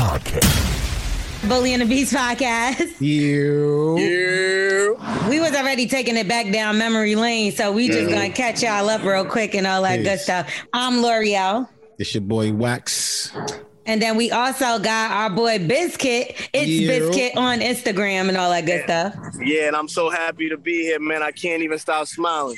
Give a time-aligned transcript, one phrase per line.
[0.00, 1.46] podcast.
[1.46, 2.98] Bully and the Beast podcast.
[3.02, 3.98] You.
[3.98, 5.28] Yeah.
[5.28, 8.88] We was already taking it back down memory lane, so we just gonna catch y'all
[8.88, 10.50] up real quick and all that good stuff.
[10.72, 11.68] I'm L'Oreal.
[11.98, 13.30] It's your boy Wax.
[13.84, 16.34] And then we also got our boy Biscuit.
[16.54, 16.98] It's Yeah.
[16.98, 19.14] Biscuit on Instagram and all that good stuff.
[19.38, 21.22] Yeah, and I'm so happy to be here, man.
[21.22, 22.56] I can't even stop smiling.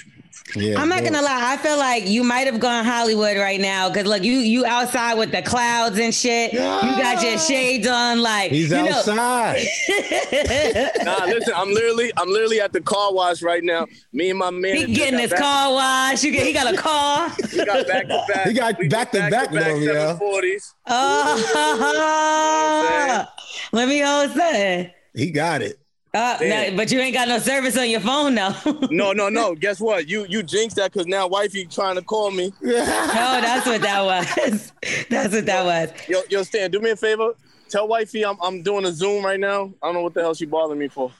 [0.56, 3.88] Yeah, I'm not gonna lie, I feel like you might have gone Hollywood right now
[3.88, 6.52] because look, you you outside with the clouds and shit.
[6.52, 9.64] You got your shades on, like He's you know- outside.
[11.04, 13.86] Nah, listen, I'm literally, I'm literally at the car wash right now.
[14.12, 14.76] Me and my man.
[14.76, 16.22] He getting his car wash.
[16.22, 17.30] You get, he got a car.
[17.50, 18.46] he got back to back.
[18.48, 20.18] He got we back to back, L'Oreal.
[20.18, 20.74] 740s.
[20.86, 21.42] Oh,
[23.72, 24.90] let me hold something.
[25.14, 25.78] he got it.
[26.14, 28.54] Uh, no, but you ain't got no service on your phone now.
[28.66, 29.54] no, No, no, no.
[29.54, 30.08] Guess what?
[30.08, 32.52] You you jinxed that because now wifey trying to call me.
[32.62, 34.72] Oh, that's what that was.
[35.08, 36.08] That's what that was.
[36.08, 37.32] Yo, yo, Stan, do me a favor.
[37.70, 39.72] Tell wifey I'm I'm doing a Zoom right now.
[39.82, 41.10] I don't know what the hell she bothering me for.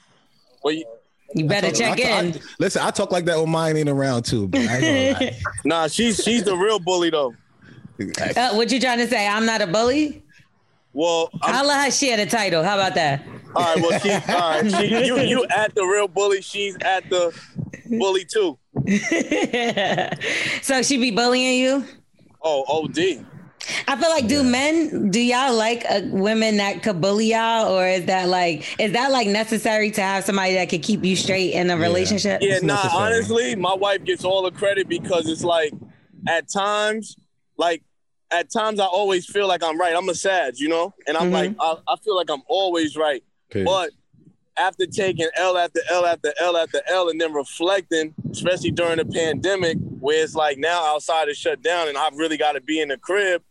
[0.63, 0.85] Well, you,
[1.33, 2.39] You better check I- I- in.
[2.59, 4.47] listen, I talk like that when mine ain't around too.
[4.47, 7.33] But I ain't nah, she's she's the real bully though.
[8.35, 9.27] Uh, what you trying to say?
[9.27, 10.22] I'm not a bully.
[10.93, 12.63] Well, I'm, I'll let her share the title.
[12.63, 13.25] How about that?
[13.55, 13.81] all right.
[13.81, 14.19] Well, she all
[14.61, 14.71] right.
[14.71, 16.41] She, you you at the real bully.
[16.41, 17.37] She's at the
[17.85, 18.57] bully too.
[20.61, 21.85] so she be bullying you?
[22.41, 23.25] Oh, OD.
[23.87, 27.87] I feel like, do men, do y'all like uh, women that could bully y'all, or
[27.87, 31.53] is that like, is that like necessary to have somebody that could keep you straight
[31.53, 32.41] in a relationship?
[32.41, 32.75] Yeah, It's nah.
[32.75, 33.03] necessary.
[33.03, 35.71] Honestly, my wife gets all the credit because it's like,
[36.27, 37.15] at times,
[37.57, 37.83] like
[38.33, 39.95] at times, I always feel like I'm right.
[39.95, 43.23] I'm a Sag, you know, and I'm like, I, I feel like I'm always right.
[43.49, 43.65] Peace.
[43.65, 43.91] But
[44.57, 49.05] after taking L after L after L after L and then reflecting, especially during the
[49.05, 52.81] pandemic, where it's like now outside is shut down and I've really got to be
[52.81, 53.41] in the crib.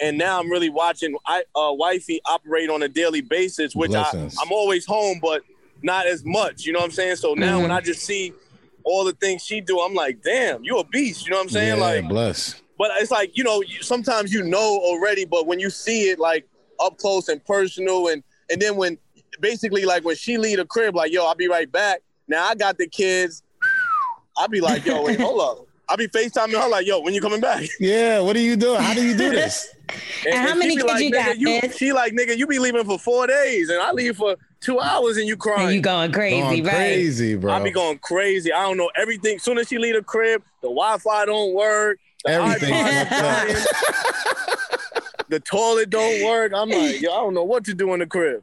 [0.00, 4.10] And now I'm really watching I uh, wifey operate on a daily basis, which I.
[4.42, 5.42] I'm always home, but
[5.82, 6.64] not as much.
[6.64, 7.16] You know what I'm saying?
[7.16, 8.32] So now when I just see
[8.82, 11.26] all the things she do, I'm like, damn, you a beast.
[11.26, 11.78] You know what I'm saying?
[11.78, 12.60] yeah, like, bless.
[12.84, 16.18] But it's like you know you, sometimes you know already but when you see it
[16.18, 16.46] like
[16.80, 18.98] up close and personal and and then when
[19.40, 22.54] basically like when she leave the crib like yo i'll be right back now i
[22.54, 23.42] got the kids
[24.36, 27.22] i'll be like yo wait hold up i'll be facetiming her like yo when you
[27.22, 28.82] coming back Yeah, what are you doing?
[28.82, 29.70] How do you do this?
[30.26, 32.46] And how she many be kids like, you got, "Nigga, you, she like nigga you
[32.46, 35.74] be leaving for four days and i leave for two hours and you crying And
[35.76, 36.74] you going crazy, Going right?
[36.74, 37.52] crazy, bro.
[37.52, 38.50] I be going crazy.
[38.50, 39.38] I don't know everything.
[39.38, 41.98] Soon as she leave the crib, the Wi-Fi don't work.
[42.24, 45.18] The Everything iPod fucked is dying.
[45.28, 46.52] the toilet don't work.
[46.54, 48.42] I'm like, yo, I don't know what to do in the crib.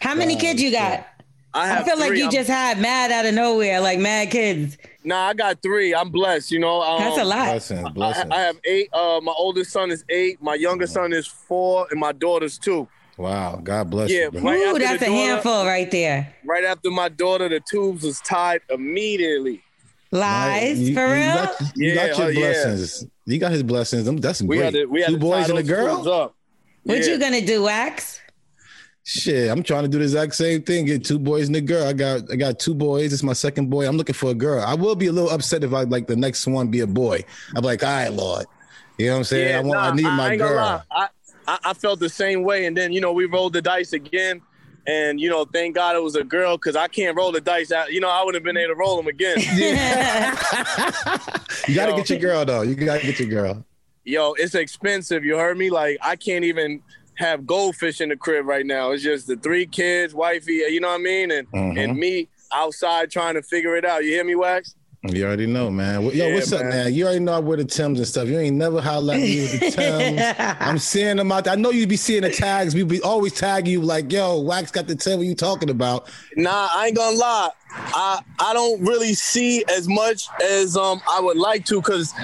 [0.00, 1.06] How many kids you got?
[1.54, 4.30] I have I feel like you I'm- just had mad out of nowhere, like mad
[4.30, 4.78] kids.
[5.04, 5.28] nah.
[5.28, 5.94] I got three.
[5.94, 6.50] I'm blessed.
[6.50, 7.46] You know, um, That's a lot.
[7.94, 8.36] Blessings, I.
[8.36, 8.88] I have eight.
[8.92, 10.40] Uh, my oldest son is eight.
[10.40, 12.88] My youngest son is four, and my daughter's two.
[13.18, 14.30] wow, God bless Yeah, you.
[14.30, 14.40] bro.
[14.42, 16.34] right Ooh, that's a daughter- handful right there.
[16.44, 19.62] Right after my daughter, the tubes was tied immediately.
[20.10, 21.34] Lies You- for you real?
[21.34, 22.40] got- You Yeah, got your yeah.
[22.40, 23.06] blessings.
[23.26, 24.04] You got his blessings.
[24.04, 24.64] Them- That's We great.
[24.64, 24.84] had to.
[24.86, 26.08] We had Two boys and a girl.
[26.08, 26.34] Up.
[26.82, 27.04] what Yeah.
[27.12, 28.20] you gonna do, Wax?
[29.04, 30.84] Shit, I'm trying to do the exact same thing.
[30.86, 31.86] Get two boys and a girl.
[31.88, 33.12] I got I got two boys.
[33.12, 33.86] It's my second boy.
[33.88, 34.62] I'm looking for a girl.
[34.62, 37.24] I will be a little upset if I like the next one be a boy.
[37.56, 38.46] I'm like, all right, Lord.
[38.98, 39.56] You know what I'm saying?
[39.56, 39.80] I want.
[39.80, 40.84] I nah, need my ain't gonna girl.
[40.92, 41.08] I,
[41.48, 44.40] I I felt the same way, and then you know we rolled the dice again,
[44.86, 47.72] and you know thank God it was a girl because I can't roll the dice
[47.72, 47.92] out.
[47.92, 49.36] You know I would have been able to roll them again.
[51.68, 51.96] You got to Yo.
[51.96, 52.62] get your girl though.
[52.62, 53.64] You got to get your girl.
[54.04, 55.24] Yo, it's expensive.
[55.24, 55.70] You heard me?
[55.70, 56.82] Like I can't even
[57.14, 58.90] have goldfish in the crib right now.
[58.90, 60.54] It's just the three kids, wifey.
[60.54, 61.30] You know what I mean?
[61.30, 61.78] And Mhm.
[61.84, 64.02] and me outside trying to figure it out.
[64.04, 64.74] You hear me, Wax?
[65.04, 66.00] You already know, man.
[66.02, 66.94] Yo, Yeah, what's up, man.
[66.94, 68.28] You already know I wear the Tims and stuff.
[68.28, 70.56] You ain't never holla at me with the Tims.
[70.60, 71.54] I'm seeing them out there.
[71.54, 72.72] I know you'd be seeing the tags.
[72.72, 75.18] We be always tag you like, yo, Wax got the Tim.
[75.18, 76.08] What you talking about?
[76.36, 77.50] Nah, I ain't gonna lie.
[77.72, 82.14] I I don't really see as much as um I would like to because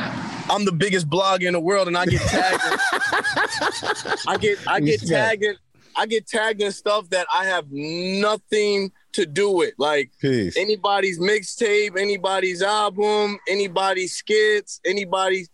[0.49, 2.63] I'm the biggest blogger in the world and I get tagged.
[4.29, 5.57] I get I get tagged in
[5.97, 9.75] I get tagged in stuff that I have nothing to do it.
[9.79, 10.57] Like Peace.
[10.57, 15.49] anybody's mixtape, anybody's album, anybody's skits, anybody's.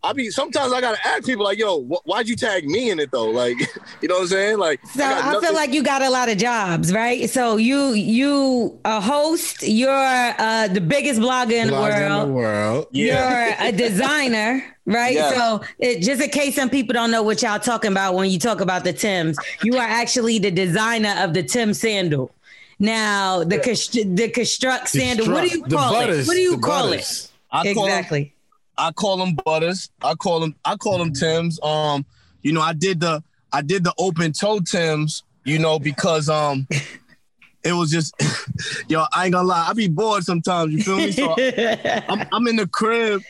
[0.00, 3.00] I be sometimes I gotta ask people like, "Yo, wh- why'd you tag me in
[3.00, 3.58] it though?" Like,
[4.00, 4.58] you know what I'm saying?
[4.58, 7.28] Like, So got I feel like you got a lot of jobs, right?
[7.28, 12.22] So you you a host, you're uh, the biggest blogger in the world.
[12.22, 12.86] in the world.
[12.92, 13.58] Yeah.
[13.58, 15.14] You're a designer, right?
[15.16, 15.30] Yeah.
[15.32, 18.38] So it, just in case some people don't know what y'all talking about when you
[18.38, 22.30] talk about the Tims, you are actually the designer of the Tim sandal.
[22.78, 25.32] Now the constr- the construct sandal.
[25.32, 26.28] What do you The call butters, it?
[26.28, 27.32] What do you call butters.
[27.50, 27.74] I it?
[27.74, 28.34] call 'em- Exactly.
[28.76, 29.90] I call them butters.
[30.02, 31.58] I call them I call them Tims.
[31.62, 32.06] Um,
[32.42, 33.22] you know, I did the
[33.52, 36.68] I did the open toe Tims, you know, because um
[37.64, 38.14] it was just
[38.88, 41.10] yo, I ain't gonna lie, I be bored sometimes, you feel me?
[41.10, 41.34] So
[42.08, 43.22] I'm I'm in the crib,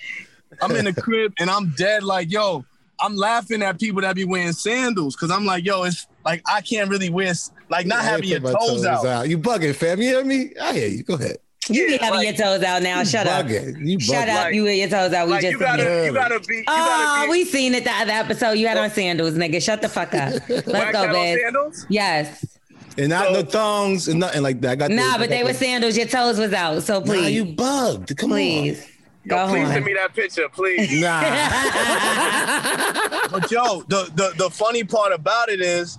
[0.61, 2.67] I'm in the crib and I'm dead like, yo,
[3.01, 6.61] I'm laughing at people that be wearing sandals because I'm like, yo, it's like I
[6.61, 9.29] can't really wear s- like not I having your put my toes, out.
[9.29, 10.01] You bugging, fam.
[10.01, 10.51] You hear me?
[10.61, 11.03] I hear you.
[11.03, 11.37] Go ahead.
[11.71, 13.05] You be having like- your toes out now.
[13.05, 13.47] Shut up.
[13.47, 13.87] bugging.
[13.87, 14.45] You Shut up.
[14.45, 15.27] Like- you with your toes out.
[15.27, 16.05] We Like just you gotta Yeah.
[16.05, 18.53] you gotta be you Oh, gotta be we seen it the other episode.
[18.53, 19.63] You had on sandals, nigga.
[19.63, 20.33] Shut the fuck up.
[20.49, 21.39] Let's Wax go, had babe.
[21.43, 21.87] sandals?
[21.91, 22.45] Yes.
[22.97, 24.71] And not So- no thongs and nothing like that.
[24.71, 25.97] I got Nah, the, but they were sandals.
[25.97, 26.83] Your toes was out.
[26.85, 28.17] So Nah, please, you bugged.
[28.17, 28.39] Come on.
[28.39, 28.87] please,
[29.25, 29.73] Yo, go please on.
[29.75, 30.95] send me that picture, please.
[30.95, 31.01] on.
[31.03, 31.23] Nah.
[33.31, 35.99] But yo, the, the the funny part about it is,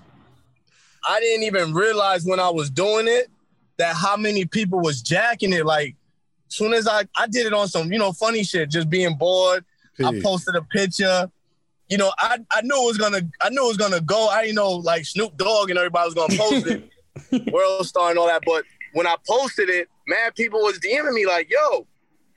[1.07, 3.30] I didn't even realize when I was doing it
[3.78, 5.66] that how many people was jacking it.
[5.66, 5.96] Like,
[6.50, 9.63] soon as I I did it on some you know funny shit, just being bored.
[10.04, 11.30] I posted a picture.
[11.90, 14.28] You know, I I knew it was gonna I knew it was gonna go.
[14.28, 18.19] I didn't know like Snoop Dogg and everybody was gonna post it, World Star and
[18.19, 18.44] all that.
[18.45, 18.63] But
[18.94, 21.86] when I posted it, mad people was DMing me like, "Yo,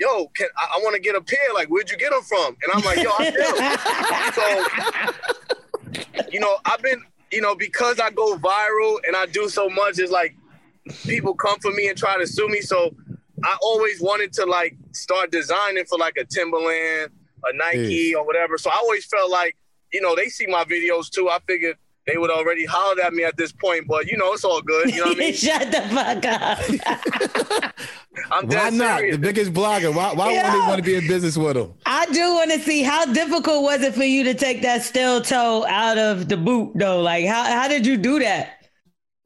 [0.01, 1.55] yo, can I, I want to get a pair?
[1.55, 5.13] Like, where'd you get them from?" And I'm like, "Yo, I do."
[6.23, 7.01] so, you know, I've been,
[7.33, 10.37] you know, because I go viral and I do so much, it's like
[11.05, 12.61] people come for me and try to sue me.
[12.61, 12.95] So
[13.43, 17.11] I always wanted to like start designing for like a Timberland,
[17.45, 18.59] a Nike, or whatever.
[18.59, 19.57] So I always felt like,
[19.93, 21.31] you know, they see my videos too.
[21.31, 21.77] I figured
[22.07, 24.91] they would already holler at me at this point, but you know, it's all good.
[24.93, 25.35] You know what I mean?
[25.49, 27.73] Shut the fuck up.
[28.31, 28.99] I'm Why dead not?
[28.99, 29.17] serious.
[29.17, 29.95] The biggest blogger.
[29.95, 30.45] Why, why Yeah.
[30.53, 31.73] would they want to be in business with him?
[31.87, 35.21] I do want to see how difficult was it for you to take that steel
[35.21, 37.01] toe out of the boot though?
[37.01, 38.67] Like how how did you do that?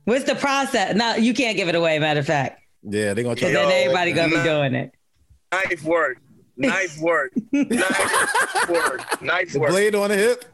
[0.04, 0.94] What's the process?
[0.94, 1.98] No, you can't give it away.
[1.98, 3.48] Matter of fact, Yeah, they're gonna try.
[3.48, 4.92] because then Yo, everybody gonna be doing it.
[5.52, 6.18] Knife work.
[6.56, 7.32] Knife work.
[7.52, 9.22] Knife work.
[9.22, 9.70] Knife The work.
[9.70, 10.44] blade on the hip.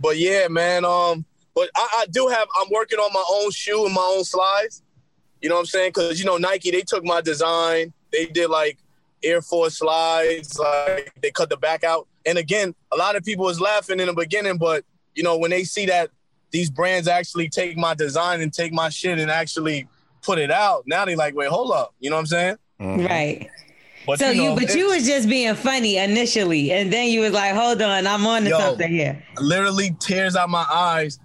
[0.00, 0.84] But yeah, man.
[0.84, 1.24] Um,
[1.54, 2.46] but I, I do have.
[2.60, 4.82] I'm working on my own shoe and my own slides.
[5.40, 5.90] You know what I'm saying?
[5.90, 7.92] Because you know Nike, they took my design.
[8.12, 8.78] They did like
[9.22, 10.58] Air Force slides.
[10.58, 12.06] Like they cut the back out.
[12.26, 14.84] And again, a lot of people was laughing in the beginning, but
[15.14, 16.10] you know when they see that
[16.50, 19.86] these brands actually take my design and take my shit and actually
[20.22, 21.94] put it out, now they like, wait, hold up.
[22.00, 22.56] You know what I'm saying?
[22.80, 23.50] Right.
[24.06, 27.32] But So you, know, but you was just being funny initially, and then you was
[27.32, 28.58] like, "Hold on, I'm on to Yo.
[28.58, 31.18] something here." literally tears out my eyes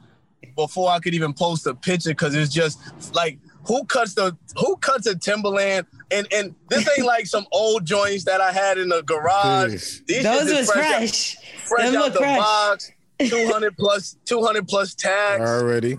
[0.55, 2.79] before I could even post a picture because it's just
[3.15, 7.85] like who cuts the who cuts a Timberland and and this ain't like some old
[7.85, 9.99] joints that I had in the garage.
[10.07, 11.37] These Those was is fresh, out- fresh.
[11.67, 12.37] fresh out look the fresh.
[12.39, 12.91] box.
[13.19, 15.97] 200 plus 200 plus tax Already.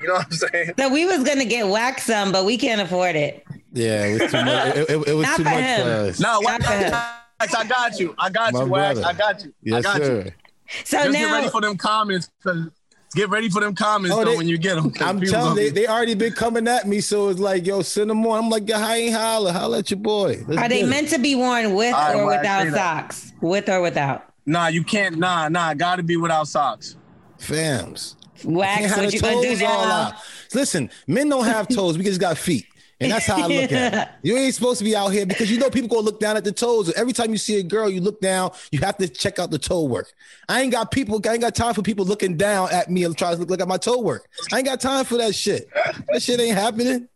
[0.00, 0.72] You know what I'm saying?
[0.78, 3.44] So we was gonna get wax some, but we can't afford it.
[3.72, 4.76] Yeah, it was too much.
[4.76, 5.82] It, it- it was Not too much him.
[5.82, 6.20] for us.
[6.20, 6.90] No, Not for him.
[6.92, 8.14] Wax, I got you.
[8.18, 9.00] I got My you, Wax.
[9.00, 9.08] brother.
[9.14, 9.50] I got you.
[9.50, 10.04] I Yes, got you.
[10.06, 10.24] sir.
[10.84, 12.30] So Just get now, ready for them comments.
[13.14, 14.92] Get ready for them comments Oh, though they- when you get them.
[15.00, 18.08] I'm telling you, they, they already been coming at me, so it's like, yo, send
[18.10, 18.44] them on.
[18.44, 19.52] I'm like, yo, I ain't holler.
[19.52, 20.44] Holla at your boy.
[20.46, 20.86] Let's are they it.
[20.88, 22.76] meant to be worn with All right, or without say that.
[23.12, 23.32] socks?
[23.40, 24.26] With or without?
[24.46, 25.18] Nah, you can't.
[25.18, 25.74] Nah, nah.
[25.74, 26.96] Got to be without socks.
[27.38, 28.14] Fams.
[28.44, 30.12] Wax, Can't have what you gonna do all now?
[30.54, 31.98] Listen, men don't have toes.
[31.98, 32.66] We just got feet.
[33.00, 34.08] And that's how I look at it.
[34.22, 36.44] You ain't supposed to be out here because you know people gonna look down at
[36.44, 36.92] the toes.
[36.92, 39.58] Every time you see a girl, you look down, you have to check out the
[39.58, 40.12] toe work.
[40.48, 43.16] I ain't got people, I ain't got time for people looking down at me and
[43.16, 44.28] trying to look, look at my toe work.
[44.52, 45.68] I ain't got time for that shit.
[46.12, 47.08] That shit ain't happening.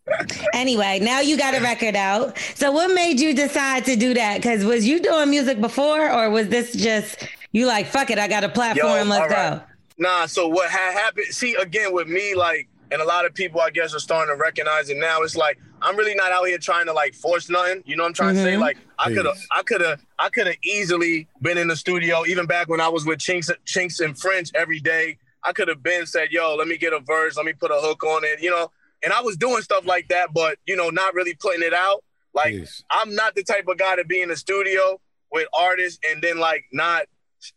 [0.55, 2.39] Anyway, now you got a record out.
[2.55, 4.37] So what made you decide to do that?
[4.37, 8.19] Because was you doing music before, or was this just you like fuck it?
[8.19, 9.09] I got a platform.
[9.09, 9.59] let's all right.
[9.59, 9.65] go.
[9.99, 11.27] Nah, so what had happened?
[11.27, 14.41] See, again with me, like, and a lot of people, I guess, are starting to
[14.41, 15.23] recognize it now.
[15.23, 17.83] It's like I'm really not out here trying to like force nothing.
[17.85, 18.55] You know what I'm trying to say?
[18.55, 18.61] Mhm.
[18.61, 22.25] Like I could have, I could have, I could have easily been in the studio
[22.27, 25.19] even back when I was with Chinx, Chinx and French every day.
[25.43, 27.79] I could have been said, "Yo, let me get a verse, let me put a
[27.81, 28.71] hook on it," you know.
[29.03, 32.03] And I was doing stuff like that, but you know, not really putting it out.
[32.33, 32.83] Like Please.
[32.91, 35.01] I'm not the type of guy to be in the studio
[35.31, 37.03] with artists and then like not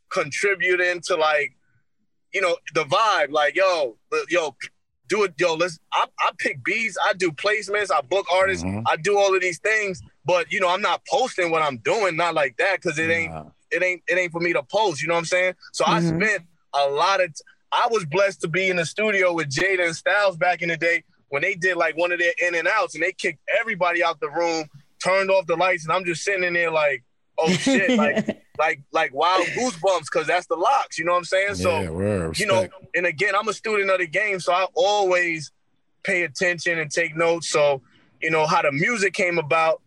[0.10, 1.56] contributing to like,
[2.34, 3.32] you know, the vibe.
[3.32, 3.98] Like, yo,
[4.30, 4.56] yo,
[5.08, 5.56] do it, yo.
[5.56, 5.80] Let's.
[5.92, 6.98] I, I pick beats.
[7.08, 7.92] I do placements.
[7.92, 8.64] I book artists.
[8.64, 8.84] Mhm.
[8.88, 10.02] I do all of these things.
[10.26, 12.16] But you know, I'm not posting what I'm doing.
[12.16, 13.32] Not like that because it ain't.
[13.32, 13.46] Nah.
[13.72, 14.02] It ain't.
[14.08, 15.02] It ain't for me to post.
[15.02, 15.54] You know what I'm saying?
[15.74, 16.18] So I Mhm.
[16.24, 17.34] spent a lot of.
[17.34, 20.70] T- I was blessed to be in the studio with Jada and Styles back in
[20.70, 23.40] the day when they did like one of their in and outs and they kicked
[23.60, 24.66] everybody out the room,
[25.04, 27.04] turned off the lights, and I'm just sitting in there like,
[27.38, 28.26] oh shit, like
[28.60, 30.98] like like wild goosebumps because that's the LOX.
[30.98, 31.56] You know what I'm saying?
[31.56, 34.66] So yeah, word, you know, and again, I'm a student of the game, so I
[34.74, 35.52] always
[36.04, 37.50] pay attention and take notes.
[37.50, 37.82] So,
[38.22, 39.82] you know, how the music came about,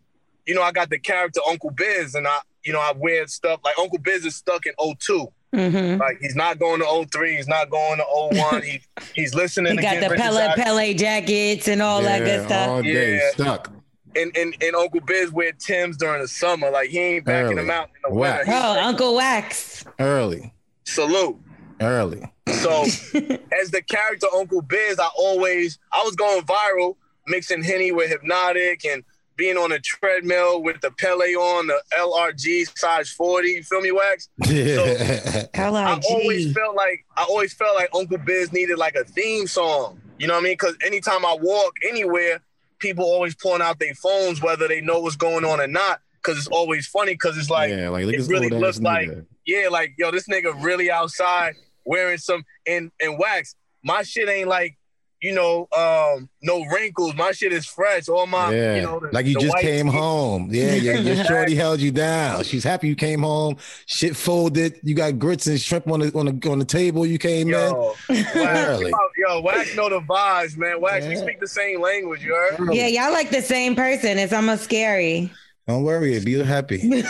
[0.45, 3.59] you know, I got the character Uncle Biz, and I, you know, I wear stuff
[3.63, 5.27] like Uncle Biz is stuck in 02.
[5.53, 5.99] Mhm.
[5.99, 8.61] Like he's not going to 03, he's not going to 01.
[8.61, 8.81] he
[9.13, 12.69] he's listening He got get the Pelle Pelle jackets and all that good stuff.
[12.69, 13.29] All day Yeah.
[13.31, 13.71] stuck.
[14.15, 16.69] And, and and Uncle Biz wear Tim's during the summer.
[16.69, 17.55] Like he ain't backing Early.
[17.55, 18.45] them out in the Whack.
[18.45, 18.51] winter.
[18.53, 19.85] He's Oh, Uncle Wax.
[19.99, 20.53] Early.
[20.85, 21.37] salute.
[21.79, 22.21] Early.
[22.61, 22.83] So
[23.59, 26.95] as the character Uncle Biz, I always I was going viral,
[27.27, 29.03] mixing Henny with Hpnotiq and
[29.37, 33.47] being on a treadmill with the Pelle on the LRG size 40.
[33.47, 34.29] You feel me, Wax?
[34.47, 34.75] Yeah.
[34.75, 39.47] So I always felt like I always felt like Uncle Biz needed like a theme
[39.47, 39.99] song.
[40.19, 40.53] You know what I mean?
[40.53, 42.41] Because anytime I walk anywhere,
[42.81, 46.01] people always pulling out their phones, whether they know what's going on or not.
[46.21, 47.13] Because it's always funny.
[47.13, 49.25] Because it's like yeah, like look it really looks like nigga.
[49.45, 53.55] yeah, like yo, this nigga really outside wearing some and and wax.
[53.83, 54.77] My shit ain't like
[55.21, 57.15] you know um no wrinkles.
[57.15, 58.09] My shit is fresh.
[58.09, 59.95] All my yeah, you know the- like you just came tee.
[59.97, 60.49] home.
[60.51, 62.43] Yeah, your, your shorty held you down.
[62.43, 63.57] She's happy you came home.
[63.85, 64.79] Shit folded.
[64.83, 67.05] You got grits and shrimp on the on the on the table.
[67.05, 67.53] You came in.
[67.53, 68.91] Yo, wax, Early.
[69.17, 70.81] yo, wax know the vibes, man.
[70.81, 72.23] Wax, we speak the same language.
[72.23, 72.73] You heard?
[72.73, 74.17] Yeah, y'all like the same person.
[74.17, 75.31] It's almost scary.
[75.67, 76.79] Don't worry, be happy.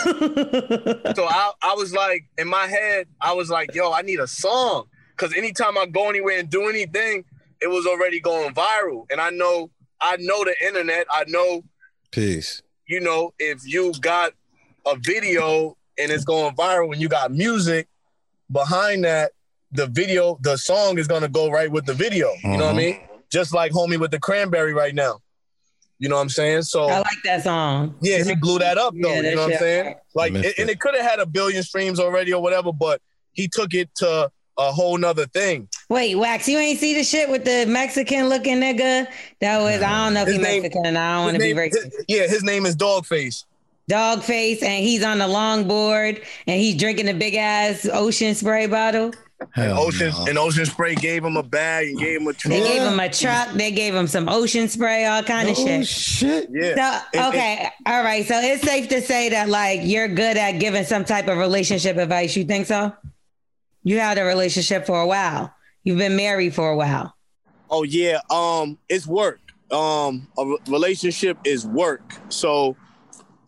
[1.15, 4.27] So I, I was like, in my head, I was like, yo, I need a
[4.27, 4.85] song.
[5.17, 7.25] Cause anytime I go anywhere and do anything,
[7.61, 9.05] it was already going viral.
[9.11, 9.69] And I know,
[10.01, 11.05] I know the internet.
[11.11, 11.63] I know,
[12.11, 12.61] Peace.
[12.87, 14.33] you know, if you got
[14.85, 17.87] a video and it's going viral and you got music
[18.51, 19.31] behind that,
[19.73, 22.29] the video, the song is gonna go right with the video.
[22.43, 22.75] You know what I Mhm.
[22.77, 22.99] mean?
[23.31, 25.21] Just like homie with the cranberry right now.
[25.99, 26.63] You know what I'm saying?
[26.63, 27.95] So I like that song.
[28.01, 29.09] yeah, he blew that up though.
[29.13, 29.83] Yeah, you know what I'm saying?
[29.85, 29.97] hard.
[30.15, 30.73] Like, Missed and it.
[30.73, 33.01] it could have had a billion streams already or whatever, but
[33.31, 35.67] he took it to a whole nother thing.
[35.89, 39.07] Wait, Wax, you ain't see the shit with the Mexican looking nigga?
[39.39, 41.53] That was, I don't know if His he's Mexican and I don't want to be
[41.53, 41.83] name- racist.
[41.85, 43.45] his- yeah, his name is Dogface.
[43.87, 48.67] Dog face, and he's on the longboard and he's drinking a big ass ocean spray
[48.67, 49.11] bottle.
[49.55, 50.25] And Ocean no.
[50.29, 52.53] and Ocean Spray gave him a bag and gave him a truck.
[52.53, 55.65] They gave him a truck, they gave him some ocean spray, all kind of Oh
[55.65, 55.87] shit.
[55.87, 56.49] shit.
[56.51, 56.75] Yeah.
[56.75, 58.23] So And- okay, all right.
[58.23, 61.97] So it's safe to say that like you're good at giving some type of relationship
[61.97, 62.35] advice.
[62.35, 62.93] You think so?
[63.83, 65.53] You had a relationship for a while.
[65.83, 67.15] You've been married for a while.
[67.69, 69.39] Oh yeah, um, it's work.
[69.71, 72.13] Um, a re- relationship is work.
[72.29, 72.75] So,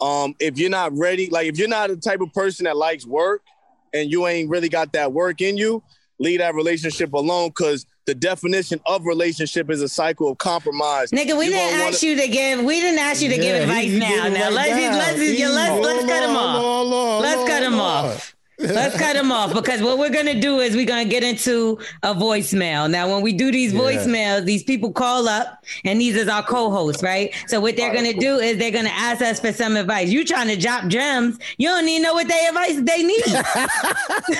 [0.01, 3.05] um, if you're not ready, like if you're not the type of person that likes
[3.05, 3.41] work,
[3.93, 5.83] and you ain't really got that work in you,
[6.19, 7.51] leave that relationship alone.
[7.51, 11.11] Cause the definition of relationship is a cycle of compromise.
[11.11, 12.63] Nigga, we You didn't ask you to give.
[12.63, 14.27] We didn't ask you to give Yeah, he- advice now.
[14.29, 14.97] Now right let's down.
[14.97, 15.45] let's let's Easy.
[15.47, 16.55] let's, let's cut him off.
[16.55, 18.35] on, hold on, Let's cut him off.
[18.59, 22.13] Let's cut him off because what we're gonna do is we're gonna get into a
[22.13, 22.89] voicemail.
[22.89, 23.79] Now, when we do these Yeah.
[23.79, 27.33] voicemails, these people call up and these is our co-hosts, right?
[27.47, 30.09] So what they're gonna do is they're gonna ask us for some advice.
[30.09, 31.37] You trying to drop gems?
[31.57, 33.23] You don't even know what they advice they need.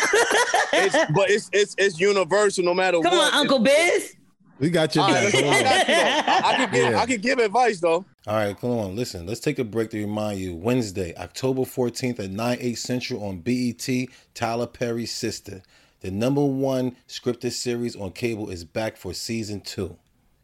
[0.75, 3.34] It's, but it's it's it's universal no matter Come what.
[3.34, 4.15] on, Uncle Biz.
[4.60, 5.43] We got your All right, back.
[5.43, 5.93] I got you.
[5.96, 7.00] I, I can give Yeah.
[7.01, 8.05] I can give advice though.
[8.25, 8.95] All right, come on.
[8.95, 10.55] Listen, let's take a break to remind you.
[10.55, 13.85] Wednesday, October 14th at 9, 8 Central on BET,
[14.33, 15.61] Tyler Perry's Sister.
[15.99, 19.97] The number one scripted series on cable is back for season two.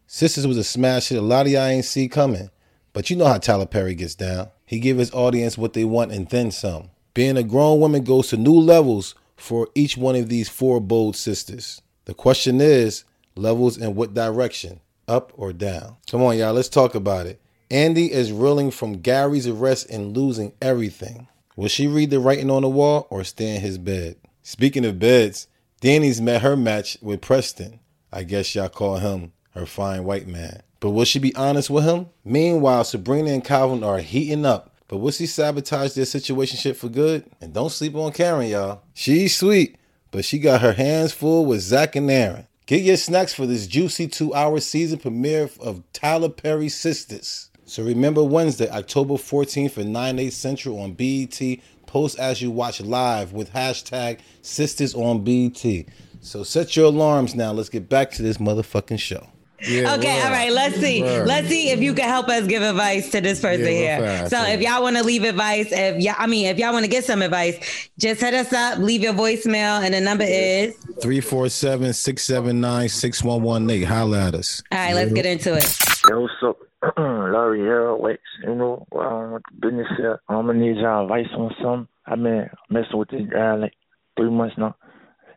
[0.09, 1.19] Sistas was a smash hit.
[1.19, 2.49] A lot of y'all ain't see coming.
[2.91, 4.49] But you know how Tyler Perry gets down.
[4.65, 6.89] He give his audience what they want and then some.
[7.13, 11.15] Being a grown woman goes to new levels for each one of these four bold
[11.15, 11.81] sisters.
[12.05, 13.05] The question is,
[13.37, 14.81] levels in what direction?
[15.07, 15.95] Up or down?
[16.11, 17.39] Come on, y'all, let's talk about it.
[17.69, 21.27] Andi is reeling from Gary's arrest and losing everything.
[21.55, 24.15] Will she read the writing on the wall or stay in his bed?
[24.41, 25.47] Speaking of beds,
[25.79, 27.79] Danni's met her match with Preston.
[28.11, 30.63] I guess y'all call him her fine white man.
[30.79, 32.07] But will she be honest with him?
[32.25, 34.73] Meanwhile, Sabrina and Calvin are heating up.
[34.87, 37.29] But will she sabotage their situation for good?
[37.39, 38.81] And don't sleep on Karen, y'all.
[38.95, 39.77] She's sweet,
[40.09, 42.47] but she got her hands full with Zac and Aaron.
[42.65, 47.48] Get your snacks for this juicy two-hour season premiere of Tyler Perry Sistas.
[47.69, 51.39] So remember Wednesday, October 14th at 9, 8 Central on BET.
[51.85, 55.85] Post as you watch live with hashtag Sistas on BET.
[56.19, 57.51] So set your alarms now.
[57.51, 59.27] Let's get back to this motherfucking show.
[59.61, 60.25] Yeah, okay, word.
[60.25, 60.51] all right.
[60.51, 61.01] Let's see.
[61.01, 61.27] Word.
[61.27, 63.99] Let's see if you can help us give advice to this person yeah, here.
[63.99, 66.85] Fast, so, if y'all want to leave advice, if y'all, I mean, if y'all want
[66.85, 70.75] to get some advice, just hit us up, leave your voicemail, and the number is
[71.01, 73.87] 347 679 6118.
[73.87, 74.63] Holla at us.
[74.71, 75.77] All right, let's get into it.
[76.09, 76.57] Yo, what's up?
[76.97, 80.21] Larry here, Wax, you know, um, business here.
[80.29, 81.87] I'm gonna need y'all advice on something.
[82.05, 83.73] I've been messing with this guy like
[84.17, 84.75] three months now.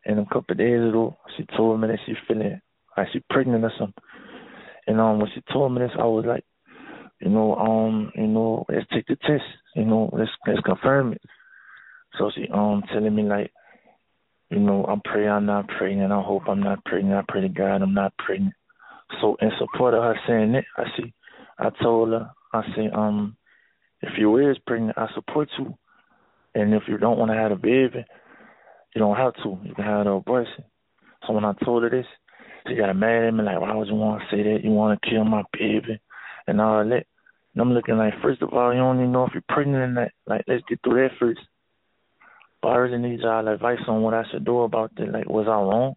[0.04, 2.60] And a couple of days ago, she told me that she feeling
[2.96, 4.02] like she pregnant or something.
[4.86, 6.44] And um, when she told me this, I was like,
[7.20, 9.44] you know, um, you know, let's take the test.
[9.76, 11.22] You know, let's let's confirm it.
[12.18, 13.52] So she um telling me like,
[14.50, 17.14] you know, I'm praying I'm not praying, and I hope I'm not pregnant.
[17.14, 18.54] I pray to God I'm not pregnant.
[19.20, 21.12] So in support of her saying it, I see,
[21.58, 23.36] I told her, I say, um,
[24.00, 25.76] if you is pregnant, I support you.
[26.54, 28.04] And if you don't want to have a baby,
[28.94, 29.58] you don't have to.
[29.64, 30.64] You can have an abortion.
[31.26, 32.06] So when I told her this,
[32.66, 34.64] she got mad at me like, why would you want to say that?
[34.64, 36.00] You want to kill my baby
[36.46, 37.06] and all that.
[37.54, 39.88] And I'm looking like, first of all, you don't even know if you're pregnant or
[39.88, 40.08] not.
[40.26, 41.40] Like, let's get through that first.
[42.60, 45.12] But I really need y'all advice on what I should do about that.
[45.12, 45.94] Like, was I wrong?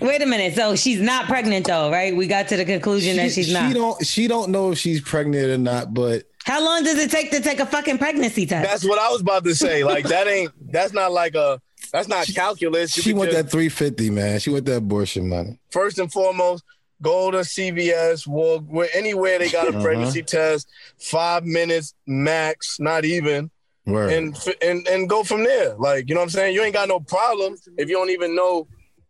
[0.00, 0.54] Wait a minute.
[0.54, 2.16] So she's not pregnant though, right?
[2.16, 3.68] We got to the conclusion she, that she's not.
[3.68, 7.10] She don't she don't know if she's pregnant or not, but how long does it
[7.10, 8.68] take to take a fucking pregnancy test?
[8.68, 9.84] That's what I was about to say.
[9.84, 11.60] Like that ain't that's not like a
[11.92, 12.92] that's not calculus.
[12.92, 14.40] she want that 350, man.
[14.40, 15.58] She want that abortion money.
[15.70, 16.64] First and foremost,
[17.02, 19.82] go to CVS, walk anywhere they got a uh-huh.
[19.82, 20.68] pregnancy test,
[20.98, 23.50] five minutes max, not even.
[23.86, 24.12] Word.
[24.12, 25.74] And and and go from there.
[25.74, 26.54] Like, you know what I'm saying?
[26.54, 28.68] You ain't got no problem if you don't even know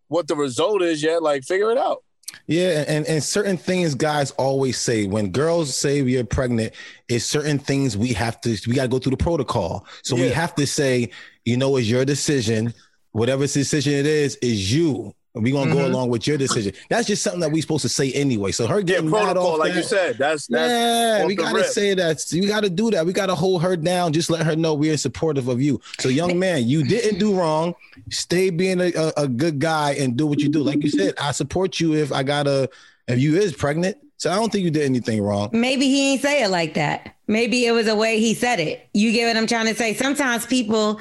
[0.09, 1.23] what the result is yet.
[1.23, 2.03] Like, figure it out.
[2.47, 6.75] Yeah, and, and certain things guys always say when girls say we are pregnant,
[7.09, 9.87] is certain things we have to we gotta go through the protocol.
[10.03, 10.23] So yeah.
[10.23, 11.11] we have to say,
[11.45, 12.75] you know, it's your decision.
[13.13, 15.15] Whatever decision it is, is you.
[15.35, 15.81] We're gonna mm-hmm.
[15.81, 16.73] go along with your decision.
[16.89, 18.51] That's just something that we're supposed to say anyway.
[18.51, 21.25] So her getting yeah, protocol, like that, you said, that's, that's yeah.
[21.25, 22.25] We gotta say that.
[22.33, 23.07] We gotta do that.
[23.07, 24.13] We gotta hold her down.
[24.13, 25.81] Just let her know we're supportive of you.
[26.01, 27.75] So, young man, you didn't do wrong.
[28.11, 30.63] Stay being a, a, a good guy and do what you do.
[30.63, 32.69] Like you said, I support you if I gotta.
[33.09, 35.49] If you is pregnant, so I don't think you did anything wrong.
[35.53, 37.17] Maybe he ain't say it like that.
[37.27, 38.87] Maybe it was a way he said it.
[38.93, 39.95] You get what I'm trying to say?
[39.95, 41.01] Sometimes people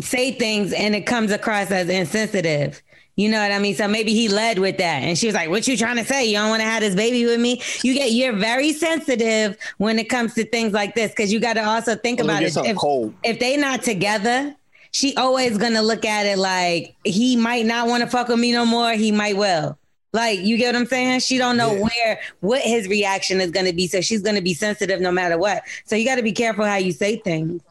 [0.00, 2.80] say things and it comes across as insensitive.
[3.16, 3.74] You know what I mean?
[3.74, 5.02] So maybe he led with that.
[5.02, 6.26] And she was like, What you trying to say?
[6.26, 7.60] You don't want to have this baby with me?
[7.82, 11.54] You get you're very sensitive when it comes to things like this because you got
[11.54, 12.56] to also think about it.
[12.56, 13.14] If, cold.
[13.22, 14.54] if they not together,
[14.92, 18.52] she always gonna look at it like he might not want to fuck with me
[18.52, 18.92] no more.
[18.92, 19.78] He might well.
[20.12, 21.20] Like you get what I'm saying?
[21.20, 21.82] She don't know yeah.
[21.82, 23.86] where what his reaction is gonna be.
[23.86, 25.62] So she's gonna be sensitive no matter what.
[25.84, 27.62] So you gotta be careful how you say things.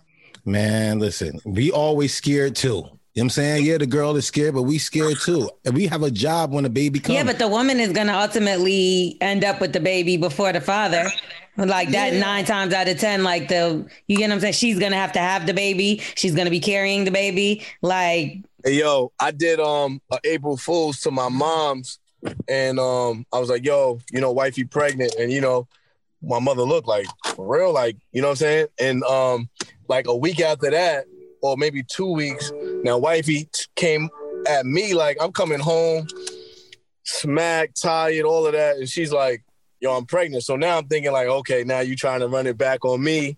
[0.46, 2.88] Man, listen, we always scared too.
[3.20, 3.66] You know what I'm saying?
[3.66, 5.50] Yeah, the girl is scared, but we scared too.
[5.66, 7.16] And we have a job when the baby comes.
[7.16, 11.12] Yeah, but the woman is gonna ultimately end up with the baby before the father.
[11.58, 12.20] Like that yeah.
[12.22, 14.54] nine times out of ten, like the you get what I'm saying?
[14.54, 16.02] She's gonna have to have the baby.
[16.16, 17.66] She's gonna be carrying the baby.
[17.82, 22.00] Like hey, yo, I did um April Fools to my mom's
[22.48, 25.68] and um I was like, yo, you know, wifey pregnant, and you know,
[26.22, 28.68] my mother looked like for real, like, you know what I'm saying?
[28.80, 29.50] And um
[29.90, 31.04] like a week after that,
[31.42, 32.52] or maybe two weeks.
[32.84, 34.10] Now, wifey came
[34.48, 36.08] at me like I'm coming home,
[37.04, 39.44] smack, tired, all of that, and she's like,
[39.80, 42.58] "Yo, I'm pregnant." So now I'm thinking like, okay, now you're trying to run it
[42.58, 43.38] back on me.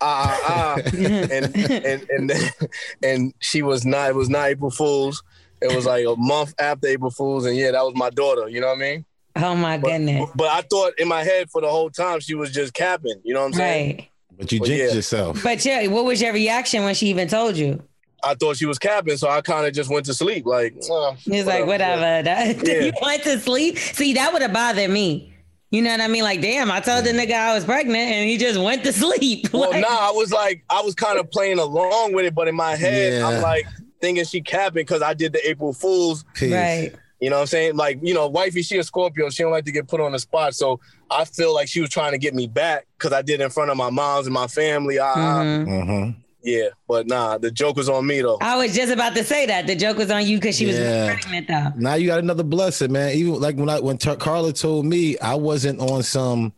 [0.00, 0.90] Ah, ah, ah.
[0.96, 2.32] and and and
[3.02, 4.10] and she was not.
[4.10, 5.22] It was not April Fools.
[5.62, 8.48] It was like a month after April Fools, and yeah, that was my daughter.
[8.48, 9.04] You know what I mean?
[9.36, 10.30] Oh my but, goodness!
[10.34, 13.20] But I thought in my head for the whole time she was just capping.
[13.24, 13.96] You know what I'm saying?
[13.96, 14.08] Right.
[14.38, 14.94] But you jinxed yeah.
[14.94, 15.42] yourself.
[15.42, 17.82] But yeah, what was your reaction when she even told you?
[18.22, 20.46] I thought she was capping, so I kind of just went to sleep.
[20.46, 22.00] Like, uh, he's like, whatever.
[22.00, 22.44] Yeah.
[22.64, 22.80] yeah.
[22.80, 23.78] you went to sleep.
[23.78, 25.32] See, that would have bothered me.
[25.70, 26.22] You know what I mean?
[26.22, 29.52] Like, damn, I told the nigga I was pregnant, and he just went to sleep.
[29.52, 32.48] Well, like, nah, I was like, I was kind of playing along with it, but
[32.48, 33.26] in my head, yeah.
[33.26, 33.66] I'm like
[34.00, 36.24] thinking she capping because I did the April Fools.
[36.34, 36.52] Peace.
[36.52, 36.94] Right.
[37.20, 37.76] You know what I'm saying?
[37.76, 39.30] Like, you know, wifey, she a Scorpio.
[39.30, 40.54] She don't like to get put on the spot.
[40.54, 43.48] So I feel like she was trying to get me back because I did in
[43.50, 44.98] front of my moms and my family.
[44.98, 45.70] Uh, mm-hmm.
[45.70, 46.20] Mm-hmm.
[46.42, 48.36] yeah, but nah, the joke was on me though.
[48.42, 51.06] I was just about to say that the joke was on you because she Yeah.
[51.06, 51.72] was pregnant though.
[51.80, 53.14] Now you got another blessing, man.
[53.14, 56.52] Even like when I when Tar- Carla told me, I wasn't on some.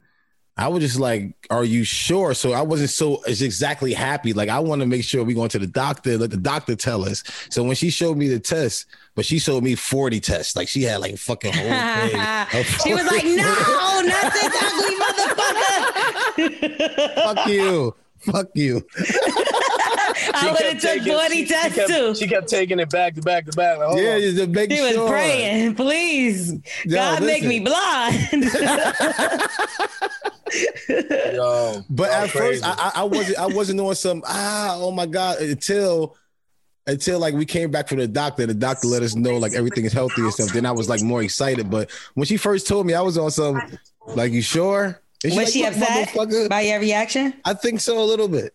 [0.60, 4.32] I was just like, "Are you sure?" So I wasn't so as exactly happy.
[4.32, 6.18] Like I want to make sure we going to the doctor.
[6.18, 7.22] Let the doctor tell us.
[7.48, 8.86] So when she showed me the test,
[9.18, 10.54] but she showed me forty tests.
[10.54, 12.64] Like she had like fucking whole thing.
[12.84, 13.42] she was like, 40 "No,
[14.04, 14.94] not this ugly
[16.54, 17.96] motherfucker." Fuck you.
[18.20, 18.86] Fuck you.
[20.34, 22.14] I would have took forty she, tests she kept, too.
[22.14, 23.78] She kept taking it back to back to back.
[23.78, 24.20] Like, Yeah, on.
[24.20, 26.52] just to make He was praying, please,
[26.88, 28.44] God make me blind.
[31.34, 32.62] Yo, But at crazy.
[32.62, 33.38] first, I, I, I wasn't.
[33.38, 34.22] I wasn't on some.
[34.24, 35.40] Ah, oh my god!
[35.40, 36.16] Until,
[36.88, 38.46] until like we came back from the doctor.
[38.46, 40.52] The doctor let us know like everything is healthy and stuff.
[40.52, 41.70] Then I was like more excited.
[41.70, 43.60] But when she first told me, I was on some.
[44.14, 45.00] Like, you sure?
[45.22, 47.34] And was like, she upset by your reaction?
[47.44, 48.54] I think so a little bit.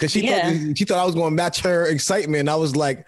[0.00, 0.52] Cause she Yeah.
[0.52, 2.40] thought she thought I was going to match her excitement.
[2.40, 3.06] And I was like,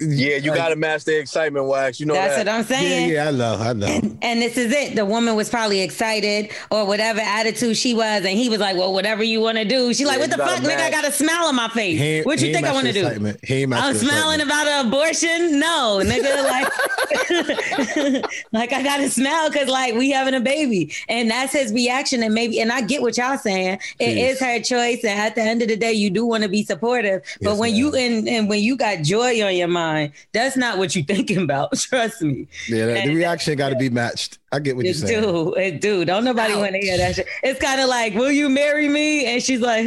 [0.00, 1.98] yeah, you uh, got to match the excitement, Wax.
[2.00, 2.46] You know That's that.
[2.46, 3.10] what I'm saying.
[3.10, 4.16] yeah, yeah, I know, I know.
[4.22, 4.94] And this is it.
[4.96, 8.92] The woman was probably excited or whatever attitude she was, and he was like, "Well,
[8.92, 10.82] whatever you want to do." She like, Yeah, "What the you gotta fuck, nigga?
[10.82, 11.98] I got a smile on my face.
[12.00, 13.40] He what you think I want to do?" excitement.
[13.44, 14.42] He I'm the smiling excitement.
[14.42, 15.58] about an abortion.
[15.60, 21.30] No, nigga, like, like I got to smile because like we having a baby, and
[21.30, 22.22] that's his reaction.
[22.22, 23.78] And maybe, and I get what y'all saying.
[23.98, 24.30] It Jeez.
[24.32, 26.62] is her choice, and at the end of the day, you do want to be
[26.64, 27.22] supportive.
[27.42, 30.78] But Yes, when you and and when you got joy on your mind, that's not
[30.78, 31.72] what you're thinking about.
[31.76, 32.46] Trust me.
[32.68, 34.38] Yeah, that- the reaction got to be matched.
[34.52, 35.22] I get what you're saying.
[35.22, 36.04] do, it do.
[36.04, 37.26] Don't nobody want to hear that shit.
[37.42, 39.84] It's kind of like, "Will you marry me?" And she's like,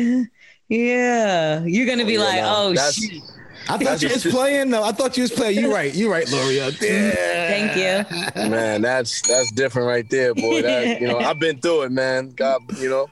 [0.68, 3.22] "Yeah." You're gonna be Yeah, like, no, "Oh shit."
[3.70, 4.70] I thought you was playing.
[4.70, 5.60] No, I thought you was playing.
[5.60, 5.94] You're right.
[5.94, 6.70] You're right, Loria.
[6.82, 7.12] Yeah.
[7.48, 8.50] Thank you.
[8.50, 10.62] man, that's that's different right there, boy.
[10.64, 12.32] That you know, I've been through it, man.
[12.32, 13.08] God, you know.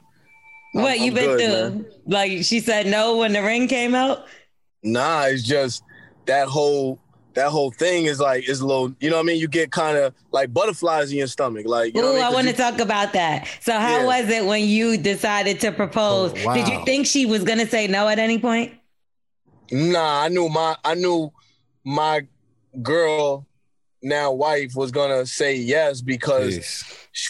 [0.74, 1.70] I'm- What you I'm been good, through?
[1.80, 1.86] man.
[2.06, 4.26] Like she said no when the ring came out.
[4.82, 5.82] Nah, it's just
[6.30, 7.00] that whole
[7.34, 8.94] that whole thing is like is a little.
[9.00, 9.40] You know what I mean?
[9.40, 12.08] You get kind of like butterflies in your stomach, like you know.
[12.08, 12.34] Ooh, what I I, mean?
[12.34, 13.48] want 'Cause to talk about that.
[13.60, 14.06] So how Yeah.
[14.06, 16.32] was it when you decided to propose?
[16.36, 16.54] Oh, wow.
[16.54, 18.72] Did you think she was gonna say no at any point?
[19.72, 21.32] Nah, I knew my I knew
[21.84, 22.26] my
[22.82, 23.46] girl,
[24.02, 26.84] now wife, was gonna say yes because Jeez.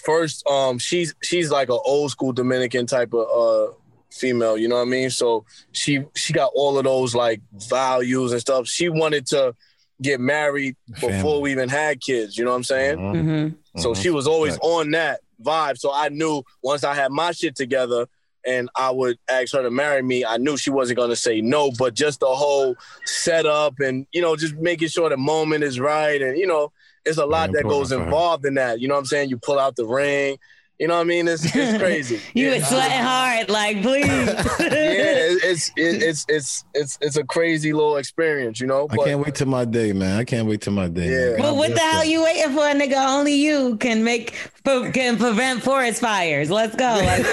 [0.05, 3.73] first um she's she's like an old school dominican type of uh
[4.11, 8.33] female you know what i mean so she she got all of those like values
[8.33, 9.55] and stuff she wanted to
[10.03, 13.81] get married before we even had kids you know what i'm saying Mhm, Mm-hmm.
[13.81, 14.03] so mhm.
[14.03, 14.61] she was always Right.
[14.63, 18.07] on that vibe so i knew once i had my shit together
[18.47, 21.41] and i would ask her to marry me i knew she wasn't going to say
[21.41, 25.79] no but just the whole setup and you know just making sure the moment is
[25.79, 26.73] right and you know
[27.05, 28.05] it's a lot Very that goes important for her.
[28.05, 30.37] involved in that you know what i'm saying you pull out the ring
[30.81, 32.57] you know what i mean it's, it's crazy You yeah.
[32.57, 34.07] was sweating hard, like please.
[34.07, 39.21] yeah it- it's it's it's it's it's a crazy little experience you know I can't
[39.25, 40.19] wait till my day, man.
[40.19, 41.09] I can't wait till my day.
[41.09, 41.31] Yeah.
[41.33, 41.41] man.
[41.43, 42.19] Well, what the hell you.
[42.21, 42.97] you waiting for, nigga?
[43.19, 46.51] Only you can make can prevent forest fires.
[46.51, 46.87] Let's go.
[46.87, 47.25] Like,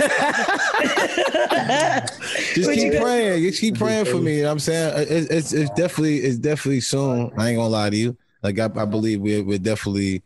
[2.54, 3.44] Just keep you praying.
[3.44, 4.38] Just keep praying for me.
[4.38, 7.32] You know what I'm saying It- it's it's definitely it's definitely soon.
[7.38, 8.18] I ain't gonna lie to you.
[8.44, 10.22] Like I, I believe we're we're definitely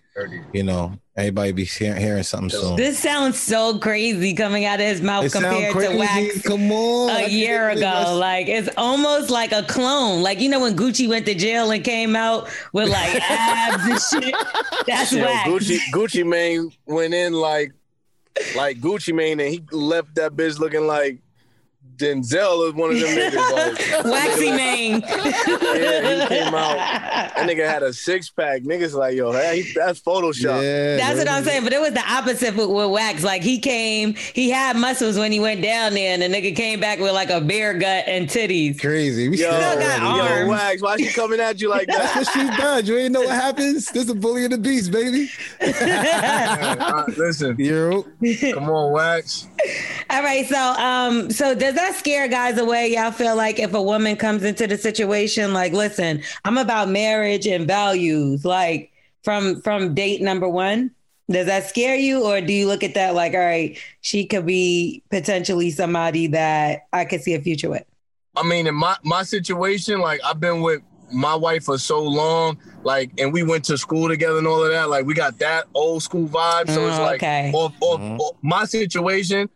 [0.53, 2.75] you know everybody be hearing, hearing something soon.
[2.77, 5.97] this sounds so crazy coming out of his mouth It compared to crazy.
[5.97, 7.79] Wax Come on, I a can't year ago.
[7.81, 10.21] that's- Like it's almost like a clone.
[10.23, 14.23] Like you know when Gucci went to jail and came out with like abs and
[14.23, 14.35] shit.
[14.87, 15.49] That's Yo, Wax.
[15.49, 17.73] Gucci Gucci Mane went in like
[18.55, 21.19] like Gucci Mane and he left that bitch looking like
[21.97, 23.51] Denzel is one of them niggas.
[23.51, 25.01] Like, Waxy mane.
[25.01, 26.75] yeah, he came out.
[26.77, 28.63] That nigga had a six pack.
[28.63, 30.61] Niggas like, yo, hey, that's Photoshop.
[30.63, 31.29] Yeah, That's what.
[31.29, 31.63] I'm saying.
[31.63, 33.23] But it was the opposite with, with Wax.
[33.23, 36.79] Like he came, he had muscles when he went down there, and the nigga came
[36.79, 38.79] back with like a bear gut and titties.
[38.79, 39.29] Crazy.
[39.29, 40.49] We Yo, still got already, yo, arms.
[40.49, 42.35] Wax, why she coming at you like That's that?
[42.35, 42.87] what she does.
[42.89, 43.87] You ain't know what happens.
[43.91, 45.29] This is a bully of the beast, baby.
[46.11, 48.05] Uh, listen, You
[48.53, 49.47] come on, Wax.
[50.09, 52.93] All right, so um, so does that scare guys away?
[52.93, 57.47] Y'all feel like if a woman comes into the situation, like, listen, I'm about marriage
[57.47, 58.91] and values, like
[59.23, 60.91] from from date number one.
[61.29, 64.45] Does that scare you, or do you look at that like, all right, she could
[64.45, 67.85] be potentially somebody that I could see a future with?
[68.35, 70.81] I mean, in my my situation, like I've been with
[71.13, 74.71] my wife for so long, like, and we went to school together and all of
[74.71, 74.89] that.
[74.89, 76.69] Like, we got that old school vibe.
[76.69, 77.51] So it's Oh, like, okay.
[77.53, 78.19] or, or, Mhm.
[78.19, 79.49] or my situation,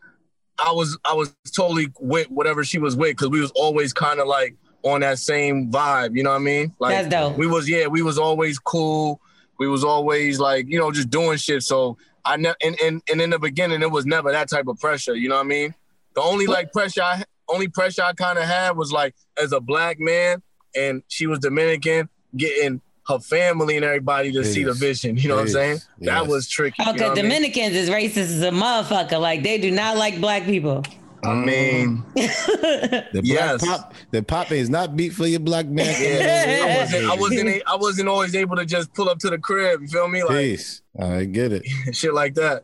[0.60, 4.20] I was I was totally with whatever she was with because we was always kind
[4.20, 6.16] of like on that same vibe.
[6.16, 6.74] You know what I mean?
[6.80, 7.38] Like, That's dope.
[7.38, 9.20] we was yeah, we was always cool.
[9.58, 11.64] We was always like you know just doing shit.
[11.64, 14.80] So I ne- and, and and in the beginning it was never that type of
[14.80, 15.16] pressure.
[15.16, 15.76] You know what I mean?
[16.16, 19.60] The only like pressure I only pressure I kind of had was like as a
[19.60, 20.42] black man,
[20.76, 25.18] and she was Dominican, getting her family and everybody to see the vision.
[25.18, 25.54] You know what I'm Peace.
[25.54, 25.80] saying?
[26.00, 26.28] That Yes.
[26.28, 26.76] was tricky.
[26.80, 27.32] Oh, you know because I mean?
[27.32, 29.20] Dominicans is racist as a motherfucker.
[29.20, 30.84] Like they do not like black people.
[31.24, 33.62] I mean, The black Yes.
[33.66, 35.88] pop, the pop is not beat for your black man.
[35.90, 39.82] I wasn't, I wasn't, I wasn't always able to just pull up to the crib.
[39.82, 40.24] You feel me?
[40.24, 40.82] Like Peace.
[41.00, 41.66] I get it.
[41.96, 42.64] shit like that.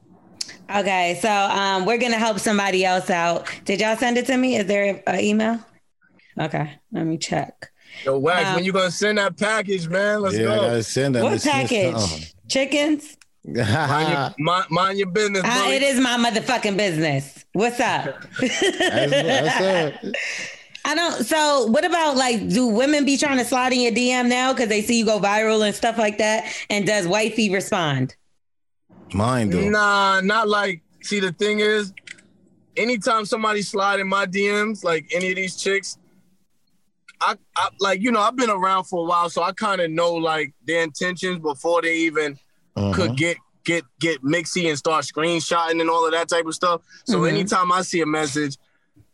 [0.69, 3.47] Okay, so um, we're gonna help somebody else out.
[3.65, 4.56] Did y'all send it to me?
[4.58, 5.60] Is there an email?
[6.39, 7.70] Okay, let me check.
[8.06, 10.21] Yo, Wax, Um, when you gonna send that package, man?
[10.21, 10.62] Let's yeah, I go.
[10.62, 11.23] gotta send that.
[11.23, 12.34] What Let's- let's- package?
[12.47, 13.17] Chickens?
[13.45, 17.43] Mind your, mind, mind your business, Uh, it is my motherfucking business.
[17.54, 18.23] What's up?
[18.39, 18.60] That's,
[19.12, 20.06] that's.
[20.86, 21.23] I don't.
[21.25, 24.67] So, what about like, do women be trying to slide in your DM now because
[24.69, 26.51] they see you go viral and stuff like that?
[26.71, 28.15] And does wifey respond?
[29.13, 29.69] Mine though.
[29.69, 30.82] Nah, not like.
[31.01, 31.93] See, the thing is,
[32.77, 35.97] anytime somebody slide in my DMs, like any of these chicks,
[37.21, 39.89] I, I like you know I've been around for a while, so I kind of
[39.91, 42.38] know like their intentions before they even
[42.75, 42.93] Uh-huh.
[42.93, 46.81] could get get get mixy and start screenshotting and all of that type of stuff.
[47.05, 47.29] So Mhm.
[47.29, 48.57] anytime I see a message,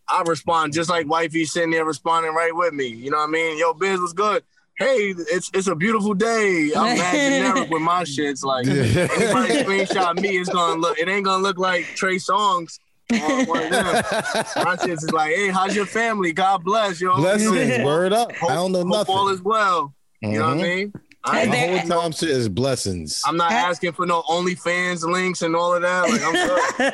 [0.07, 2.87] I respond just like wifey sitting there responding right with me.
[2.87, 3.57] You know what I mean?
[3.57, 4.43] Yo, Biz was good.
[4.77, 6.71] Hey, it's it's a beautiful day.
[6.75, 8.43] I'm mad generic with my shits.
[8.43, 10.97] Like anybody screenshot me, it's gonna look.
[10.99, 12.79] It ain't gonna look like Trey Songz.
[13.11, 13.69] Or one.
[13.71, 16.33] My shits is like, hey, how's your family?
[16.33, 17.15] God bless yo.
[17.17, 17.83] Blessings.
[17.85, 18.31] Word up.
[18.43, 19.35] I don't know Hope all nothing.
[19.35, 19.93] is well.
[20.21, 20.61] You know what I Mhm.
[20.61, 20.93] mean?
[21.23, 23.21] I Is ain't, The there- whole time shit is blessings.
[23.25, 26.09] I'm not asking for no OnlyFans links and all of that.
[26.09, 26.33] Like I'm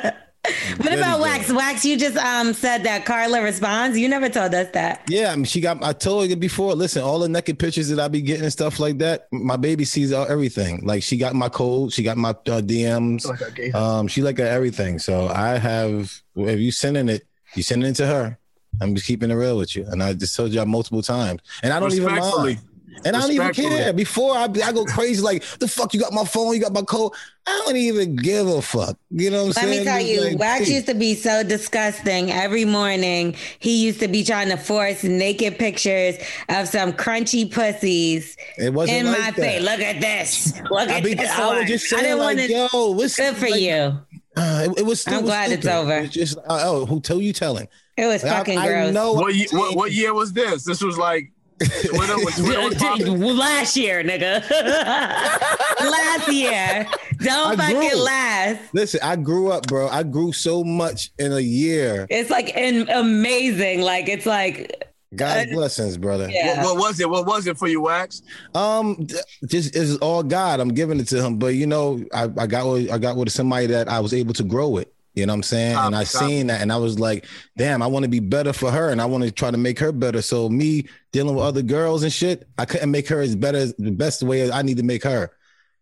[0.02, 0.14] good.
[0.76, 1.50] What about Wax?
[1.50, 3.98] Wax, you just um said that Carla responds.
[3.98, 5.02] You never told us that.
[5.08, 5.82] Yeah, I mean, she got.
[5.82, 6.74] I told you before.
[6.74, 9.28] Listen, all the naked pictures that I be getting and stuff like that.
[9.32, 10.80] My baby sees all, everything.
[10.84, 11.92] Like she got my code.
[11.92, 13.26] She got my uh, DMs.
[13.26, 13.78] Like I gave her.
[13.78, 14.98] Um, she like everything.
[14.98, 16.12] So I have.
[16.36, 18.38] If you sending it, you sending it to her.
[18.80, 21.72] I'm just keeping it real with you, and I just told y'all multiple times, and
[21.72, 22.54] I don't even Respectfully.
[22.54, 22.66] mind.
[23.04, 23.92] And I don't even care.
[23.92, 26.82] Before I, I go crazy, like the fuck you got my phone, you got my
[26.82, 27.12] code.
[27.46, 28.96] I don't even give a fuck.
[29.10, 29.68] You know what I'm Let saying?
[29.68, 30.74] Let me tell It's you, like, Wax hey.
[30.74, 32.30] used to be so disgusting.
[32.32, 36.16] Every morning, he used to be trying to force naked pictures
[36.48, 39.34] of some crunchy pussies It wasn't in like my that.
[39.36, 39.62] face.
[39.62, 40.60] Look at this.
[40.70, 41.58] Look I, at be, this I one.
[41.58, 42.52] was just I didn't like, want to.
[42.52, 43.98] yo, what's Good for like, you.
[44.36, 45.06] Uh, it, it was.
[45.06, 45.98] I'm it was glad it's over.
[45.98, 47.68] It just uh, oh, who told you telling?
[47.96, 48.92] It was Like, I- fucking I, gross.
[48.94, 49.12] know.
[49.12, 50.64] What, ye- what, what year was this?
[50.64, 52.16] This was like Twitter.
[52.18, 53.36] Was Twitter was?
[53.36, 54.48] Last year, nigga.
[55.80, 56.86] Last year.
[57.18, 58.74] Don't I fucking last.
[58.74, 59.88] Listen, I grew up, bro.
[59.88, 62.06] I grew so much in a year.
[62.10, 63.80] It's like an amazing.
[63.82, 66.28] Like it's like God's blessings, brother.
[66.30, 66.62] yeah.
[66.62, 67.08] What, what was it?
[67.08, 68.22] What was it for you, Wax?
[68.54, 69.06] Um,
[69.46, 70.60] just it's all God.
[70.60, 73.30] I'm giving it to him, but you know, I, I got with, I got with
[73.30, 74.88] somebody that I was able to grow with.
[75.14, 75.76] You know what I'm saying?
[75.76, 76.26] and I copy.
[76.26, 79.00] seen that, and I was like, damn, I want to be better for her, and
[79.00, 80.20] I want to try to make her better.
[80.22, 83.74] So me dealing with other girls and shit, I couldn't make her as better as
[83.74, 85.30] the best way I need to make her.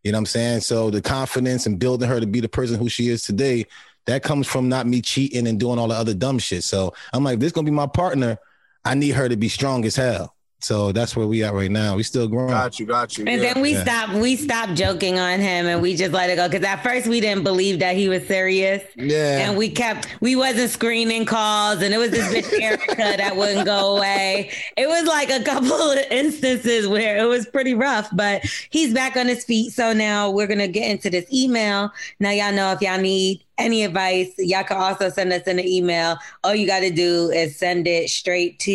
[0.02, 0.60] You know what I'm saying?
[0.60, 3.66] So the confidence and building her to be the person who she is today,
[4.06, 6.64] that comes from not me cheating and doing all the other dumb shit.
[6.64, 8.38] So I'm like, this gonna be my partner.
[8.84, 10.34] I need her to be strong as hell.
[10.64, 11.96] So that's where we at right now.
[11.96, 12.48] We still growing.
[12.50, 13.24] Got you, got you.
[13.26, 13.52] And yeah.
[13.52, 13.82] then we Yeah.
[13.82, 16.48] stopped we stopped joking on him and we just let it go.
[16.48, 18.82] Cause at first we didn't believe that he was serious.
[18.96, 19.48] Yeah.
[19.48, 23.66] And we kept we wasn't screening calls and it was this bitch Erica that wouldn't
[23.66, 24.50] go away.
[24.76, 29.16] It was like a couple of instances where it was pretty rough, but he's back
[29.16, 29.72] on his feet.
[29.72, 31.90] So now we're gonna get into this email.
[32.20, 36.18] Now y'all know if y'all need any advice, y'all can also send us an email.
[36.44, 38.72] All you gotta do is send it straight to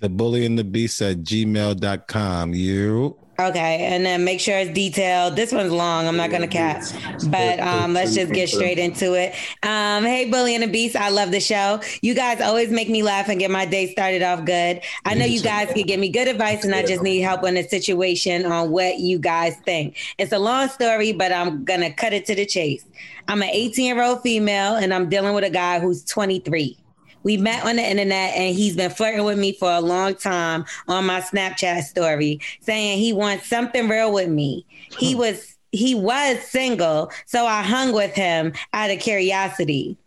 [0.00, 2.54] The bully and the beast at gmail.com.
[2.54, 3.16] You.
[3.40, 5.36] Okay, and then make sure it's detailed.
[5.36, 6.08] This one's long.
[6.08, 6.82] I'm not gonna cap,
[7.28, 9.32] but um, let's just get straight into it.
[9.62, 11.80] Um, hey, Bully and the Beast, I love the show.
[12.02, 14.80] You guys always make me laugh and get my day started off good.
[15.04, 17.56] I know you guys can give me good advice, and I just need help in
[17.56, 19.96] a situation on what you guys think.
[20.18, 22.84] It's a long story, but I'm gonna cut it to the chase.
[23.28, 26.76] I'm an 18 year old female, and I'm dealing with a guy who's 23.
[27.22, 30.64] We met on the internet and he's been flirting with me for a long time
[30.86, 34.66] on my Snapchat story, saying he wants something real with me.
[34.98, 35.18] He hmm.
[35.18, 39.98] was he was single, so I hung with him out of curiosity.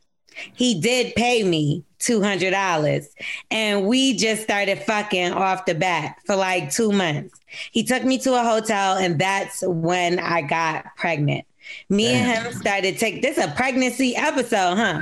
[0.56, 3.08] He did pay me $200
[3.52, 7.40] and we just started fucking off the bat for like 2 months.
[7.72, 11.46] He took me to a hotel and that's when I got pregnant.
[11.90, 15.02] Me and him started take this a pregnancy episode, huh?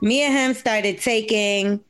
[0.00, 1.80] Me and him started taking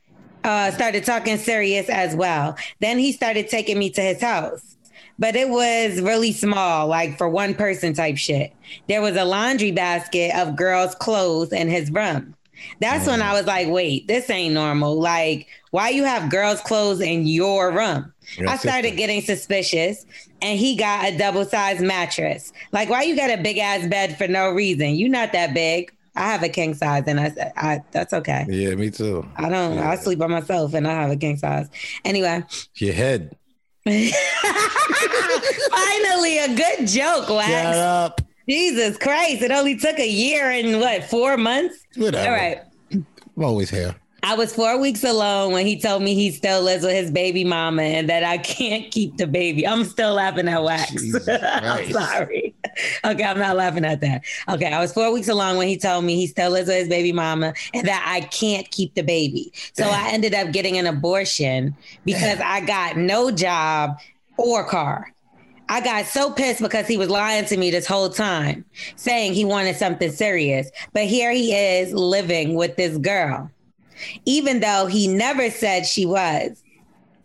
[0.44, 2.57] uh started talking serious as well.
[2.81, 4.77] Then he started taking me to his house.
[5.18, 8.53] But it was really small, like for one person type shit.
[8.87, 12.37] There was a laundry basket of girls' clothes in his room.
[12.81, 14.99] That's when I was like, wait, this ain't normal.
[14.99, 18.12] Like, why you have girls' clothes in your room?
[18.37, 18.97] Your I started sister.
[18.97, 20.07] getting suspicious,
[20.42, 22.53] and he got a double sized mattress.
[22.73, 24.97] Like, why you got a big ass bed for no reason?
[24.97, 25.92] You not that big.
[26.19, 28.45] I have a king size, and I I that's okay.
[28.49, 29.27] Yeah, me too.
[29.37, 29.79] I don't.
[29.79, 31.69] I sleep by myself, and I have a king size.
[32.05, 32.43] Anyway,
[32.77, 33.37] Your head.
[33.87, 34.11] finally
[36.39, 37.51] a good joke, Wax.
[37.51, 38.21] Shut up.
[38.49, 39.43] Jesus Christ!
[39.43, 41.85] It only took a year and what four months.
[41.97, 42.29] Whatever.
[42.29, 42.63] All right.
[42.93, 43.95] I'm always here.
[44.23, 47.45] I was four weeks alone when he told me he still lives with his baby
[47.45, 49.67] mama and that I can't keep the baby.
[49.67, 50.93] I'm still laughing at wax.
[51.29, 52.55] I'm sorry.
[53.05, 54.23] Okay, I'm not laughing at that.
[54.49, 56.89] Okay, I was four weeks alone when he told me he still lives with his
[56.89, 59.53] baby mama and that I can't keep the baby.
[59.75, 63.99] So I ended up getting an abortion because I got no job
[64.37, 65.13] or car.
[65.69, 68.65] I got so pissed because he was lying to me this whole time,
[68.97, 70.71] saying he wanted something serious.
[70.93, 73.51] But here he is living with this girl
[74.25, 76.63] even though he never said she was.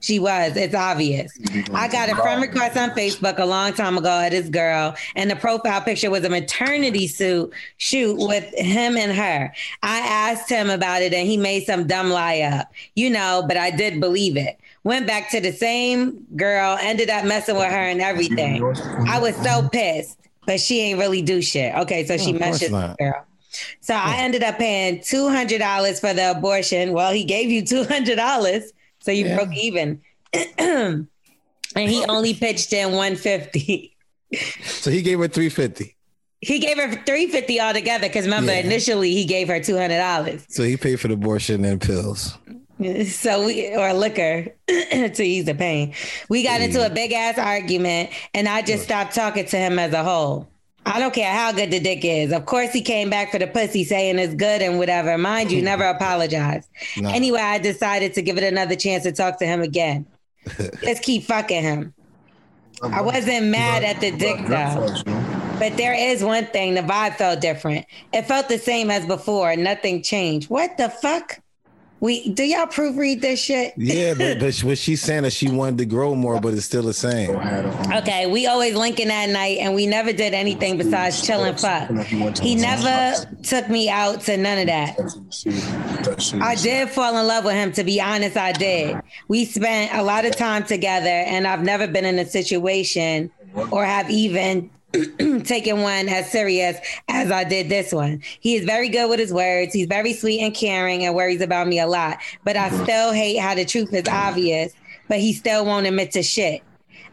[0.04, 0.58] She was.
[0.58, 1.32] It's obvious.
[1.74, 5.32] I got a friend request on Facebook a long time ago at this girl, and
[5.32, 9.54] the profile picture was a maternity suit shoot with him and her.
[9.82, 13.56] I asked him about it, and he made some dumb lie up, you know, but
[13.56, 14.60] I did believe it.
[14.84, 18.62] Went back to the same girl, ended up messing with her and everything.
[19.08, 21.74] I was so pissed, but she ain't really do shit.
[21.76, 23.26] Okay, so she course with the girl.
[23.82, 26.94] So I ended up paying two hundred dollars for the abortion.
[26.94, 29.36] Well, he gave you two hundred dollars, so you Yeah.
[29.36, 30.02] broke even.
[30.58, 31.08] and
[31.76, 33.96] he only pitched in one fifty.
[34.64, 35.96] So he gave her 350.
[36.42, 38.60] He gave her three fifty altogether because remember Yeah.
[38.60, 40.46] initially he gave her two hundred dollars.
[40.50, 42.38] So he paid for the abortion and pills.
[43.06, 45.94] So we or liquor to ease the pain.
[46.28, 46.88] We got into mm.
[46.88, 50.50] a big ass argument, and I just stopped talking to him as a whole.
[50.86, 52.32] I don't care how good the dick is.
[52.32, 55.18] Of course, he came back for the pussy saying it's good and whatever.
[55.18, 56.70] Mind you, never apologized.
[56.98, 57.10] No.
[57.10, 60.06] Anyway, I decided to give it another chance to talk to him again.
[60.84, 61.94] Just keep fucking him.
[62.82, 64.94] I wasn't mad at the dick though.
[65.60, 67.86] But there is one thing, the vibe felt different.
[68.12, 69.56] It felt the same as before.
[69.56, 70.50] Nothing changed.
[70.50, 71.40] What the fuck?
[72.04, 73.76] We do y'all proofread this shit?
[73.78, 76.84] Yeah, but, but what she's saying is she wanted to grow more, but it's still
[76.84, 77.30] the same.
[77.96, 81.90] Okay, we always linking that night, and we never did anything besides chill and fuck.
[82.40, 84.98] He never took me out to none of that.
[86.42, 89.00] I did fall in love with him, to be honest, I did.
[89.30, 93.32] We spent a lot of time together, and I've never been in a situation
[93.72, 94.70] or have even
[95.44, 96.78] taken one as serious
[97.10, 98.22] as I did this one.
[98.40, 99.74] He is very good with his words.
[99.74, 102.20] He's very sweet and caring and worries about me a lot.
[102.44, 104.74] But I still hate how the truth is obvious,
[105.08, 106.62] but he still won't admit to shit.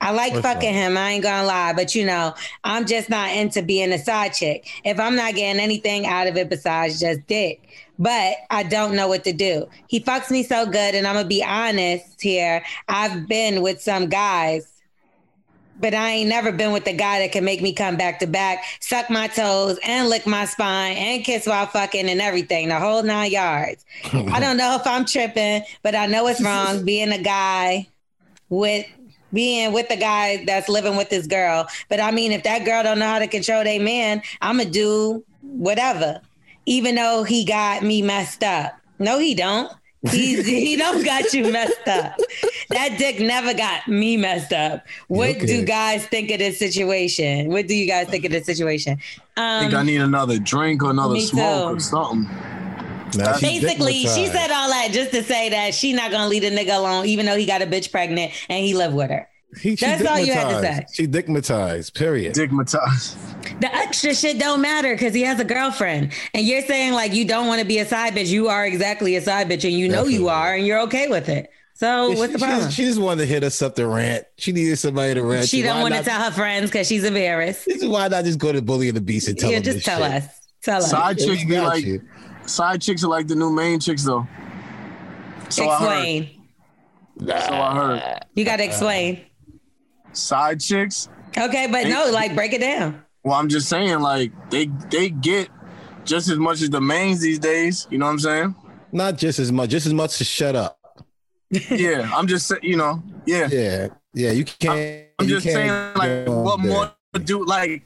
[0.03, 0.79] I like What's fucking that?
[0.79, 0.97] him.
[0.97, 4.67] I ain't gonna lie, but you know, I'm just not into being a side chick.
[4.85, 9.09] If I'm not getting anything out of it besides just dick, but I don't know
[9.09, 9.69] what to do.
[9.89, 12.65] He fucks me so good, and I'm gonna be honest here.
[12.89, 14.70] I've been with some guys,
[15.81, 18.27] but I ain't never been with the guy that can make me come back to
[18.27, 22.79] back, suck my toes, and lick my spine, and kiss while fucking and everything, the
[22.79, 23.85] whole nine yards.
[24.13, 27.89] I don't know if I'm tripping, but I know it's wrong being a guy
[28.51, 28.87] with
[29.33, 31.67] being with the guy that's living with this girl.
[31.89, 35.25] But I mean, if that girl don't know how to control their man, I'ma do
[35.43, 36.21] whatever.
[36.67, 38.77] Even though he got me messed up.
[38.99, 39.73] No, he don't.
[40.11, 42.17] He's, he don't got you messed up.
[42.71, 44.87] That dick never got me messed up.
[45.09, 45.45] What Okay.
[45.47, 47.49] do guys think of this situation?
[47.49, 48.99] What do you guys think of this situation?
[49.37, 51.77] I think Um, I need another drink or another smoke too.
[51.77, 52.23] or something.
[53.17, 56.51] Now Basically, she said all that just to say that she not gonna leave the
[56.51, 59.29] nigga alone, even though he got a bitch pregnant and he lived with her.
[59.59, 60.87] He, she That's all you had to say.
[60.93, 61.95] She digmatized.
[61.95, 62.35] Period.
[62.35, 63.17] Stigmatized.
[63.61, 67.25] The extra shit don't matter because he has a girlfriend, and you're saying like you
[67.25, 68.29] don't want to be a side bitch.
[68.29, 70.15] You are exactly a side bitch, and you know Definitely.
[70.15, 71.51] you are, and you're okay with it.
[71.75, 72.65] So Yeah, what's she, the she problem?
[72.67, 74.25] just, she just wanted to hit us up to rant.
[74.37, 75.49] She needed somebody to rant.
[75.49, 75.69] She to.
[75.69, 77.65] don't Why want to tell her friends because she's embarrassed.
[77.67, 79.65] This is why not just go to Bully and the Beast and tell yeah, them
[79.65, 80.13] just this tell shit.
[80.23, 80.41] us.
[80.63, 80.91] Tell us.
[80.91, 82.03] Side chicks we be like you.
[82.47, 84.27] side chicks are like the new main chicks though.
[85.49, 85.85] So I heard.
[85.87, 86.31] explain.
[87.27, 88.21] So I heard.
[88.35, 89.25] You got to explain.
[90.13, 91.09] Side chicks.
[91.37, 93.03] Okay, but no, like break it down.
[93.23, 95.49] Well, I'm just saying, like they they get
[96.05, 97.87] just as much as the mains these days.
[97.91, 98.55] You know what I'm saying?
[98.93, 100.77] Not just as much, just as much to shut up.
[101.71, 103.49] Yeah, I'm just saying, you know, yeah.
[103.51, 104.31] Yeah, yeah.
[104.31, 105.07] You can't.
[105.19, 106.71] I'm you just can't saying, like, what there.
[106.71, 106.93] more
[107.25, 107.83] do like,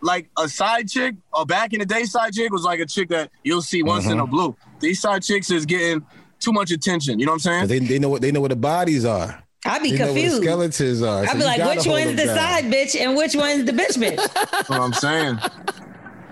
[0.00, 3.08] like a side chick, or back in the day, side chick was like a chick
[3.10, 4.24] that you'll see once in Mhm.
[4.24, 4.56] a blue.
[4.80, 6.04] These side chicks is getting
[6.40, 7.18] too much attention.
[7.20, 7.66] You know what I'm saying?
[7.68, 9.42] They, they know what they know what the bodies are.
[9.64, 10.42] I'd be They know what the confused.
[10.42, 11.22] skeletons are.
[11.22, 12.36] I'd So be like, which one's the down.
[12.36, 14.16] side bitch and which one's the bitch bitch?
[14.50, 15.38] That's what I'm saying.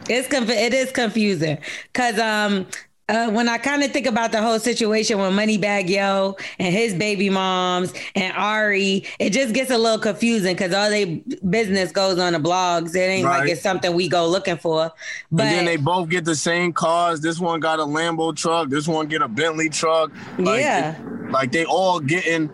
[0.08, 1.58] It's conf- it is confusing
[1.92, 2.66] because um
[3.08, 6.94] uh, when I kind of think about the whole situation with Moneybagg Yo and his
[6.94, 11.16] baby moms and Ari, it just gets a little confusing because all they
[11.48, 12.94] business goes on the blogs.
[12.94, 13.40] It ain't Right.
[13.40, 14.92] like it's something we go looking for.
[15.32, 17.20] But and then they both get the same cars.
[17.20, 18.68] This one got a Lambo truck.
[18.68, 20.12] This one get a Bentley truck.
[20.38, 20.94] Like, Yeah.
[21.30, 22.48] like they all getting,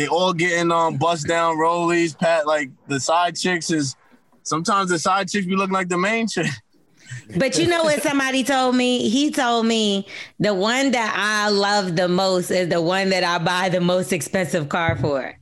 [0.00, 2.18] they all getting um bust down rollies.
[2.18, 3.96] Pat like the side chicks is.
[4.42, 6.46] Sometimes the side chicks be looking like the main chick.
[7.36, 9.08] But you know what somebody told me?
[9.08, 10.06] He told me
[10.38, 14.12] the one that I love the most is the one that I buy the most
[14.12, 15.36] expensive car for.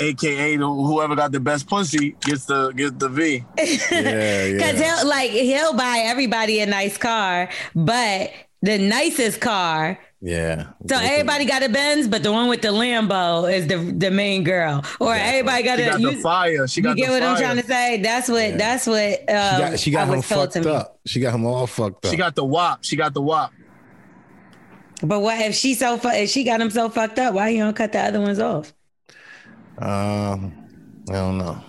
[0.00, 3.44] AKA whoever got the best pussy gets the gets the V.
[3.58, 4.96] Yeah, Cause yeah.
[4.96, 8.30] he'll like he'll buy everybody a nice car, but
[8.62, 9.98] the nicest car.
[10.20, 10.70] Yeah.
[10.88, 14.42] So everybody got a Benz, but the one with the Lambo is the the main
[14.42, 14.84] girl.
[14.98, 16.66] Or everybody got She a got you, the fire.
[16.66, 16.96] She got.
[16.98, 17.30] you got get the what fire.
[17.30, 18.02] I'm trying to say?
[18.02, 20.98] That's what that's what um, She got, she got him fucked up.
[21.06, 22.10] She got him all fucked up.
[22.10, 22.82] She got the wop.
[22.84, 23.52] She got the wop.
[25.02, 27.32] But what if she so fu- if she got him so fucked up?
[27.34, 28.72] Why you don't cut the other ones off?
[29.78, 30.52] um,
[31.08, 31.62] I don't know.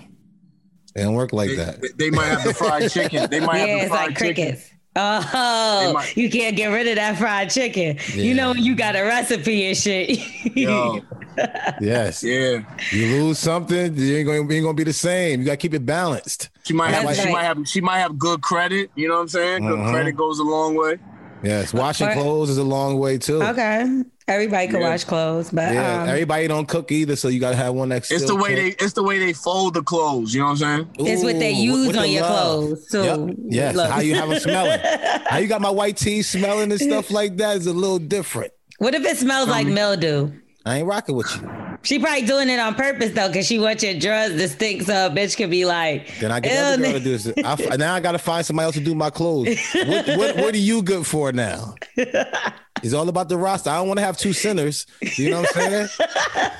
[0.96, 1.82] It don't work like They, that.
[1.82, 3.30] they- they might have the fried chicken.
[3.30, 4.46] They might yeah, have the it's fried like chicken.
[4.46, 4.72] crickets.
[4.96, 7.98] Oh, might- you can't get rid of that fried chicken.
[8.14, 10.20] You know when you got a recipe and shit.
[10.58, 11.02] Yo,
[11.82, 12.24] Yes.
[12.24, 12.60] yeah.
[12.92, 15.40] You lose something, you ain't going, you ain't going to be the same.
[15.40, 16.50] You got to keep it balanced.
[16.66, 17.06] She might have.
[17.06, 17.58] That's She might have.
[17.68, 18.90] She might have good credit.
[18.96, 19.66] You know what I'm saying?
[19.66, 19.92] Good Mhm.
[19.92, 20.98] credit goes a long way.
[21.44, 21.74] Yes.
[21.74, 23.42] Washing clothes is a long way too.
[23.42, 24.90] okay, everybody can Yeah.
[24.90, 26.04] wash clothes, but Yeah.
[26.04, 28.12] um, Everybody don't cook either, so you got to have one next.
[28.12, 28.68] It's the way they.
[28.84, 30.34] It's the way they fold the clothes.
[30.34, 31.08] You know what I'm saying?
[31.08, 33.04] It's what they use on your clothes, too.
[33.04, 33.36] Yep.
[33.50, 33.76] Yes.
[33.76, 33.90] Look.
[33.90, 34.80] How you have them smelling?
[35.26, 38.52] How you got my white tea smelling and stuff like that is a little different.
[38.78, 40.32] what if it smells like mildew?
[40.66, 41.50] I ain't rocking with you.
[41.82, 45.06] She probably doing it on purpose though, because she wants your drugs to stink, so
[45.08, 47.46] a bitch could be like, Then I get "Ew, another girl to do this.
[47.46, 49.58] I f now I got to find somebody else to do my clothes.
[49.74, 51.76] What, what, what are you good for now?
[52.84, 53.70] It's all about the roster.
[53.70, 54.86] I don't want to have two centers.
[55.18, 55.88] You know what I'm saying?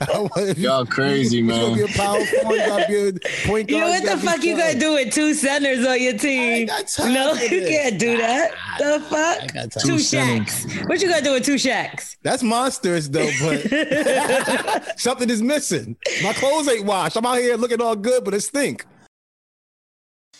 [0.08, 1.90] Want, you- Y'all crazy, You gonna be man.
[1.90, 2.56] a power forward.
[2.56, 3.70] You gotta be a point guard.
[3.70, 4.68] You what the fuck you strong.
[4.68, 6.66] gonna do with two centers on your team?
[6.66, 8.50] No, you can't do that.
[8.78, 9.70] The fuck?
[9.82, 10.88] Two Two Shaqs.
[10.88, 12.16] What you gonna do with two Shaqs?
[12.22, 15.96] That's monstrous though, but something is missing.
[16.22, 17.16] My clothes ain't washed.
[17.16, 18.84] I'm out here looking all good, but it stink.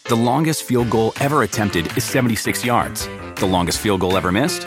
[0.05, 3.09] The longest field goal ever attempted is 76 yards.
[3.37, 4.67] The longest field goal ever missed?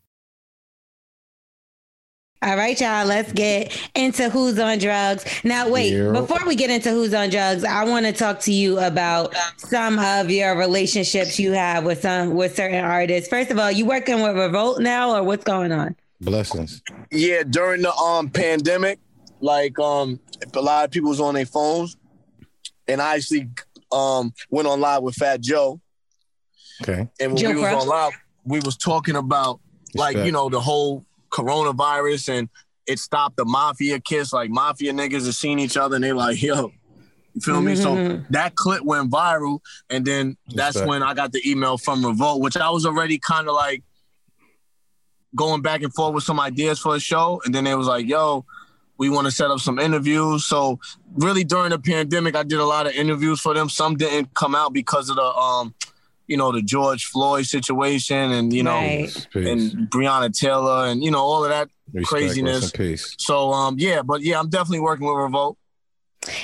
[2.43, 5.25] All right, y'all, let's get into who's on drugs.
[5.43, 6.11] Now, wait, Yeah.
[6.11, 9.99] before we get into who's on drugs, I want to talk to you about some
[9.99, 13.29] of your relationships you have with some with certain artists.
[13.29, 15.95] First of all, you working with Revolt now or what's going on?
[16.19, 16.81] Blessings.
[17.11, 18.97] Yeah, during the um pandemic,
[19.39, 20.19] like um
[20.55, 21.95] a lot of people was on their phones,
[22.87, 23.49] and I actually
[23.91, 25.79] um went on live with Fat Joe,
[26.81, 27.07] Okay.
[27.19, 27.81] and when Joe we was Frost?
[27.83, 28.13] on live,
[28.45, 29.59] we was talking about
[29.93, 30.25] like Respect.
[30.25, 32.49] you know the whole coronavirus and
[32.87, 34.33] it stopped the mafia kiss.
[34.33, 36.71] Like mafia niggas have seen each other and they like, yo,
[37.33, 37.75] you feel me?
[37.75, 39.59] So that clip went viral,
[39.89, 40.89] and then that's Respect.
[40.89, 43.83] when I got the email from Revolt, which I was already kind of like
[45.33, 48.07] going back and forth with some ideas for a show, and then it was like,
[48.07, 48.45] yo.
[48.97, 50.45] We want to set up some interviews.
[50.45, 50.79] So
[51.15, 53.67] really during the pandemic, I did a lot of interviews for them.
[53.67, 55.73] Some didn't come out because of the um,
[56.31, 59.27] you know, the George Floyd situation and you know Right.
[59.35, 59.59] And
[59.91, 62.07] Breonna Taylor and you know all of that Respect.
[62.07, 62.71] craziness.
[62.71, 63.15] Peace.
[63.19, 65.57] So um yeah, but yeah, I'm definitely working with Revolt.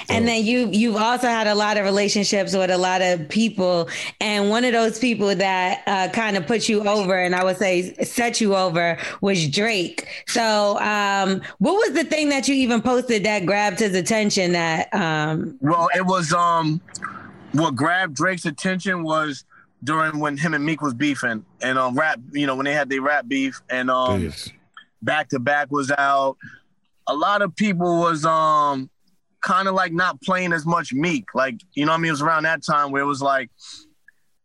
[0.09, 3.87] And then you you've also had a lot of relationships with a lot of people,
[4.19, 7.57] and one of those people that uh, kind of put you over, and I would
[7.57, 10.07] say set you over, was Drake.
[10.27, 14.53] So, um, what was the thing that you even posted that grabbed his attention?
[14.53, 16.81] That um, Well, it was um
[17.51, 19.45] what grabbed Drake's attention was
[19.87, 22.89] during when him and Meek was beefing and um rap, you know, when they had
[22.89, 24.51] their rap beef and um Peace.
[25.01, 26.37] back to back was out.
[27.07, 28.89] A lot of people was um
[29.41, 31.33] kind of like not playing as much Meek.
[31.33, 32.09] Like, you know what I mean?
[32.09, 33.49] It was around that time where it was like,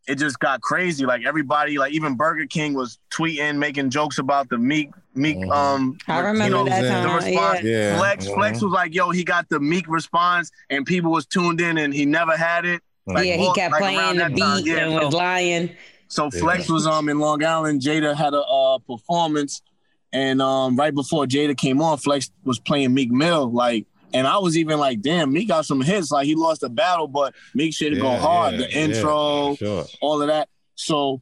[0.06, 1.04] it just got crazy.
[1.06, 5.38] Like everybody, like even Burger King was tweeting, making jokes about the Meek, Meek.
[5.38, 5.50] Mhm.
[5.52, 7.08] Um, I remember you know, that the time.
[7.08, 7.62] the response.
[7.62, 7.70] Yeah.
[7.76, 7.98] Yeah.
[7.98, 8.34] Flex, Mhm.
[8.34, 11.92] Flex was like, yo, he got the Meek response, and people was tuned in, and
[11.92, 12.80] he never had it.
[13.06, 15.70] Like, yeah, he kept like, playing the beat time, yeah, and so- was lying.
[16.08, 17.80] so Flex was um in Long Island.
[17.80, 19.60] Jada had a uh, performance,
[20.12, 23.50] and um right before Jada came on, Flex was playing Meek Mill.
[23.50, 26.10] Like, and I was even like, damn, Meek got some hits.
[26.12, 28.54] Like he lost the battle, but Meek should go hard.
[28.54, 29.84] yeah, the yeah, intro, Sure.
[30.00, 30.48] all of that.
[30.74, 31.20] So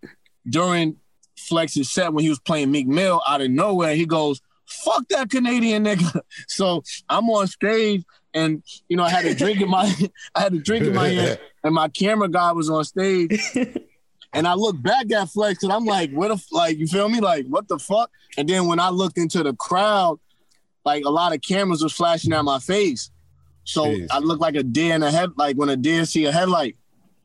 [0.49, 0.97] during
[1.37, 5.31] Flex's set when he was playing Meek Mill, out of nowhere he goes, "Fuck that
[5.31, 8.05] Canadian nigga." So I'm on stage.
[8.33, 9.93] And you know, I had a drink in my,
[10.37, 13.41] I had a drink in my hand, and my camera guy was on stage,
[14.33, 17.21] and I look back at Flex and I'm like, what the like you feel me?
[17.21, 18.11] Like, what the fuck?
[18.39, 20.19] And then when I looked into the crowd,
[20.85, 23.11] like a lot of cameras was flashing at my face.
[23.65, 24.07] So Jeez.
[24.11, 26.77] I looked like a deer in a head, like when a deer see a headlight.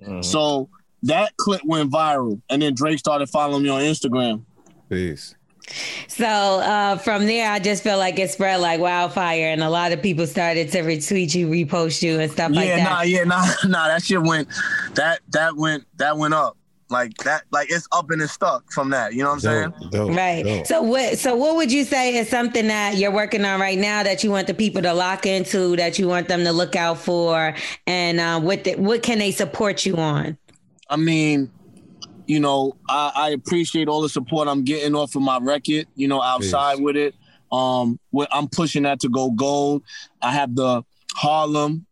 [0.02, 0.24] Mhm.
[0.24, 0.70] So
[1.04, 2.42] that clip went viral.
[2.50, 4.44] And then Drake started following me on Instagram.
[4.90, 5.35] Peace.
[6.08, 9.92] So uh, from there, I just felt like it spread like wildfire, and a lot
[9.92, 12.78] of people started to retweet you, repost you, and stuff like that.
[12.78, 12.90] yeah, that.
[12.90, 13.88] nah, yeah, nah, nah.
[13.88, 14.48] That shit went
[14.94, 16.58] that that went that went up.
[16.88, 19.14] Like that, like it's up and it's stuck from that.
[19.16, 19.74] You know what I'm saying?
[19.82, 20.46] Dope, dope, Right.
[20.46, 20.68] dope.
[20.68, 24.04] So what so what would you say is something that you're working on right now
[24.04, 27.00] that you want the people to lock into, that you want them to look out
[27.00, 27.56] for,
[27.88, 30.38] and uh, what the, what can they support you on?
[30.88, 31.50] I mean,
[32.28, 36.08] you know, I, I appreciate all the support I'm getting off of my record, you
[36.08, 36.84] know, outside Peace.
[36.84, 37.16] with it.
[37.52, 38.00] Um,
[38.32, 39.84] I'm pushing that to go gold.
[40.22, 40.84] I have the
[41.16, 41.86] Harlem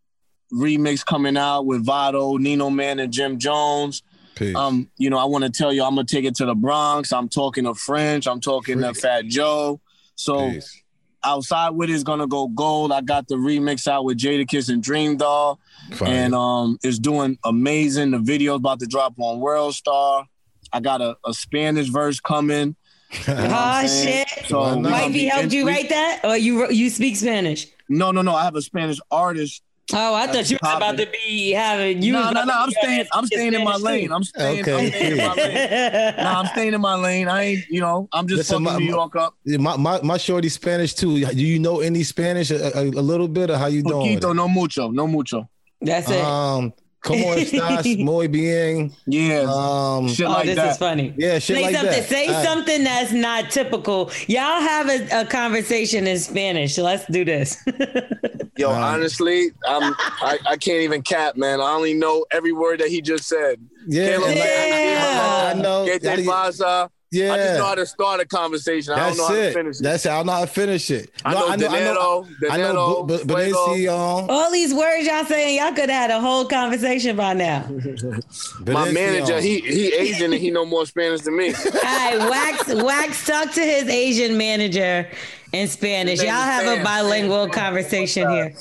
[0.52, 4.02] remix coming out with Vado, Nino Man, and Jim Jones.
[4.34, 4.54] Peace.
[4.56, 7.12] Um, you know, I want to tell you, I'm gonna take it to the Bronx.
[7.12, 8.26] I'm talking to French.
[8.26, 9.80] I'm talking to Fat Joe.
[10.16, 10.82] So Peace.
[11.24, 12.92] Outside with it is gonna go gold.
[12.92, 15.58] I got the remix out with Jadakiss and DreamDoll
[15.92, 16.08] Fire.
[16.08, 18.10] and um it's doing amazing.
[18.10, 20.26] The video's about to drop on World Star.
[20.72, 22.76] I got a, a Spanish verse coming.
[23.28, 24.28] You know Oh shit!
[24.46, 24.90] So Why we not?
[24.90, 27.68] gonna Wifey be helped you write that, or you you speak Spanish?
[27.88, 28.34] No, no, no.
[28.34, 29.62] I have a Spanish artist.
[29.92, 32.14] Oh, I thought you was about to be having you.
[32.14, 32.54] No, no, no.
[32.56, 33.06] I'm staying.
[33.12, 34.12] I'm staying in my lane.
[34.12, 34.62] I'm staying.
[34.62, 36.16] Okay, I'm staying in my lane.
[36.16, 37.28] Nah, I'm staying in my lane.
[37.28, 37.64] I ain't.
[37.68, 38.08] You know.
[38.12, 39.34] I'm just Listen, fucking my- New York up.
[39.44, 41.24] My, my my shorty Spanish too.
[41.26, 44.18] Do you know any Spanish a, a, a little bit or how you doing?
[44.18, 44.34] Poquito, it?
[44.34, 45.48] no mucho, no mucho.
[45.82, 46.24] That's it.
[46.24, 46.72] Um,
[47.04, 47.84] como estás?
[47.98, 48.90] Muy bien.
[49.06, 50.72] Yeah, Um, shit oh, this that.
[50.72, 51.14] is funny.
[51.16, 51.92] yeah, shit Say like something.
[52.00, 52.08] that.
[52.08, 52.44] Say All right.
[52.44, 54.10] something that's not typical.
[54.26, 56.78] Y'all have a, a conversation in Spanish.
[56.78, 57.62] Let's do this.
[58.56, 59.94] Yo, Um, honestly, I'm.
[60.22, 61.60] I, I can't even cap, man.
[61.60, 63.58] I only know every word that he just said.
[63.86, 65.86] Yeah, Caleb, and like, I, I know.
[65.86, 66.90] ¿Qué te pasa?
[67.14, 68.92] Yeah, I just know how to start a conversation.
[68.92, 69.46] I don't that's know how it.
[69.48, 69.82] to finish it.
[69.82, 70.08] That's it.
[70.10, 71.10] I don't know how to finish it.
[71.24, 71.66] I No, know I know.
[71.66, 71.76] I know.
[71.78, 72.66] dinero, I know.
[72.66, 73.66] dinero, But but fuego.
[73.68, 77.66] Benicio, All these words y'all saying, y'all could have had a whole conversation by now.
[78.66, 81.48] My manager, he he Asian and he know more Spanish than me.
[81.54, 85.08] All right, Wax Wax talk to his Asian manager
[85.52, 86.18] in Spanish.
[86.20, 86.84] Y'all name is have a Sam.
[86.84, 88.54] bilingual conversation here.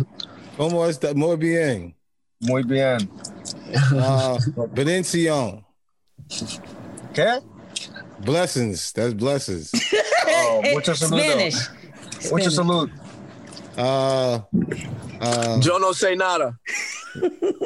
[0.56, 1.14] Como está?
[1.14, 1.94] Muy bien.
[2.40, 3.08] Muy bien.
[3.94, 4.38] Uh,
[4.74, 5.62] Benicio.
[7.12, 7.40] ¿Qué?
[8.20, 8.92] Blessings.
[8.92, 9.72] That's blessings.
[10.28, 11.22] Oh, mucho saludo.
[11.22, 11.54] Spanish.
[12.32, 12.54] Mucho Spanish.
[12.56, 12.90] salud.
[13.78, 14.40] Uh,
[15.20, 16.58] uh, Yo no say nada.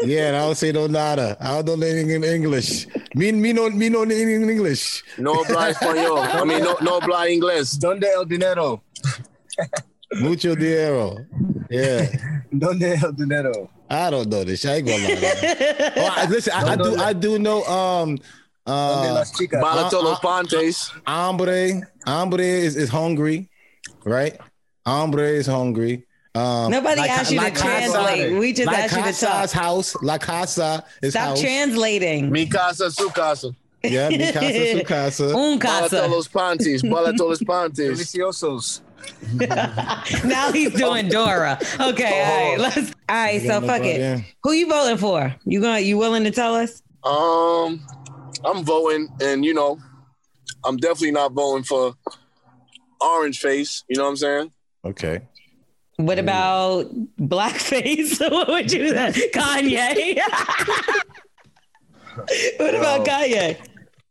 [0.05, 1.37] yeah, I don't say no nada.
[1.41, 2.87] I don't know anything in English.
[3.15, 5.03] Me, me no, me no anything in English.
[5.19, 6.19] No habla español.
[6.21, 7.79] I mean, no, no habla inglés.
[7.79, 8.83] ¿Dónde el dinero?
[10.21, 11.17] Mucho dinero.
[11.71, 12.09] Yeah.
[12.53, 13.71] ¿Dónde el dinero?
[13.89, 14.65] I don't know this.
[14.65, 15.93] I ain't gonna lie.
[15.97, 16.97] oh, I, listen, I, I do.
[16.97, 17.65] I do know.
[17.65, 18.19] Um.
[18.67, 19.15] ¿Dónde Uh.
[19.15, 19.61] las chicas?
[19.61, 20.91] Bala uh, todos los uh, pantes.
[21.07, 21.81] Hombre.
[22.07, 23.49] Hombre is, is hungry,
[24.05, 24.37] right?
[24.87, 26.05] Hombre is hungry.
[26.35, 28.39] Um, Nobody La Ca- asked you La to Casa- translate.
[28.39, 29.63] We just La asked you to Casa's talk.
[29.63, 29.97] house.
[30.03, 31.41] La casa is Stop house.
[31.41, 32.31] translating.
[32.31, 33.49] Mi casa, su casa.
[33.83, 35.25] yeah, mi casa, su casa.
[35.35, 36.09] Un Bala todos casa.
[36.09, 36.83] los pantes.
[36.83, 37.99] Bala todos los pantes.
[37.99, 38.81] Deliciosos.
[40.25, 41.59] Now he's doing Dora.
[41.81, 42.61] Okay, all right.
[42.61, 42.93] Let's.
[43.09, 43.41] All right.
[43.43, 44.01] So fuck it.
[44.01, 44.25] in.
[44.45, 45.35] Who you voting for?
[45.47, 45.77] You going?
[45.83, 46.83] to You willing to tell us?
[47.03, 47.81] Um,
[48.45, 49.78] I'm voting, and you know,
[50.64, 51.95] I'm definitely not voting for
[53.01, 53.84] Orange Face.
[53.88, 54.53] You know what I'm saying?
[54.84, 55.20] Okay.
[55.97, 56.86] What about
[57.18, 58.20] blackface?
[58.30, 59.30] what would you say?
[59.34, 60.18] Kanye?
[62.57, 63.59] what about Kanye?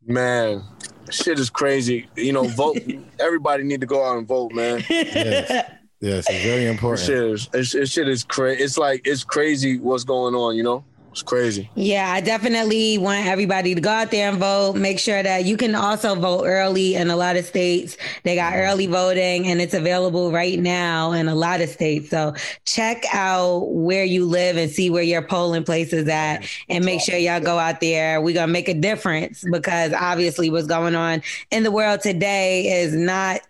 [0.06, 0.64] Man,
[1.10, 2.08] shit is crazy.
[2.16, 2.78] You know, vote.
[3.20, 4.84] Everybody need to go out and vote, man.
[4.90, 5.72] Yes.
[6.00, 7.08] yes, it's very important.
[7.08, 8.64] Shit is, it's, it shit is crazy.
[8.64, 10.56] It's like it's crazy what's going on.
[10.56, 10.86] You know.
[11.12, 11.70] It's crazy.
[11.76, 14.76] Yeah, I definitely want everybody to go out there and vote.
[14.76, 17.98] Make sure that you can also vote early in a lot of states.
[18.24, 18.62] They got mm-hmm.
[18.62, 22.10] early voting and it's available right now in a lot of states.
[22.10, 22.36] So
[22.66, 27.02] check out where you live and see where your polling place is at and make
[27.02, 28.22] sure y'all go out there.
[28.22, 32.82] We're going to make a difference because obviously what's going on in the world today
[32.82, 33.42] is not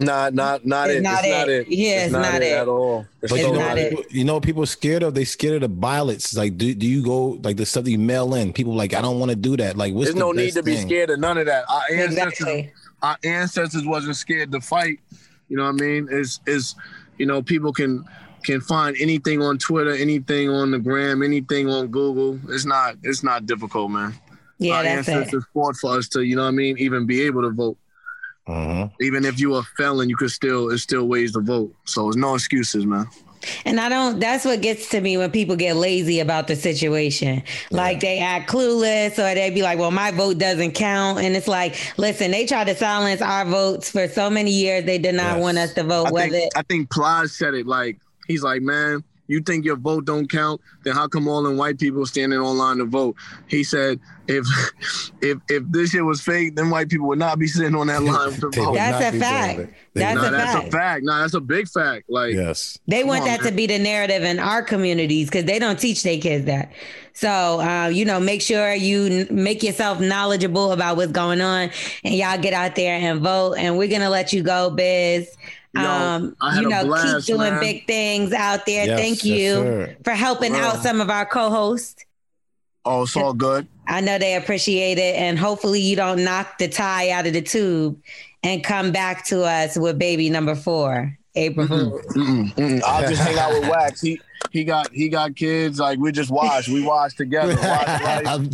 [0.00, 1.02] Not, not, not It's it.
[1.02, 1.68] not it's not it.
[1.68, 1.76] it.
[1.76, 2.52] Yeah, it's not it.
[2.52, 3.06] at all.
[3.20, 3.90] It's But It's you know, not not it.
[3.90, 5.14] people, you know, what people scared of.
[5.14, 6.36] They scared of the ballots.
[6.36, 8.52] Like, do, do you go like the stuff that you mail in?
[8.52, 9.76] People like, I don't want to do that.
[9.76, 10.86] Like, what's There's the no need best to be thing?
[10.86, 11.64] scared of none of that.
[11.68, 12.72] Our ancestors, exactly.
[13.02, 15.00] our ancestors wasn't scared to fight.
[15.48, 16.08] You know what I mean?
[16.10, 16.74] Is is
[17.16, 18.04] you know people can
[18.44, 22.38] can find anything on Twitter, anything on the gram, anything on Google.
[22.54, 24.14] It's not it's not difficult, man.
[24.58, 25.12] Yeah, our that's it.
[25.12, 27.76] ancestors fought for us to, you know what I mean, even be able to vote.
[28.48, 28.90] Mhm.
[29.00, 31.74] Even if you a felon, you could still it's still ways to vote.
[31.84, 33.06] So there's no excuses, man.
[33.64, 37.42] And I don't, that's what gets to me when people get lazy about the situation.
[37.70, 41.20] Like they act clueless or they be like, well, my vote doesn't count.
[41.20, 44.84] And it's like, listen, they tried to silence our votes for so many years.
[44.84, 45.40] They did not Yes.
[45.40, 46.06] want us to vote.
[46.08, 49.76] I Whether think I think Plies said it like he's like, man, you think your
[49.76, 50.60] vote don't count?
[50.84, 53.14] Then how come all the white people standing online to vote?
[53.46, 54.44] He said, if
[55.22, 58.02] if if this shit was fake, then white people would not be sitting on that
[58.02, 58.74] line to They vote.
[58.74, 59.72] That's a fact.
[59.94, 60.68] That's Nah, a that's fact.
[60.68, 61.04] a fact.
[61.04, 62.04] Nah, that's a big fact.
[62.08, 62.78] Like, Yes.
[62.88, 66.02] they want on, that to be the narrative in our communities because they don't teach
[66.02, 66.72] their kids that.
[67.14, 71.70] So, uh, you know, make sure you n- make yourself knowledgeable about what's going on
[72.04, 73.54] and y'all get out there and vote.
[73.54, 75.28] And we're going to let you go, Biz.
[75.74, 77.60] Yo, um, you know, blast, keep doing man.
[77.60, 78.86] big things out there.
[78.86, 79.96] Yes, Thank you sir.
[80.02, 80.60] for helping Bro.
[80.60, 82.04] out some of our co-hosts.
[82.84, 83.66] oh, it's all good.
[83.86, 87.42] I know they appreciate it, and hopefully you don't knock the tie out of the
[87.42, 88.00] tube
[88.42, 92.00] and come back to us with baby number four, April Fool.
[92.14, 92.82] Mm-mm, mm-mm.
[92.84, 94.00] I'll just hang out with Wax.
[94.00, 94.20] He
[94.50, 95.78] he got he got kids.
[95.78, 96.68] Like we just watch.
[96.68, 97.54] We watch together.
[97.54, 98.26] Watch life.
[98.26, 98.44] I'm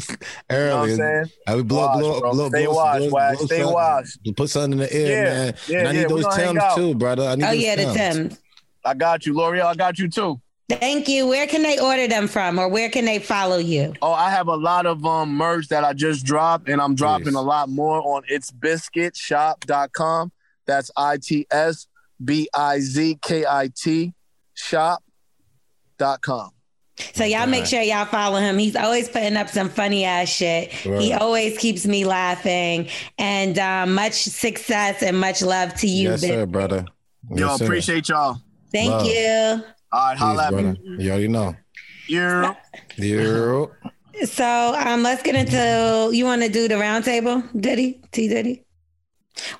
[0.50, 1.24] You know what I'm saying?
[1.46, 2.32] I would blow, Watch, blow, bro.
[2.32, 3.36] blow, Stay blow, watch, blow, Wax.
[3.38, 3.74] blow Stay something.
[3.74, 4.08] watch.
[4.36, 5.54] Put something in the air, Yeah, man.
[5.68, 7.28] yeah, and I need yeah, those gonna Tims too, brother.
[7.28, 8.16] I need Oh those yeah, the Tims.
[8.16, 8.38] Tims.
[8.84, 9.66] I got you, L'Oreal.
[9.66, 10.40] I got you too.
[10.68, 11.26] Thank you.
[11.26, 13.92] Where can they order them from, or where can they follow you?
[14.00, 17.34] Oh, I have a lot of um merch that I just dropped, and I'm dropping
[17.34, 17.38] Jeez.
[17.38, 20.32] a lot more on itsbizkitshop.com.
[20.66, 21.86] That's I T S
[22.24, 24.12] B I Z K I T
[24.54, 26.50] shop.com.
[27.12, 28.56] So y'all make sure y'all follow him.
[28.56, 30.70] He's always putting up some funny ass shit.
[30.72, 32.88] He always keeps me laughing.
[33.18, 36.10] And um, much success and much love to you.
[36.10, 36.30] Yes, Biz.
[36.30, 36.84] sir, brother.
[37.30, 37.64] Yo, Yes, sir.
[37.64, 38.38] appreciate y'all.
[38.70, 39.06] Thank Love.
[39.06, 39.64] you.
[39.92, 40.78] All right, Please, holla at me.
[40.98, 41.56] You already know.
[42.08, 42.54] Yeah.
[42.96, 43.66] Yeah.
[44.26, 46.10] So um, let's get into.
[46.16, 48.00] You want to do the roundtable, Diddy?
[48.12, 48.64] T Diddy.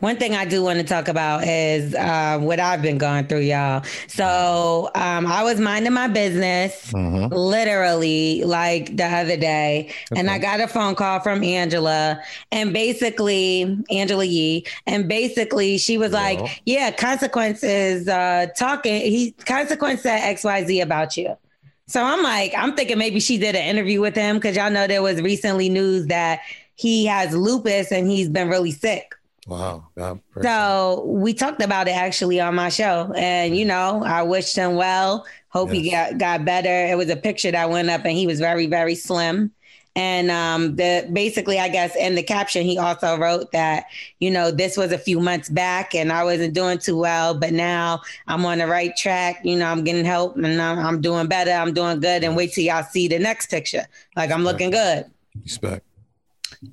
[0.01, 3.41] One thing I do want to talk about is uh, what I've been going through,
[3.41, 3.83] y'all.
[4.07, 7.31] So um, I was minding my business, Mhm.
[7.33, 12.21] literally, like the other day, and I got a phone call from Angela,
[12.53, 19.01] and basically Angela Yee, and basically she was like, "Yeah, consequences uh, talking.
[19.01, 21.37] He consequence said X Y Z about you."
[21.87, 24.87] So I'm like, I'm thinking maybe she did an interview with him because y'all know
[24.87, 26.41] there was recently news that
[26.77, 29.15] he has lupus and he's been really sick.
[29.47, 29.89] Wow.
[29.97, 34.57] God, So we talked about it actually on my show, and you know, I wished
[34.57, 35.27] him well.
[35.49, 36.87] Hope he got got better.
[36.93, 39.53] It was a picture that went up, and he was very very slim.
[39.97, 43.85] And um, the basically, I guess in the caption, he also wrote that
[44.19, 47.53] you know this was a few months back, and I wasn't doing too well, but
[47.53, 49.43] now I'm on the right track.
[49.45, 51.53] You know, I'm getting help, and I'm, I'm doing better.
[51.53, 52.25] I'm doing good.
[52.25, 53.87] And wait till y'all see the next picture.
[54.17, 55.11] Like I'm looking good
[55.43, 55.85] Respect.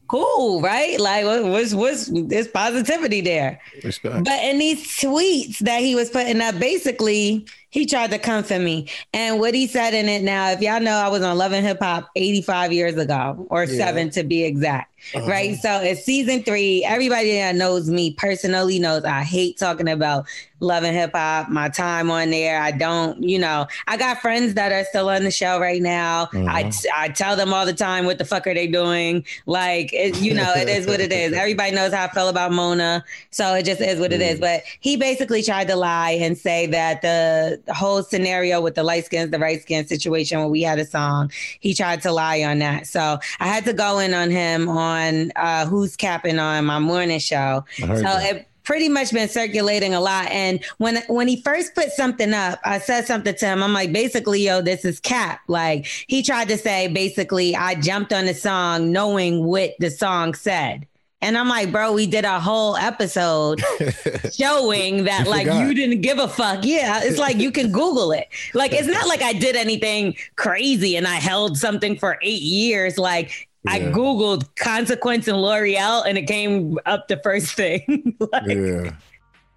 [0.08, 1.00] Cool, right?
[1.00, 3.60] Like, what's what's there's positivity there.
[3.84, 4.26] Respect.
[4.26, 8.60] But in these tweets that he was putting up, basically, he tried to come for
[8.60, 8.88] me.
[9.14, 11.66] And what he said in it now, if y'all know, I was on Love and
[11.66, 14.92] Hip Hop 85 years ago, or seven to be exact.
[15.16, 15.28] Uh-huh.
[15.28, 15.56] Right.
[15.58, 16.86] So it's season three.
[16.86, 20.28] Everybody that knows me personally knows I hate talking about
[20.60, 22.62] Love and Hip Hop, my time on there.
[22.62, 26.30] I don't, you know, I got friends that are still on the show right now.
[26.34, 26.90] I, uh-huh.
[26.96, 29.26] I tell them all the time, what the fuck are they doing?
[29.48, 31.34] Like, it, you know, it is what it is.
[31.42, 33.04] Everybody knows how I feel about Mona.
[33.32, 34.38] So it just is what it is.
[34.38, 34.42] Mm.
[34.42, 38.84] But he basically tried to lie and say that the, the whole scenario with the
[38.84, 42.44] light skins, the right skin situation when we had a song, he tried to lie
[42.44, 42.88] on that.
[42.88, 47.20] So I had to go in on him on uh, who's capping on my morning
[47.20, 47.66] show.
[47.78, 48.36] So that.
[48.36, 50.30] it pretty much been circulating a lot.
[50.32, 53.64] And when when he first put something up, I said something to him.
[53.64, 55.42] I'm like, basically, yo, this is cap.
[55.48, 60.34] Like he tried to say, basically, I jumped on the song knowing what the song
[60.34, 60.88] said.
[61.24, 63.60] And I'm like, bro, we did a whole episode
[64.34, 65.68] showing that You like forgot.
[65.68, 66.66] you didn't give a fuck.
[66.66, 68.28] Yeah, it's like you can Google it.
[68.54, 72.98] Like it's not like I did anything crazy and I held something for eight years.
[72.98, 78.18] Like I Googled consequence and L'Oreal and it came up the first thing.
[78.32, 78.96] Like, Yeah.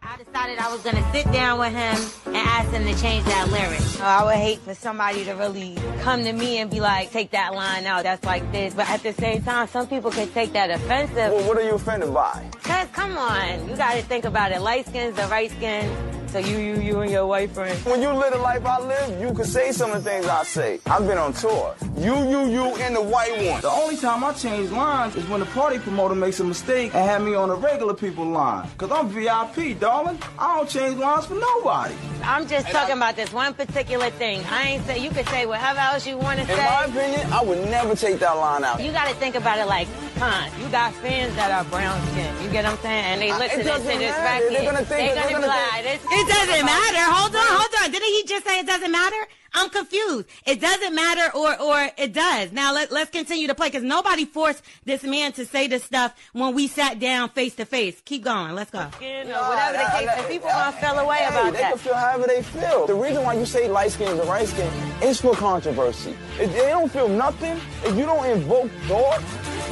[0.07, 1.97] I decided I was gonna sit down with him
[2.27, 3.81] and ask him to change that lyric.
[4.01, 7.31] Oh, I would hate for somebody to really come to me and be like, take
[7.31, 8.75] that line out, that's like this.
[8.75, 11.33] But at the same time, some people can take that offensive.
[11.33, 12.47] Well, what are you offended by?
[12.63, 14.61] Cause come on, you gotta think about it.
[14.61, 15.91] Light skins, the right skin.
[16.35, 17.79] So you, you, you and your white friend.
[17.87, 20.43] When you live the life I live, you can say some of the things I
[20.43, 20.81] say.
[20.85, 21.77] I've been on tour.
[21.97, 23.61] You, you, you, and the white one.
[23.61, 27.09] The only time I change lines is when the party promoter makes a mistake and
[27.09, 28.69] have me on the regular people line.
[28.79, 30.19] Cause I'm VIP, darling.
[30.37, 31.95] I don't change lines for nobody.
[32.25, 34.43] I'm just talking about this one particular thing.
[34.51, 36.53] I ain't say you could say whatever else you want to say.
[36.55, 38.83] In my opinion, I would never take that line out.
[38.83, 39.87] You got to think about it like,
[40.19, 40.49] huh?
[40.61, 42.35] You got fans that are brown skin.
[42.43, 43.05] You get what I'm saying?
[43.05, 44.45] And they listen to this matter.
[44.47, 44.57] record.
[44.57, 46.01] They're gonna think- They're they're gonna be gonna like, this.
[46.25, 47.03] It doesn't matter.
[47.13, 47.91] Hold on, hold on.
[47.91, 49.17] Didn't he just say it doesn't matter?
[49.57, 50.27] I'm confused.
[50.47, 52.51] It doesn't matter or or it does.
[52.51, 56.13] Now let, let's continue to play because nobody forced this man to say this stuff
[56.33, 58.01] when we sat down face to face.
[58.05, 58.57] Keep going.
[58.57, 58.85] Let's go.
[58.97, 60.09] Skin or whatever the case.
[60.17, 61.63] And people gonna feel away Hey, about they that.
[61.63, 62.87] They can feel however they feel.
[62.89, 64.73] The reason why you say light skin is a right skin
[65.03, 66.17] is for controversy.
[66.41, 69.23] If they don't feel nothing, if you don't invoke thought,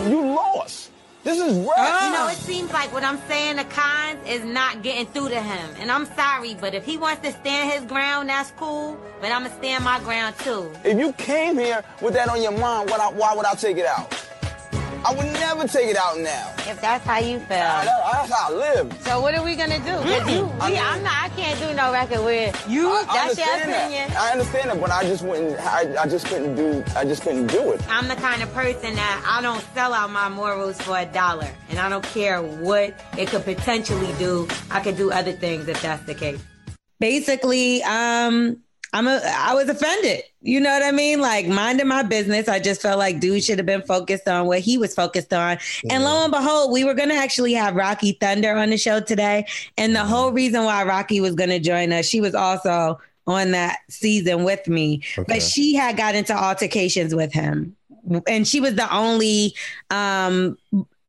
[0.08, 0.91] you lost.
[1.24, 2.02] This is rap.
[2.02, 5.40] You know, it seems like what I'm saying to Cons is not getting through to
[5.40, 5.70] him.
[5.78, 8.98] And I'm sorry, but if he wants to stand his ground, that's cool.
[9.20, 10.72] But I'm going to stand my ground too.
[10.84, 14.12] If you came here with that on your mind, why would I take it out?
[15.04, 16.52] I would never take it out now.
[16.58, 17.58] If that's how you feel.
[17.58, 18.96] Nah, that- that's how I live.
[19.02, 19.90] So what are we gonna do?
[19.90, 21.12] you, we, I mean- I'm not.
[21.24, 22.88] I can't do no record with you.
[22.88, 24.08] I, I that's your opinion.
[24.10, 24.16] that.
[24.16, 25.58] I understand it, but I just wouldn't.
[25.60, 26.84] I, I just couldn't do.
[26.94, 27.80] I just couldn't do it.
[27.90, 31.50] I'm the kind of person that I don't sell out my morals for a dollar,
[31.68, 34.46] and I don't care what it could potentially do.
[34.70, 36.40] I could do other things if that's the case.
[37.00, 38.61] Basically, um,
[38.92, 40.22] I'm a I was offended.
[40.42, 41.20] You know what I mean?
[41.20, 42.48] Like minding my business.
[42.48, 45.58] I just felt like dude should have been focused on what he was focused on.
[45.88, 49.46] And lo and behold, we were gonna actually have Rocky Thunder on the show today.
[49.78, 53.78] And the whole reason why Rocky was gonna join us, she was also on that
[53.88, 55.02] season with me.
[55.16, 55.24] Okay.
[55.26, 57.76] But she had got into altercations with him.
[58.26, 59.54] And she was the only
[59.90, 60.58] um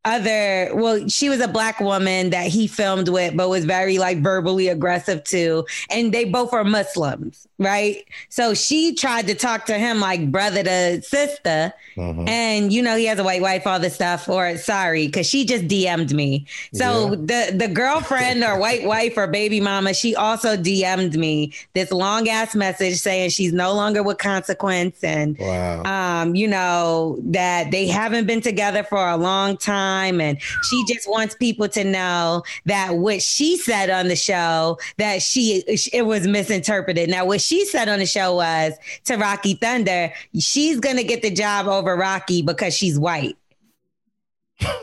[0.06, 4.22] other well she was a black woman that he filmed with but was very like
[4.22, 9.76] verbally aggressive to and they both are muslims right so she tried to talk to
[9.76, 12.28] him like brother to sister Mhm.
[12.28, 15.46] and you know he has a white wife all this stuff or sorry because she
[15.46, 20.58] just dm'd me so the the girlfriend or white wife or baby mama she also
[20.58, 25.84] dm'd me this long ass message saying she's no longer with consequence and Wow.
[25.84, 29.93] um, you know, that they haven't been together for a long time.
[30.22, 35.22] And she just wants people to know that what she said on the show, that
[35.22, 35.64] she,
[35.94, 37.10] it was misinterpreted.
[37.10, 38.74] Now, what she said on the show was
[39.06, 43.38] to Rocky Thunder, she's going to get the job over Rocky because she's white.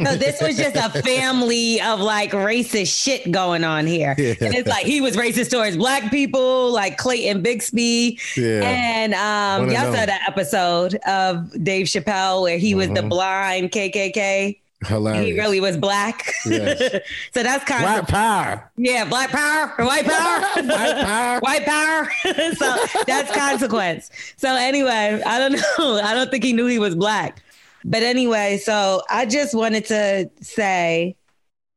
[0.05, 4.15] So this was just a family of like racist shit going on here.
[4.19, 4.35] Yeah.
[4.41, 8.19] And it's like he was racist towards black people, like Clayton Bigsby.
[8.37, 8.61] Yeah.
[8.63, 9.97] And um, y'all know.
[9.97, 13.09] saw that episode of Dave Chappelle where he was the Mhm.
[13.09, 14.60] blind KKK.
[14.87, 15.27] Hilarious.
[15.27, 16.33] He really was black.
[16.47, 16.79] Yes.
[17.35, 18.71] so that's kind White of power.
[18.77, 21.41] yeah, black power, white power, White power.
[21.43, 22.11] white power.
[22.55, 22.77] so
[23.07, 24.11] that's consequence.
[24.37, 26.01] So anyway, I don't know.
[26.03, 27.43] I don't think he knew he was black.
[27.85, 31.17] But anyway, so I just wanted to say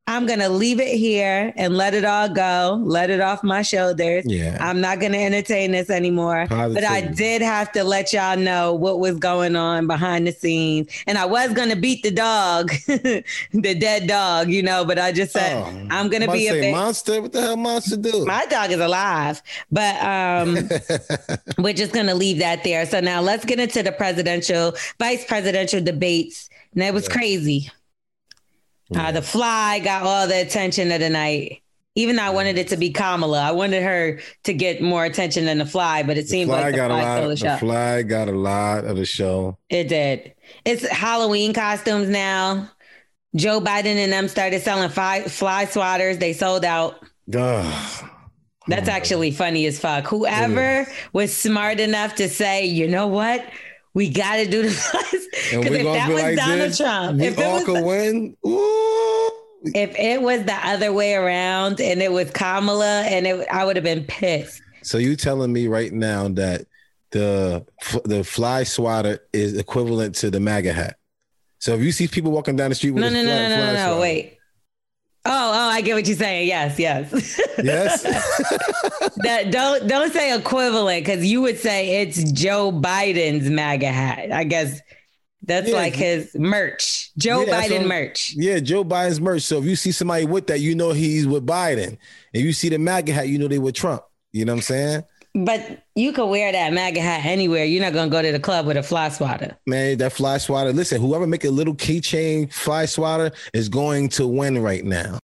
[0.06, 4.26] I'm gonna leave it here and let it all go, let it off my shoulders.
[4.28, 4.58] Yeah.
[4.60, 6.45] I'm not gonna entertain this anymore.
[6.49, 10.89] But I did have to let y'all know what was going on behind the scenes.
[11.08, 13.24] And I was gonna beat the dog, the
[13.80, 17.22] dead dog, you know, but I just said Oh, I'm gonna about be a monster.
[17.22, 18.26] What the hell, monster do?
[18.26, 19.41] my dog is alive,
[19.72, 20.70] but um,
[21.58, 22.86] we're just going to leave that there.
[22.86, 26.49] So now let's get into the presidential, vice presidential debates.
[26.74, 27.70] And that was crazy.
[28.96, 31.62] Uh, the fly got all the attention of the night.
[31.96, 35.46] Even though I wanted it to be Kamala, I wanted her to get more attention
[35.46, 37.18] than the fly, but it seemed Fly like the got a lot.
[37.18, 37.58] stole the The show.
[37.58, 39.58] fly got a lot of the show.
[39.70, 40.34] It did.
[40.66, 42.70] It's Halloween costumes now.
[43.36, 46.20] Joe Biden and them started selling fly, fly swatters.
[46.20, 46.96] They sold out.
[47.36, 48.10] Ugh.
[48.68, 50.06] That's actually funny as fuck.
[50.08, 53.46] Whoever was smart enough to say, you know what?
[53.94, 55.28] We got to do the flies.
[55.54, 57.64] And Because if that be was like Donald this, Trump, we if it all was,
[57.66, 58.38] could win.
[58.46, 59.32] Ooh.
[59.76, 63.76] if it was the other way around and it was Kamala, and it, I would
[63.76, 64.62] have been pissed.
[64.82, 66.66] So you telling me right now that
[67.12, 67.66] the
[68.06, 70.98] the fly swatter is equivalent to the MAGA hat?
[71.60, 73.50] So if you see people walking down the street with No, a no, no, no,
[73.50, 74.02] no, no, no.
[74.02, 74.38] Wait.
[75.26, 76.47] Oh, oh, I get what you're saying.
[76.47, 77.39] Yes, yes.
[77.63, 78.03] Yes.
[79.17, 84.32] that don't don't say equivalent because you would say it's Joe Biden's MAGA hat.
[84.32, 84.82] I guess
[85.43, 85.76] that's Yeah.
[85.76, 87.11] like his merch.
[87.17, 88.34] Joe Yeah, Biden what- merch.
[88.36, 89.43] Yeah, Joe Biden's merch.
[89.43, 91.97] So if you see somebody with that, you know he's with Biden.
[92.34, 94.03] If you see the MAGA hat, you know they with Trump.
[94.34, 95.03] You know what I'm saying?
[95.36, 97.65] But you could wear that MAGA hat anywhere.
[97.65, 99.57] You're not gonna go to the club with a fly swatter.
[99.65, 100.71] Man, that fly swatter.
[100.71, 105.17] Listen, whoever make a little keychain fly swatter is going to win right now.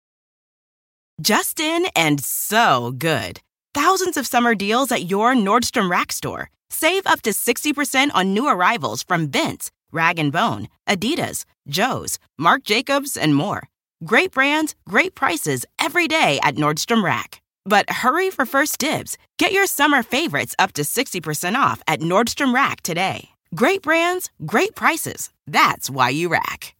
[1.20, 3.40] Justin and so good.
[3.74, 6.50] Thousands of summer deals at your Nordstrom Rack store.
[6.70, 12.64] Save up to 60% on new arrivals from Vince, Rag & Bone, Adidas, Joe's, Marc
[12.64, 13.68] Jacobs, and more.
[14.04, 17.40] Great brands, great prices every day at Nordstrom Rack.
[17.66, 19.18] But hurry for first dibs.
[19.38, 23.30] Get your summer favorites up to 60% off at Nordstrom Rack today.
[23.54, 25.30] Great brands, great prices.
[25.46, 26.74] That's why you rack.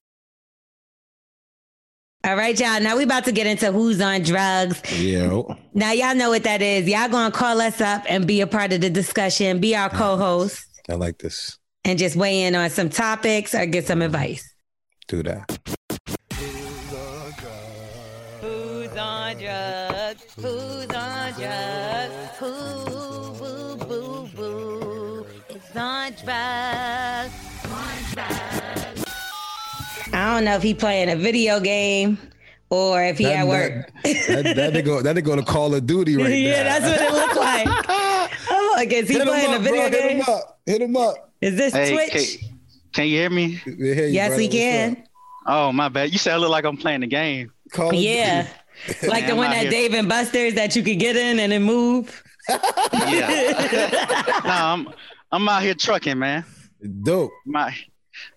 [2.24, 2.80] All right, y'all.
[2.80, 4.82] Now we about to get into who's on drugs.
[4.93, 5.43] Yeah.
[5.74, 6.89] Now y'all know what that is.
[6.89, 10.66] Y'all gonna call us up and be a part of the discussion, be our co-host,
[10.89, 11.59] I like this.
[11.84, 14.07] and just weigh in on some topics or get some mm.
[14.07, 14.53] advice.
[15.07, 15.76] Do that.
[20.37, 22.14] Who's on drugs?
[22.39, 22.53] Who,
[22.87, 27.34] boo, boo, boo, is on drugs?
[27.64, 29.05] On drugs.
[30.12, 32.18] I don't know if he playing a video game
[32.68, 33.91] or if he That- at work.
[34.03, 36.28] That, that, that nigga, that nigga on a Call of Duty right now.
[36.34, 36.78] yeah, now.
[36.78, 37.68] that's what it looked like.
[38.51, 39.99] I'm like, is he Hit playing up, a video bro.
[40.01, 40.61] Hit him up.
[40.66, 41.32] Hit him up.
[41.41, 42.39] Is this Hey, Twitch?
[42.41, 42.59] Can,
[42.93, 43.61] can you hear me?
[43.66, 45.03] yes, we can.
[45.47, 46.12] Oh my bad.
[46.12, 47.53] You said I look like I'm playing the game.
[47.70, 48.47] Call Yeah.
[49.08, 51.38] Like the one I'm out that here- Dave and Buster's that you could get in
[51.40, 52.22] and then move.
[52.52, 52.58] Nah,
[54.74, 54.88] I'm
[55.32, 56.44] I'm out here trucking, man.
[57.02, 57.32] Dope.
[57.46, 57.72] I'm out,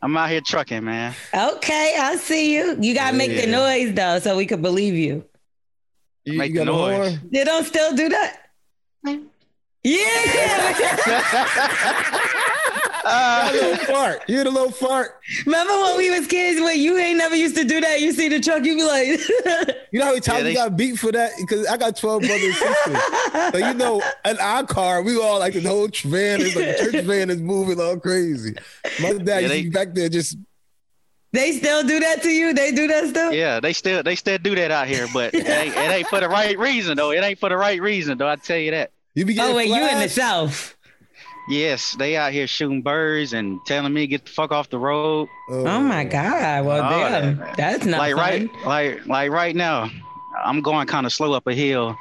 [0.01, 1.13] I'm out here trucking, man.
[1.33, 2.75] Okay, I see you.
[2.81, 5.23] You gotta make the noise though, so we could believe you.
[6.25, 7.09] You, Make you the noise.
[7.17, 7.29] horn?
[7.31, 8.37] They don't still do that.
[9.83, 12.35] Yeah.
[13.03, 14.21] You had a little fart.
[14.27, 15.19] You had a little fart.
[15.45, 18.01] Remember when we was kids when you ain't never used to do that?
[18.01, 19.19] You see the truck, you be like,
[19.91, 21.31] You know how many times they- we got beat for that?
[21.39, 23.51] Because I got 12 brothers and sisters.
[23.51, 26.91] so you know, in our car, we all like the whole van is like the
[26.91, 28.55] church van is moving all crazy.
[29.01, 30.37] My dad Yeah, they- back there just
[31.31, 32.53] they still do that to you?
[32.53, 33.33] They do that stuff.
[33.35, 36.19] Yeah, they still they still do that out here, but it ain't, it ain't for
[36.19, 37.11] the right reason though.
[37.11, 38.27] It ain't for the right reason though.
[38.27, 38.91] I tell you that.
[39.13, 40.75] you be getting Oh wait, you in the south.
[41.49, 44.77] Yes, they out here shooting birds and telling me to get the fuck off the
[44.77, 45.27] road.
[45.49, 46.09] Oh my oh.
[46.09, 46.65] God.
[46.65, 47.37] Well Oh, damn.
[47.37, 48.19] that- That's not like fun.
[48.19, 49.89] right, like like right now,
[50.43, 51.97] I'm going kind of slow up a hill,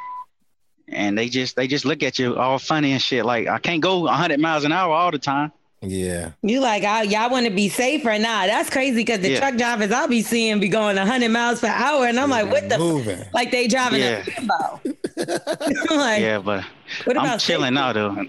[0.89, 3.25] and they just they just look at you all funny and shit.
[3.25, 5.51] Like I can't go 100 miles an hour all the time.
[5.81, 6.33] Yeah.
[6.43, 8.19] You like, oh, y'all want to be safer?
[8.19, 9.39] Nah, that's crazy because the Yeah.
[9.39, 12.69] truck drivers I'll be seeing be going 100 miles per hour, and I'm like, what
[12.69, 12.75] the?
[12.75, 13.33] F-?
[13.33, 14.19] Like they driving Yeah.
[14.19, 14.95] a Lambo.
[15.91, 16.65] Like, yeah, but
[17.05, 18.27] what I'm about chilling now though.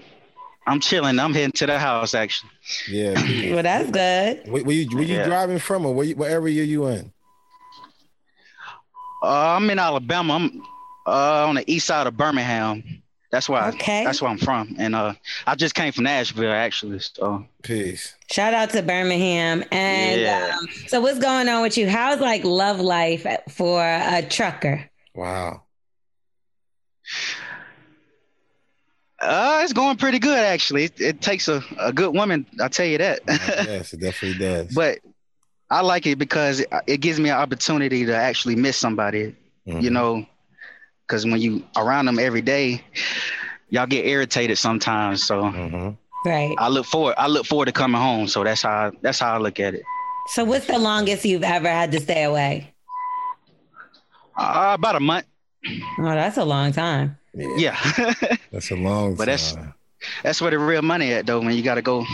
[0.69, 1.17] I'm chilling.
[1.19, 2.51] I'm heading to the house actually.
[2.87, 3.15] Yeah.
[3.53, 4.47] Well, that's good.
[4.47, 5.25] Were, where you where you Yeah.
[5.25, 7.11] driving from or where you, what area you in?
[9.23, 10.35] Uh, I'm in Alabama.
[10.35, 10.61] I'm
[11.07, 12.83] uh, on the east side of Birmingham.
[13.31, 13.69] That's why.
[13.69, 14.03] Okay.
[14.05, 15.13] That's where I'm from, and uh,
[15.45, 16.99] I just came from Nashville actually.
[16.99, 18.15] So Peace.
[18.31, 19.63] Shout out to Birmingham.
[19.71, 20.55] And Yeah.
[20.57, 21.89] um, so, what's going on with you?
[21.89, 24.89] How's like love life for a trucker?
[25.15, 25.63] Wow.
[29.21, 30.85] Uh, it's going pretty good actually.
[30.85, 32.45] It, it takes a, a good woman.
[32.59, 33.19] I'll tell you that.
[33.27, 34.73] yes, it definitely does.
[34.73, 34.99] but
[35.69, 39.35] I like it because it, it gives me an opportunity to actually miss somebody.
[39.67, 39.81] Mhm.
[39.83, 40.25] You know,
[41.05, 42.83] because when you around them every day,
[43.69, 45.23] y'all get irritated sometimes.
[45.23, 45.97] So Mhm.
[46.25, 46.55] Right.
[46.57, 47.15] I look forward.
[47.17, 48.27] I look forward to coming home.
[48.27, 49.83] So that's how that's how I look at it.
[50.27, 52.73] So, what's the longest you've ever had to stay away?
[54.37, 55.25] Uh, about a month.
[55.97, 57.17] Oh, that's a long time.
[57.33, 57.77] Yeah,
[58.51, 59.15] That's a long time.
[59.17, 59.73] But that's- time.
[60.23, 61.41] that's where the real money at though.
[61.41, 61.55] man.
[61.55, 62.05] you got to go.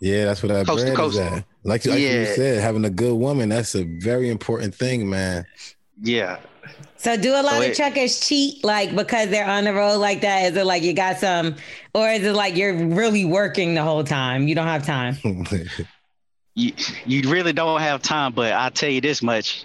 [0.00, 1.14] Yeah, that's what that Coast to bread coast.
[1.14, 1.32] is at.
[1.62, 5.46] Like, like you said, having a good woman, that's a very important thing, man.
[6.02, 6.38] Yeah.
[6.96, 9.98] So do a lot So of it- truckers cheat like because they're on the road
[9.98, 10.50] like that?
[10.52, 11.56] Is it like you got some
[11.94, 14.48] or is it like you're really working the whole time?
[14.48, 15.16] You don't have time.
[16.54, 16.72] you
[17.06, 19.64] you really don't have time, but I'll tell you this much: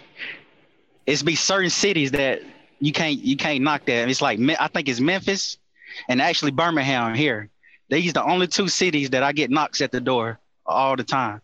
[1.05, 2.41] it's be certain cities that
[2.80, 4.09] you can't you can't knock that.
[4.09, 5.57] It's like I think it's Memphis
[6.08, 7.50] and actually Birmingham here.
[7.89, 11.41] These the only two cities that I get knocks at the door all the time.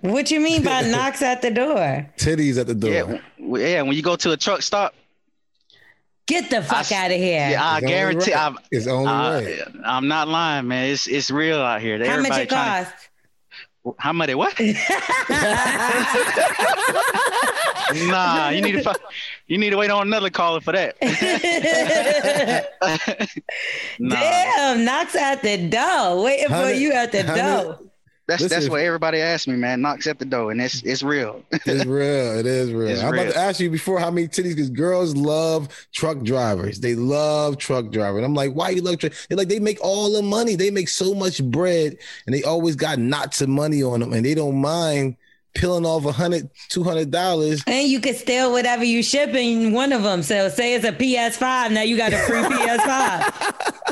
[0.00, 2.06] what you mean by knocks at the door?
[2.16, 2.90] Titties at the door.
[2.90, 3.82] Yeah, yeah.
[3.82, 4.94] When you go to a truck stop,
[6.28, 7.50] Get the fuck I- out of here.
[7.50, 8.32] yeah, I It's only guarantee.
[8.32, 8.52] right.
[8.54, 9.58] I, It's only I, right.
[9.84, 10.88] I'm not lying, man.
[10.90, 11.98] It's it's real out here.
[12.06, 12.94] How much it trying- cost?
[13.98, 14.32] How much?
[14.34, 14.58] What?
[18.08, 18.94] nah, you need to fi-
[19.48, 20.94] you need to wait on another caller for that.
[23.98, 27.80] nah, Damn, knocks at the door, waiting for you at the door.
[28.40, 29.80] That's that's what everybody asks me, man.
[29.80, 31.42] Knocks at the door, and it's it's real.
[31.52, 32.38] It's real.
[32.38, 32.88] It is real.
[32.88, 36.80] It's I'm about to ask you before how many titties because girls love truck drivers.
[36.80, 38.18] They love truck drivers.
[38.18, 39.12] And I'm like, why you love truck?
[39.28, 40.56] They're like, they make all the money.
[40.56, 44.24] They make so much bread, and they always got knots of money on them, and
[44.24, 45.16] they don't mind
[45.54, 47.62] peeling off a hundred, two hundred dollars.
[47.66, 50.22] And you could steal whatever you ship in one of them.
[50.22, 53.91] So say it's a PS5, now you got a free PS5.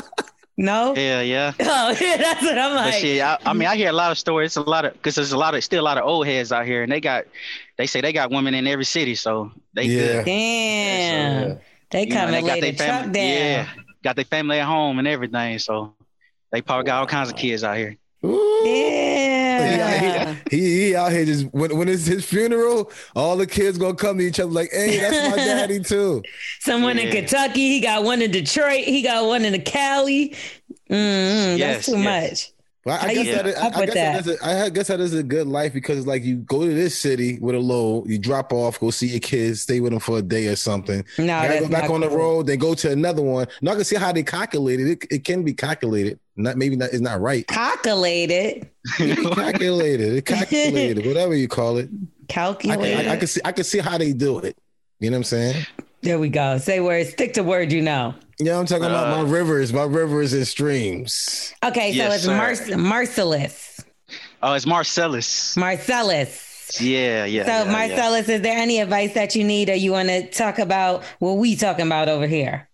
[0.61, 0.93] No?
[0.95, 1.53] yeah, yeah.
[1.59, 2.93] Oh, yeah, that's what I'm But like.
[2.93, 4.47] shit, I, I mean, I hear a lot of stories.
[4.49, 6.51] It's a lot of because there's a lot of still a lot of old heads
[6.51, 7.25] out here, and they got
[7.77, 10.25] they say they got women in every city, so they good.
[10.25, 11.59] Damn.
[11.89, 13.13] They You know, come and and they lay the their truck down.
[13.15, 13.67] yeah,
[14.03, 15.93] got their family at home and everything, so
[16.51, 17.97] they probably got all kinds of kids out here.
[18.23, 19.10] Yeah.
[20.49, 23.95] He, he, he out here just when, when it's his funeral, all the kids gonna
[23.95, 26.23] come to each other like, hey, that's my daddy too.
[26.59, 30.35] Someone in Kentucky, he got one in Detroit, he got one in the Cali.
[30.89, 32.51] Mm, Yes, that's too yes.
[32.51, 32.51] much.
[32.83, 34.27] Well, I, How guess that is, I, I guess that that?
[34.27, 36.97] is a, I guess that is a good life because like you go to this
[36.97, 40.17] city with a load, you drop off, go see your kids, stay with them for
[40.17, 41.05] a day or something.
[41.19, 43.45] No, gotta go back on the road, then go to another one.
[43.61, 45.05] Not gonna see how they calculated it.
[45.11, 46.19] It can be calculated.
[46.35, 46.89] Not maybe not.
[46.91, 47.45] It's not right.
[47.47, 48.67] Calculated.
[48.97, 50.25] Calculated.
[50.25, 51.05] Calculated.
[51.05, 51.89] Whatever you call it.
[52.29, 53.07] Calculated.
[53.07, 53.41] I, I can see.
[53.45, 54.57] I can see how they do it.
[54.99, 55.65] You know what I'm saying?
[56.01, 56.57] there we go.
[56.57, 57.09] Say words.
[57.09, 58.15] Stick to words you know.
[58.41, 59.07] You know what I'm talking about?
[59.19, 61.53] Uh, My rivers, my rivers and streams.
[61.63, 62.75] Okay, so Yes, it's sir.
[62.75, 63.81] Mar- Marcellus.
[64.41, 65.55] Oh, it's Marcellus.
[65.55, 66.81] Marcellus.
[66.81, 67.45] Yeah, yeah.
[67.45, 67.71] so yeah, yeah.
[67.71, 71.33] Marcellus, is there any advice that you need or you want to talk about what
[71.33, 72.67] we talking about over here?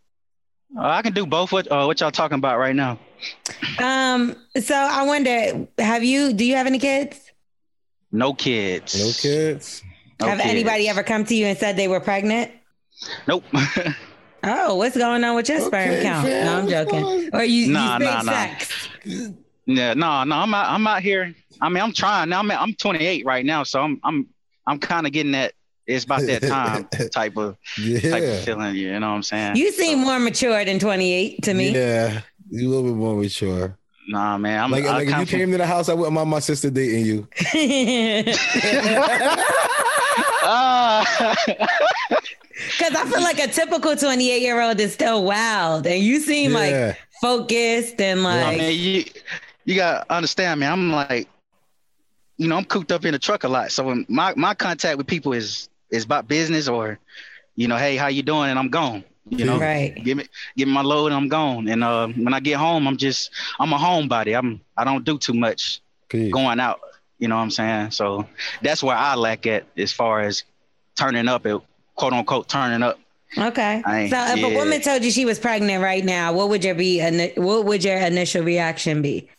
[0.77, 1.51] Uh, I can do both.
[1.51, 2.97] What uh, what y'all talking about right now?
[3.79, 7.19] Um, so I wonder, have you do you have any kids?
[8.13, 8.97] No kids.
[8.97, 9.83] No kids.
[10.21, 10.49] No have kids.
[10.49, 12.53] anybody ever come to you and said they were pregnant?
[13.27, 13.43] Nope.
[14.47, 16.25] Oh, what's going on with your sperm count?
[16.27, 17.01] fam, No, I'm joking.
[17.01, 18.31] going- Or you, Nah, you nah, fake nah.
[18.31, 18.89] sex?
[19.65, 20.35] yeah, no, no.
[20.37, 20.69] I'm out.
[20.69, 21.33] I'm out here.
[21.61, 22.29] I mean, I'm trying.
[22.29, 24.27] Now I'm I'm 28 right now, so I'm I'm
[24.67, 25.53] I'm kind of getting that.
[25.87, 28.15] It's about that time type of type Yeah.
[28.17, 28.75] of feeling.
[28.75, 29.55] You know what I'm saying?
[29.55, 31.69] You seem more mature than 28 to me.
[31.71, 32.21] Yeah.
[32.49, 33.77] You a little bit more mature.
[34.09, 34.63] Nah, man.
[34.63, 36.69] I'm Like, I like if you came to the house, I wouldn't mind my sister
[36.69, 37.27] dating you.
[40.49, 41.35] Ah.
[42.77, 46.51] Because I feel like a typical 28 year old is still wild, and you seem
[46.51, 46.57] Yeah.
[46.87, 48.45] like focused and like.
[48.45, 48.57] I like.
[48.57, 49.03] mean, you
[49.65, 50.67] you gotta understand, me.
[50.67, 51.27] I'm like,
[52.37, 53.71] you know, I'm cooped up in the truck a lot.
[53.71, 56.99] So when my my contact with people is is about business or,
[57.55, 58.49] you know, hey, how you doing?
[58.49, 59.03] And I'm gone.
[59.29, 59.93] You know, Right.
[60.03, 60.25] give me
[60.55, 61.67] give me my load and I'm gone.
[61.67, 64.37] And uh, when I get home, I'm just I'm a homebody.
[64.37, 66.31] I'm I don't do too much Peace.
[66.31, 66.79] going out.
[67.19, 67.91] You know what I'm saying?
[67.91, 68.27] So
[68.61, 70.43] that's where I lack at as far as
[70.95, 71.59] turning up at
[71.97, 72.99] quote unquote turning up.
[73.37, 73.81] Okay.
[73.85, 76.75] I So if a woman told you she was pregnant right now, what would your
[76.75, 77.01] be?
[77.35, 79.29] What would your initial reaction be?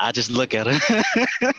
[0.00, 1.02] I just look at her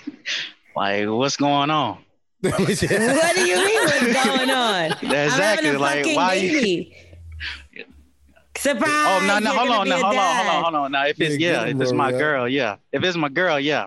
[0.75, 1.99] like, what's going on?
[2.41, 3.83] What do you mean?
[3.83, 4.93] What's going on?
[4.93, 5.69] I'm Exactly.
[5.69, 6.85] a Like, fucking why you?
[8.57, 8.89] Surprise!
[9.21, 10.91] Oh no, no, hold on, no, a hold on, hold on, hold on.
[10.91, 12.77] Now, if it's Yeah, yeah, if it's my girl, yeah.
[12.91, 13.83] If it's my girl, yeah.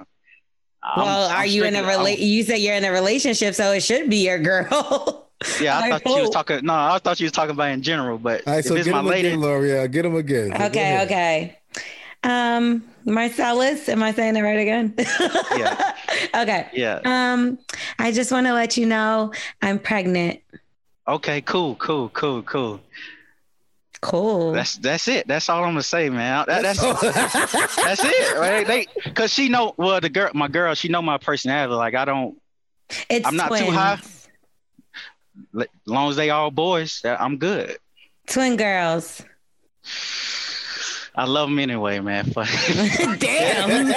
[0.83, 3.55] I'm- Well, I'm are you in a strictly- rela- You said you're in a relationship,
[3.55, 5.22] so it should be your girl.
[5.61, 6.65] Yeah, I, I thought she was talking.
[6.65, 8.19] No, I thought she was talking about in general.
[8.19, 9.91] But All right, if so it's get my him lady, again, Lore'l.
[9.91, 10.51] Get him again.
[10.51, 11.07] Go okay, ahead.
[11.07, 11.59] okay.
[12.25, 14.95] Um, Marcellus, am I saying it right again?
[15.57, 15.95] yeah,
[16.37, 16.69] okay.
[16.73, 17.01] yeah.
[17.05, 17.59] Um,
[17.99, 20.41] I just want to let you know I'm pregnant.
[21.09, 22.81] Okay, cool, cool, cool, cool.
[24.01, 24.53] Cool.
[24.53, 25.29] That's that's it.
[25.29, 26.45] That's all I'm gonna say, man.
[26.49, 26.81] That, that's
[27.77, 28.67] that's it, right?
[28.67, 29.75] They, cause she know.
[29.77, 31.75] Well, the girl, my girl, she know my personality.
[31.75, 32.37] Like I don't.
[33.09, 33.65] It's I'm not twins.
[33.65, 34.01] too high.
[35.59, 37.77] As long as they all boys, I'm good.
[38.27, 39.23] Twin girls.
[41.15, 42.25] I love them anyway, man.
[43.19, 43.95] Damn.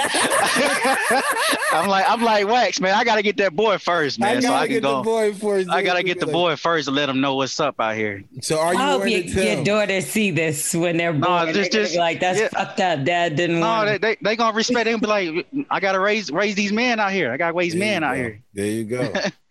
[1.72, 2.94] I'm like I'm like wax, man.
[2.94, 4.98] I gotta get that boy first, man, I so I can get go.
[4.98, 5.70] the boy first.
[5.70, 8.22] I gotta get the boy first to let him know what's up out here.
[8.42, 9.64] So are you I hope wearing your, the your Tim?
[9.64, 11.54] daughters see this when they're born.
[11.54, 12.48] just- They're just- like, that's yeah.
[12.48, 13.04] fucked up.
[13.04, 14.84] Dad didn't No, want they, they they gonna respect.
[14.84, 17.32] They gonna be like, I gotta raise raise these men out here.
[17.32, 18.20] I gotta raise There men out go.
[18.20, 18.42] here.
[18.52, 19.12] There you go.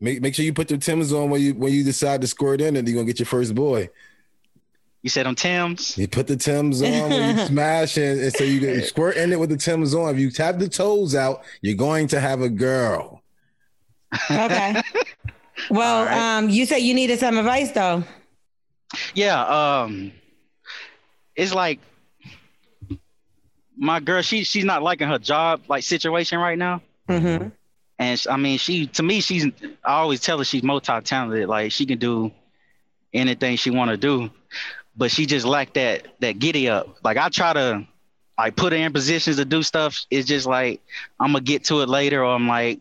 [0.00, 2.60] make make sure you put your Tim's on when you when you decide to squirt
[2.60, 3.88] in, and you're gonna get your first boy.
[5.02, 5.96] You said on Tims.
[5.96, 9.32] You put the Tim's on when you smash and, and so you can squirt in
[9.32, 10.12] it with the Tim's on.
[10.12, 13.22] If you tap the toes out, you're going to have a girl.
[14.30, 14.82] Okay.
[15.70, 16.38] Well, All right.
[16.38, 18.04] um, you said you needed some advice though.
[19.14, 20.12] Yeah, um,
[21.36, 21.80] it's like
[23.76, 26.82] my girl, she she's not liking her job like situation right now.
[27.08, 27.48] Mm-hmm.
[27.98, 29.46] And I mean, she to me, she's
[29.84, 31.48] I always tell her she's multi talented.
[31.48, 32.30] Like she can do
[33.12, 34.30] anything she want to do,
[34.96, 36.98] but she just lacked that that giddy up.
[37.02, 37.86] Like I try to
[38.38, 40.06] like put her in positions to do stuff.
[40.10, 40.80] It's just like
[41.18, 42.80] I'm gonna get to it later, or I'm like,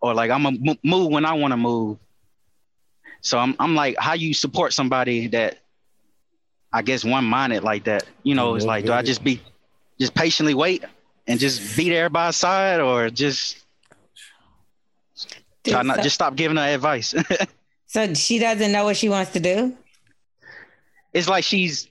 [0.00, 1.98] or like I'm gonna move when I want to move.
[3.20, 5.58] So I'm I'm like, how you support somebody that
[6.72, 8.04] I guess one minded like that?
[8.22, 9.42] You know, it's like, do I just be
[10.00, 10.84] just patiently wait
[11.26, 13.62] and just be there by her side, or just
[15.70, 17.14] try not so- just stop giving her advice?
[17.90, 19.74] So she doesn't know what she wants to do.
[21.14, 21.88] it's like she's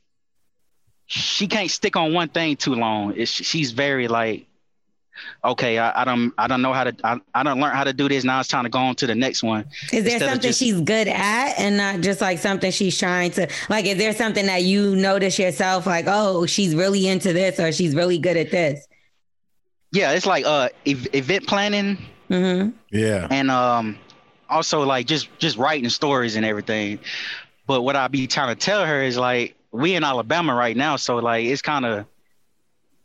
[1.07, 3.13] she can't stick on one thing too long.
[3.17, 4.45] It's, she's very like,
[5.43, 7.93] okay, I, I don't I don't know how to I, I don't learn how to
[7.93, 8.23] do this.
[8.23, 9.65] Now it's time to go on to the next one.
[9.91, 13.47] Is there something just- she's good at and not just like something she's trying to
[13.67, 17.71] like is there something that you notice yourself like, oh, she's really into this or
[17.71, 18.88] she's really good at this?
[19.91, 21.97] Yeah, it's like uh ev- event planning
[22.30, 22.69] Mm-hmm.
[22.91, 23.28] Yeah.
[23.30, 23.97] and um
[24.49, 26.99] also like just just writing stories and everything.
[27.65, 30.95] But what I be trying to tell her is like we in Alabama right now,
[30.95, 32.05] so like it's kind of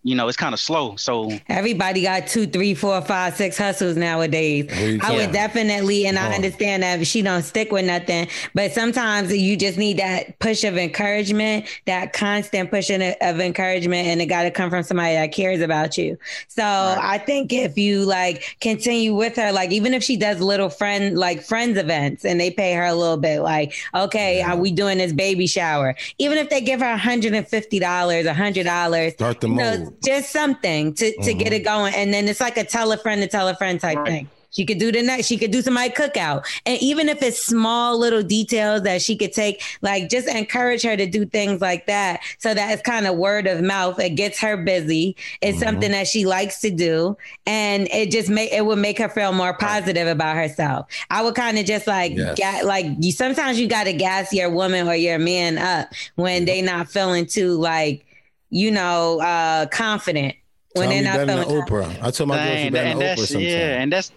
[0.02, 0.96] you know it's kind of slow.
[0.96, 4.66] So Everybody got two, three, four, five, six hustles nowadays.
[4.78, 9.34] you I would definitely, and I understand that she don't stick with nothing, but sometimes
[9.36, 14.42] you just need that push of encouragement, that constant pushing of encouragement, and it got
[14.42, 16.18] to come from somebody that cares about you.
[16.48, 20.68] So I think if you like continue with her, like even if she does little
[20.68, 24.72] friend like friends events and they pay her a little bit, like okay, are we
[24.72, 25.94] doing this baby shower?
[26.18, 29.78] Even if they give her hundred and fifty dollars, hundred dollars, Start the you know,
[29.78, 29.91] mold.
[30.04, 31.52] Just something to, to get Mm-hmm.
[31.54, 31.94] it going.
[31.94, 34.28] And then it's like a tell a friend to tell a friend type thing.
[34.54, 36.44] She could do the next, she could do somebody cookout.
[36.66, 40.94] And even if it's small little details that she could take, like just encourage her
[40.94, 42.20] to do things like that.
[42.38, 43.98] So that it's kind of word of mouth.
[43.98, 45.16] It gets her busy.
[45.40, 45.64] It's Mm-hmm.
[45.64, 47.16] something that she likes to do.
[47.46, 50.86] And it just make it would make her feel more positive about herself.
[51.08, 52.38] I would kind of just like Yes.
[52.38, 56.60] ga- like you sometimes you gotta gas your woman or your man up when they
[56.60, 58.04] not feeling too like,
[58.52, 60.36] you know, uh confident.
[60.74, 62.02] When Tell they're not better than feeling Oprah.
[62.02, 63.52] I told my girl she and, better than Oprah that's sometimes.
[63.52, 64.12] yeah, and that's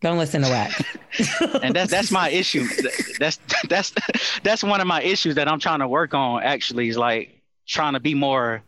[0.00, 0.82] Don't listen to wax.
[1.62, 2.64] and that's that's my issue.
[3.18, 3.38] That's
[3.68, 3.92] that's
[4.42, 6.42] that's one of my issues that I'm trying to work on.
[6.42, 8.62] Actually, is like trying to be more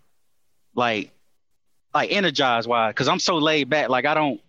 [0.77, 1.11] like
[1.95, 2.69] like energized.
[2.69, 2.89] Why?
[2.91, 3.89] Because I'm so laid back.
[3.89, 4.41] Like I don't.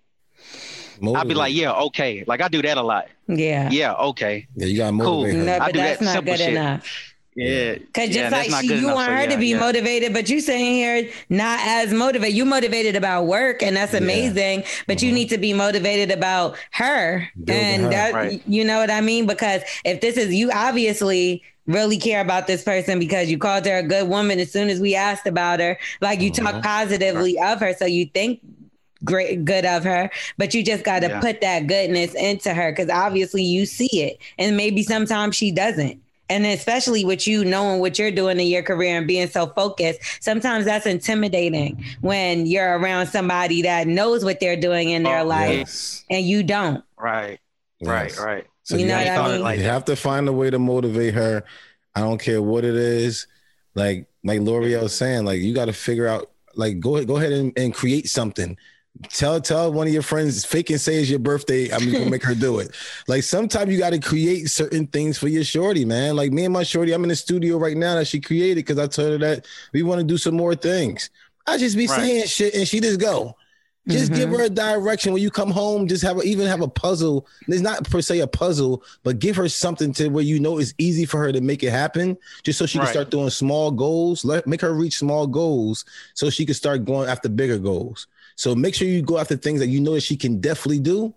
[1.03, 2.23] I'll be like, yeah, okay.
[2.27, 3.07] Like I do that a lot.
[3.27, 3.69] Yeah.
[3.71, 4.47] Yeah, okay.
[4.55, 5.21] Yeah, you gotta Cool.
[5.21, 5.45] motivate her.
[5.45, 6.49] No, I but do that's that not good shit.
[6.49, 7.12] enough.
[7.35, 7.77] Yeah.
[7.93, 9.59] Cause just yeah, like she, you want her to be yeah.
[9.59, 12.35] motivated, but you sitting here not as motivated.
[12.35, 14.63] You motivated about work, and that's amazing.
[14.87, 17.89] But you need to be motivated about her, Building and her.
[17.89, 18.41] that Right.
[18.47, 19.25] you know what I mean.
[19.25, 23.77] Because if this is you, obviously really care about this person because you called her
[23.77, 25.77] a good woman as soon as we asked about her.
[26.01, 28.41] Like you talk positively of her, so you think
[29.05, 31.19] great good of her but you just got to Yeah.
[31.19, 35.99] put that goodness into her because obviously you see it and maybe sometimes she doesn't
[36.29, 39.99] and especially with you knowing what you're doing in your career and being so focused
[40.23, 45.25] sometimes that's intimidating when you're around somebody that knows what they're doing in their Oh,
[45.25, 46.05] life Yes.
[46.09, 47.39] and you don't Right.
[47.79, 47.89] Yes.
[47.89, 48.19] Right.
[48.19, 48.47] Right.
[48.63, 49.41] So You you, know have, what I mean?
[49.43, 51.43] like you have to find a way to motivate her.
[51.95, 53.27] I don't care what it is.
[53.75, 56.29] Like like Lore'l was saying, like you got to figure out.
[56.55, 58.55] Like go ahead, go ahead and, and create something.
[59.09, 61.69] Tell tell one of your friends fake and say it's your birthday.
[61.69, 62.75] I'm gonna make her do it.
[63.07, 66.15] Like sometimes you got to create certain things for your shorty, man.
[66.15, 68.79] Like me and my shorty, I'm in the studio right now that she created because
[68.79, 71.09] I told her that we want to do some more things.
[71.45, 71.99] I just be Right.
[72.01, 73.35] saying shit and she just go.
[73.89, 74.37] Just give Mhm.
[74.37, 75.89] her a direction when you come home.
[75.89, 77.27] Just have a, even have a puzzle.
[77.49, 80.73] It's not per se a puzzle, but give her something to where you know it's
[80.77, 82.17] easy for her to make it happen.
[82.43, 84.23] Just so she can start doing small goals.
[84.23, 85.83] Let make her reach small goals
[86.13, 88.07] so she can start going after bigger goals.
[88.35, 91.13] So make sure you go after things that you know that she can definitely do.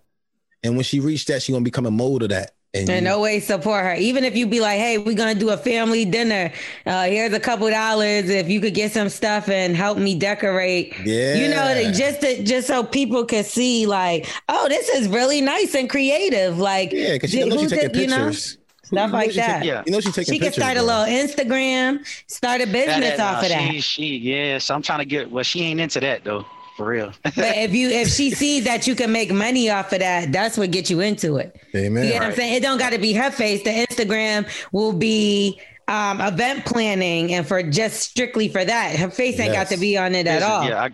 [0.62, 2.52] And when she reach that, she gonna become a mold of that.
[2.74, 3.94] And and you- always support her.
[3.94, 6.52] Even if you be like, "Hey, we're gonna do a family dinner.
[6.84, 8.28] Uh, here's a couple dollars.
[8.28, 12.42] If you could get some stuff and help me decorate, yeah, you know, just to,
[12.42, 16.58] just so people can see, like, oh, this is really nice and creative.
[16.58, 18.58] Like, yeah, because she did- knows who she's taking did- you know, pictures.
[18.84, 19.64] stuff You like she take- that.
[19.64, 19.82] Yeah.
[19.86, 20.62] You know she's taking she could pictures.
[20.64, 21.04] start a bro.
[21.04, 23.72] little Instagram, start a business That- off of nah, that.
[23.72, 24.58] She, she, yeah.
[24.58, 25.30] So I'm trying to get.
[25.30, 26.44] Well, she ain't into that though,
[26.76, 27.12] for real.
[27.22, 30.58] But if you if she sees that you can make money off of that, that's
[30.58, 31.58] what gets you into it.
[31.74, 32.04] Amen.
[32.04, 32.54] You get what I'm saying?
[32.54, 33.62] It don't got to be her face.
[33.64, 39.38] The Instagram will be um, event planning, and for just strictly for that, her face
[39.40, 40.68] ain't got to be on it at all.
[40.68, 40.82] Yeah.
[40.82, 40.90] I,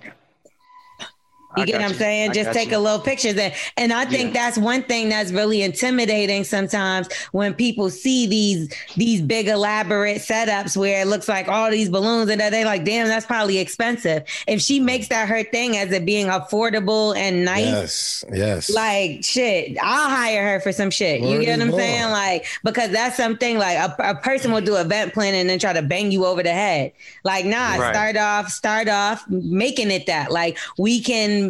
[1.56, 1.96] You I get what I'm you.
[1.96, 2.30] saying?
[2.30, 2.76] I Just take you.
[2.76, 7.54] a little pictures and and I think that's one thing that's really intimidating sometimes when
[7.54, 12.40] people see these these big elaborate setups where it looks like all these balloons and
[12.40, 14.22] they're like, damn, that's probably expensive.
[14.46, 14.86] If she mm-hmm.
[14.86, 18.70] makes that her thing as it being affordable and nice, Yes, yes.
[18.70, 21.20] like shit, I'll hire her for some shit.
[21.20, 21.80] you get what I'm born.
[21.80, 22.10] saying?
[22.10, 25.72] Like because that's something like a, a person will do event planning and then try
[25.72, 26.92] to bang you over the head.
[27.24, 27.94] Like nah, Right.
[27.94, 30.30] start off, start off making it that.
[30.32, 31.41] Like we can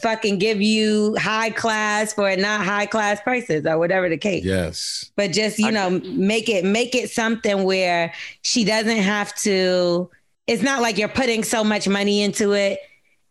[0.00, 4.44] fucking give you high class for not high class prices or whatever the case.
[4.44, 5.10] yes.
[5.16, 8.12] But just you know, make it make it something where
[8.42, 10.08] she doesn't have to.
[10.46, 12.78] It's not like you're putting so much money into it.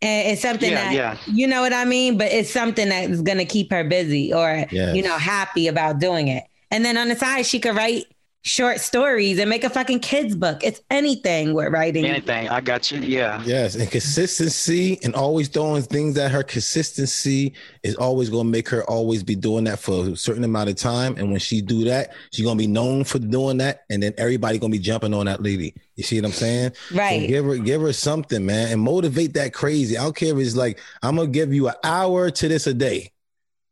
[0.01, 1.17] And it's something Yeah, that yeah.
[1.27, 4.95] you know what I mean, but it's something that's gonna keep her busy or Yes.
[4.95, 6.43] you know happy about doing it.
[6.71, 8.05] And then on the side, she could write
[8.41, 10.63] short stories and make a fucking kids book.
[10.63, 12.05] It's anything with writing.
[12.05, 12.47] Anything.
[12.49, 12.99] I got you.
[12.99, 13.43] Yeah.
[13.45, 16.43] Yes, and consistency and always throwing things at her.
[16.43, 17.53] Consistency
[17.83, 20.75] is always going to make her always be doing that for a certain amount of
[20.75, 21.15] time.
[21.17, 24.13] And when she do that, she's going to be known for doing that, and then
[24.17, 25.73] everybody going to be jumping on that lady.
[25.95, 26.71] You see what I'm saying?
[26.93, 27.21] Right.
[27.23, 29.97] So give her, give her something, man, and motivate that crazy.
[29.97, 32.73] I don't care if it's like I'm gonna give you an hour to this a
[32.73, 33.11] day.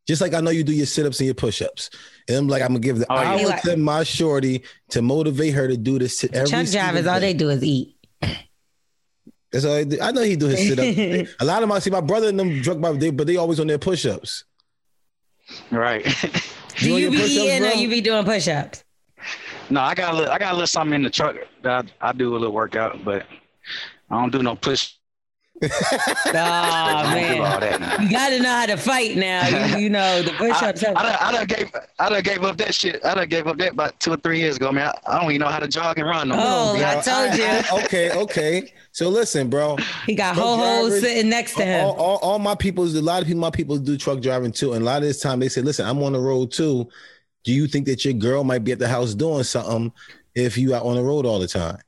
[0.06, 1.90] Just like I know you do your sit-ups and your push-ups.
[2.28, 3.30] And I'm like, I'm gonna give the Oh, yeah.
[3.30, 6.90] hour Like- to my shorty to motivate her to do this to every Truck single
[6.92, 7.94] drivers, all they do is eat.
[9.50, 9.98] That's all I, do.
[10.00, 11.28] I know he do his sit up.
[11.40, 13.58] a lot of my see my brother and them drunk by they, but they always
[13.58, 14.44] on their push ups.
[15.70, 16.04] Right.
[16.76, 18.84] Do on you be push-ups, eating or you be doing push-ups?
[19.70, 22.10] no, I got a little, I got a little something in the truck that I,
[22.10, 23.26] I do a little workout, but
[24.10, 24.94] I don't do no push.
[25.60, 25.68] Oh
[26.34, 29.48] I don't do all man, you got to know how to fight now.
[29.48, 30.84] You, you know the I, push-ups.
[30.84, 33.04] I, done, I done gave I done gave up that shit.
[33.04, 34.92] I done gave up that about two or three years ago, man.
[35.06, 36.44] I, I don't even know how to jog and run no more.
[36.46, 37.44] Oh, I told you.
[37.44, 38.72] I- okay, okay.
[38.92, 39.76] So listen, bro.
[40.06, 41.84] he got Truck ho hos sitting next to him.
[41.84, 44.72] All, all, all my people, a lot of people, my people do truck driving too.
[44.72, 46.88] And a lot of this time they say, listen, I'm on the road too.
[47.44, 49.92] Do you think that your girl might be at the house doing something
[50.34, 51.78] if you out on the road all the time?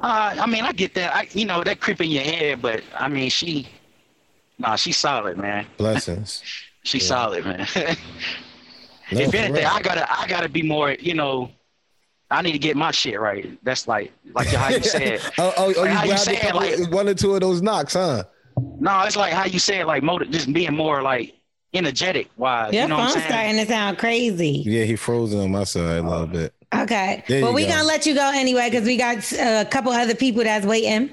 [0.00, 1.14] Uh, I mean, I get that.
[1.14, 3.68] I, you know, that creep in your head, but I mean, she,
[4.58, 5.66] nah, she's solid, man.
[5.76, 6.42] Blessings.
[6.86, 7.08] She's Yeah.
[7.08, 7.66] solid, man.
[9.12, 9.66] No, if anything, real.
[9.66, 11.50] I gotta, I gotta be more, you know.
[12.30, 13.58] I need to get my shit right.
[13.62, 15.20] That's like, like how you said.
[15.38, 18.24] oh, oh, oh, you how you said, like- one or two of those knocks, huh?
[18.80, 21.34] No, it's like how you said, like, motiv- just being more like
[21.74, 22.28] energetic.
[22.38, 23.32] Wise, Your you know what I'm phone's saying?
[23.32, 24.62] starting to sound crazy.
[24.66, 26.54] Yeah, he frozen on my side a little bit.
[26.82, 27.24] Okay.
[27.28, 30.14] There Well, we're gonna let you go anyway because we got uh, a couple other
[30.14, 31.10] people that's waiting.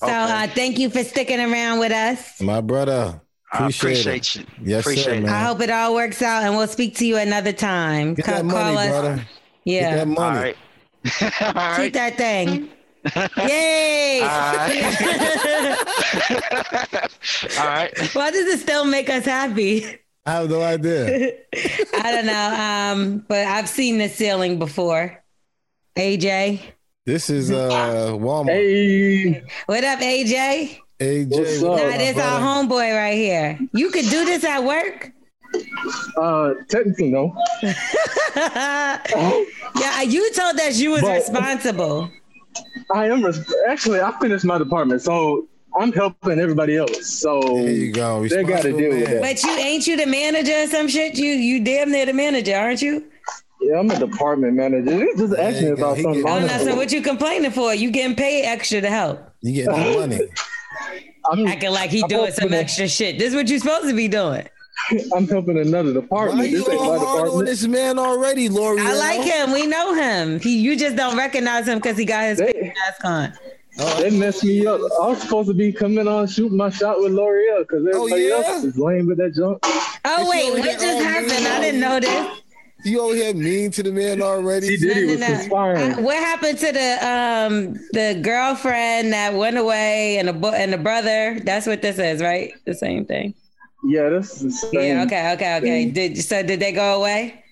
[0.00, 2.40] So uh, thank you for sticking around with us.
[2.40, 3.20] My brother.
[3.52, 4.48] I Appreciate, appreciate it.
[4.60, 4.66] you.
[4.72, 5.22] Yes, Appreciate sir, it.
[5.22, 5.32] man.
[5.32, 8.14] I hope it all works out, and we'll speak to you another time.
[8.14, 9.16] Get Ca- that money, brother.
[9.16, 9.26] Get
[9.64, 10.36] Yeah, that money.
[10.36, 10.56] All right.
[11.22, 11.92] All keep right.
[11.92, 12.68] that thing.
[13.48, 14.20] Yay!
[17.58, 17.92] All right.
[18.14, 19.98] Why does it still make us happy?
[20.26, 21.32] I have no idea.
[22.02, 22.54] I don't know.
[22.54, 25.22] Um, but I've seen the ceiling before.
[25.96, 26.60] AJ,
[27.06, 28.46] This is uh Walmart.
[28.48, 30.78] Hey, what up, AJ?
[30.98, 31.30] AJ.
[31.30, 31.76] What's up?
[31.76, 33.58] Nah, this our homeboy right here.
[33.72, 35.12] You could do this at work.
[36.16, 37.32] uh, technically no.
[38.34, 42.10] yeah, you told us you was But- responsible.
[42.92, 45.46] I am res- actually I finished my department, so
[45.78, 47.06] I'm helping everybody else.
[47.06, 48.26] So There you go.
[48.26, 49.14] they got to Responsible deal with man.
[49.14, 49.22] that.
[49.22, 51.16] But you ain't you the manager or some shit?
[51.16, 53.04] You you damn near the manager, aren't you?
[53.60, 54.90] Yeah, I'm a department manager.
[54.90, 55.82] They just asked me you go.
[55.82, 56.22] about something.
[56.22, 56.66] get- Oh no, honestly.
[56.70, 57.74] so what you complaining for?
[57.74, 59.20] You getting paid extra to help.
[59.40, 60.20] You get no money.
[61.30, 63.18] I'm, Acting like he I'm doing some a- extra shit.
[63.18, 64.46] This is what you supposed to be doing.
[65.16, 66.50] I'm helping another Why department.
[66.50, 68.80] you This ain't my all hard on this man already, Lori?
[68.82, 69.52] I like him.
[69.52, 70.40] We know him.
[70.40, 73.32] He you just don't recognize him because he got his They- mask on.
[73.78, 74.80] Oh, they messed me up.
[75.02, 78.34] I was supposed to be coming on shooting my shot with Lore'l because everybody yeah?
[78.34, 79.58] else is lame with that junk.
[80.04, 81.28] Oh Is wait, what just happened?
[81.32, 81.46] mean?
[81.46, 82.40] I didn't know this.
[82.84, 84.68] You over here mean to the man already?
[84.68, 84.96] He did.
[84.96, 85.34] He No, was no, no.
[85.38, 85.92] conspiring.
[85.94, 90.72] Uh, what happened to the um the girlfriend that went away and the bo- and
[90.72, 91.40] the brother?
[91.42, 92.52] That's what this is, right?
[92.66, 93.34] The same thing.
[93.84, 94.70] Yeah, that's the same.
[94.98, 95.02] Yeah.
[95.04, 95.32] Okay.
[95.32, 95.56] Okay.
[95.56, 95.84] Okay.
[95.90, 96.42] Did so?
[96.42, 97.42] Did they go away?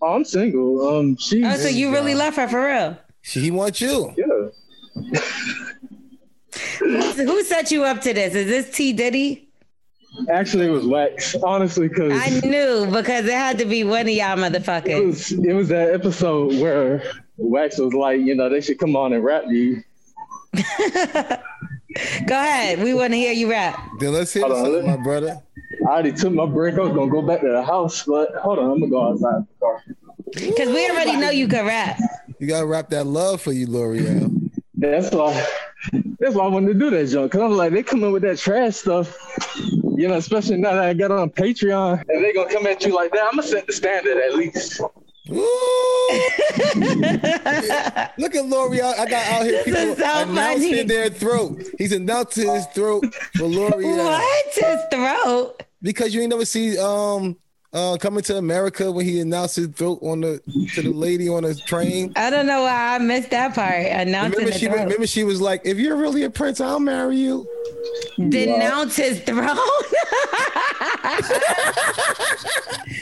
[0.00, 0.88] Oh, I'm single.
[0.88, 1.44] Um, she.
[1.44, 2.96] Oh, so you really love her for real?
[3.22, 4.14] He wants you.
[4.16, 4.24] Yeah.
[6.80, 8.34] Who set you up to this?
[8.34, 9.48] Is this T Diddy?
[10.30, 11.34] Actually, it was wax.
[11.42, 14.86] Honestly, because I knew because it had to be one of y'all motherfuckers.
[14.86, 15.06] it motherfuckers.
[15.06, 17.02] was it was that episode where
[17.36, 19.82] Wax was like, you know, they should come on and rap you.
[22.26, 22.82] Go ahead.
[22.82, 23.78] We want to hear you rap.
[23.98, 25.42] Then let's hear Hold on, my brother.
[25.86, 26.76] I already took my break.
[26.76, 29.42] I was gonna go back to the house, but hold on, I'm gonna go outside
[29.42, 29.82] the car.
[30.32, 31.98] Because we already know you can rap.
[32.38, 34.43] You gotta rap that love for you, Lore'l.
[34.90, 35.46] That's why
[36.18, 37.32] That's why I wanted to do that junk.
[37.32, 39.16] Cause I'm like, they come in with that trash stuff.
[39.96, 42.94] You know, especially now that I got on Patreon and they gonna come at you
[42.94, 43.22] like that.
[43.24, 44.80] I'm gonna set the standard at least.
[45.26, 45.40] Look
[48.34, 48.94] at Lore'l.
[48.98, 50.82] I got out here This people is so announcing funny.
[50.82, 51.62] their throat.
[51.78, 53.04] He's announcing his throat
[53.36, 53.96] for Lore'l.
[53.96, 54.54] What?
[54.54, 55.62] His throat?
[55.82, 57.36] Because you ain't never see um
[57.74, 60.40] uh coming to America when he announced his throat on the
[60.74, 62.12] to the lady on the train.
[62.16, 63.74] I don't know why I missed that part.
[63.74, 67.46] Announcing Remember she, remember she was like, if you're really a prince, I'll marry you.
[68.28, 69.44] Denounce his throne.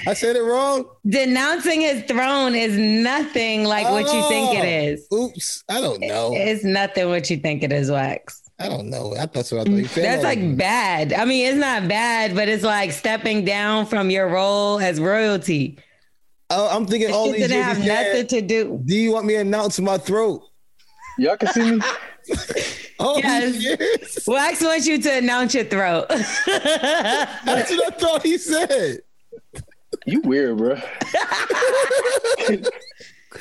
[0.07, 0.87] I said it wrong.
[1.07, 5.27] Denouncing his throne is nothing like what you think it Oh.
[5.27, 5.65] Oops.
[5.69, 6.33] I don't know.
[6.35, 8.43] It's nothing what you think it is, Wax.
[8.63, 9.15] I don't know.
[9.19, 9.59] I thought so.
[9.61, 11.13] I thought you said That's like bad.
[11.13, 15.79] I mean, it's not bad, but it's like stepping down from your role as royalty.
[16.49, 18.81] Oh, I'm thinking It all these didn't have nothing to do.
[18.85, 20.43] Do you want me to announce my throat?
[21.19, 21.81] Y'all can see me.
[23.01, 23.53] All Yes.
[23.53, 24.19] these years.
[24.29, 26.07] Wax wants you to announce your throat.
[26.09, 29.01] That's what I thought he said.
[30.07, 30.77] You weird, bro.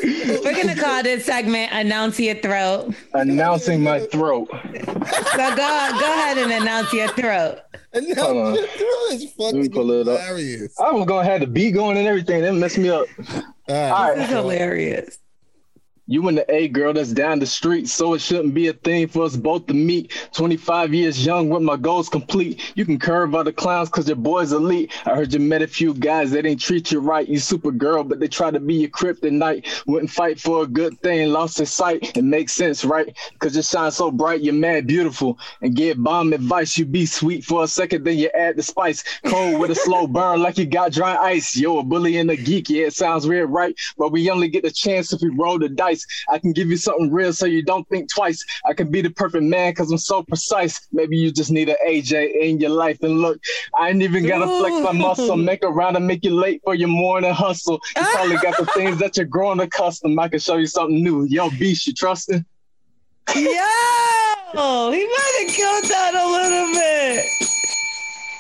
[0.04, 4.48] We're gonna call this segment "Announce Your Throat." Announcing my throat.
[4.52, 7.60] So go go ahead and announce your throat.
[7.94, 8.56] Announce Hold on.
[8.56, 10.20] your throat is Let fucking pull it up.
[10.22, 10.80] hilarious.
[10.80, 12.42] I was gonna have the beat going and everything.
[12.42, 13.06] That messed me up.
[13.68, 14.16] All All right.
[14.16, 15.18] This is hilarious.
[16.12, 19.08] You and the A girl that's down the street, so it shouldn't be a thing
[19.08, 20.12] for us both to meet.
[20.34, 22.74] 25 years young with my goals complete.
[22.76, 24.92] You can curve other clowns cause your boy's elite.
[25.06, 27.26] I heard you met a few guys that ain't treat you right.
[27.26, 29.88] You super girl, but they try to be your kryptonite.
[29.88, 32.18] Wouldn't fight for a good thing, lost his sight.
[32.18, 33.16] It makes sense, right?
[33.40, 35.40] Cause you shine so bright, you're mad beautiful.
[35.62, 39.02] And give bomb advice, you be sweet for a second, then you add the spice.
[39.26, 41.56] Cold with a slow burn like you got dry ice.
[41.56, 43.74] Yo, a bully and a geek, yeah, it sounds weird, right?
[43.98, 46.01] But we only get the chance if we roll the dice.
[46.30, 48.44] I can give you something real so you don't think twice.
[48.66, 50.88] I can be the perfect man because I'm so precise.
[50.92, 53.02] Maybe you just need an AJ in your life.
[53.02, 53.40] And look,
[53.80, 56.90] I ain't even gotta flex my muscle, make around and make you late for your
[56.90, 57.80] morning hustle.
[57.96, 60.20] You probably got the things that you're growing accustomed.
[60.20, 61.24] I can show you something new.
[61.26, 62.46] Yo, beast, you trusting?
[63.36, 63.42] Yo,
[64.92, 67.26] he might have killed that a little bit.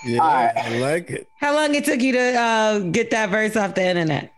[0.04, 1.28] Yeah, I like it.
[1.40, 4.32] How long it took you to uh, get that verse off the internet?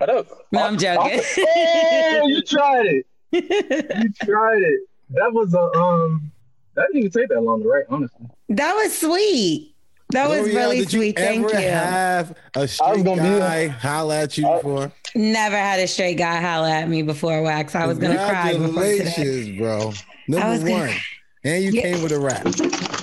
[0.00, 0.26] What up?
[0.50, 1.20] No, I'm joking.
[1.22, 3.06] Oh, you tried it.
[3.32, 4.80] You tried it.
[5.10, 6.32] That was a um.
[6.74, 8.26] That didn't even take that long to write, honestly.
[8.48, 9.74] That was sweet.
[10.12, 11.18] That was Lore'l, really did sweet.
[11.18, 11.68] You Thank ever you.
[11.68, 14.90] have a straight gonna be- guy holla at you before?
[15.14, 17.74] Never had a straight guy holla at me before wax.
[17.74, 18.96] I was gonna cry before today.
[19.04, 19.80] Congratulations, bro.
[19.82, 20.96] I was Number gonna- one.
[21.44, 22.44] And you came with a rap.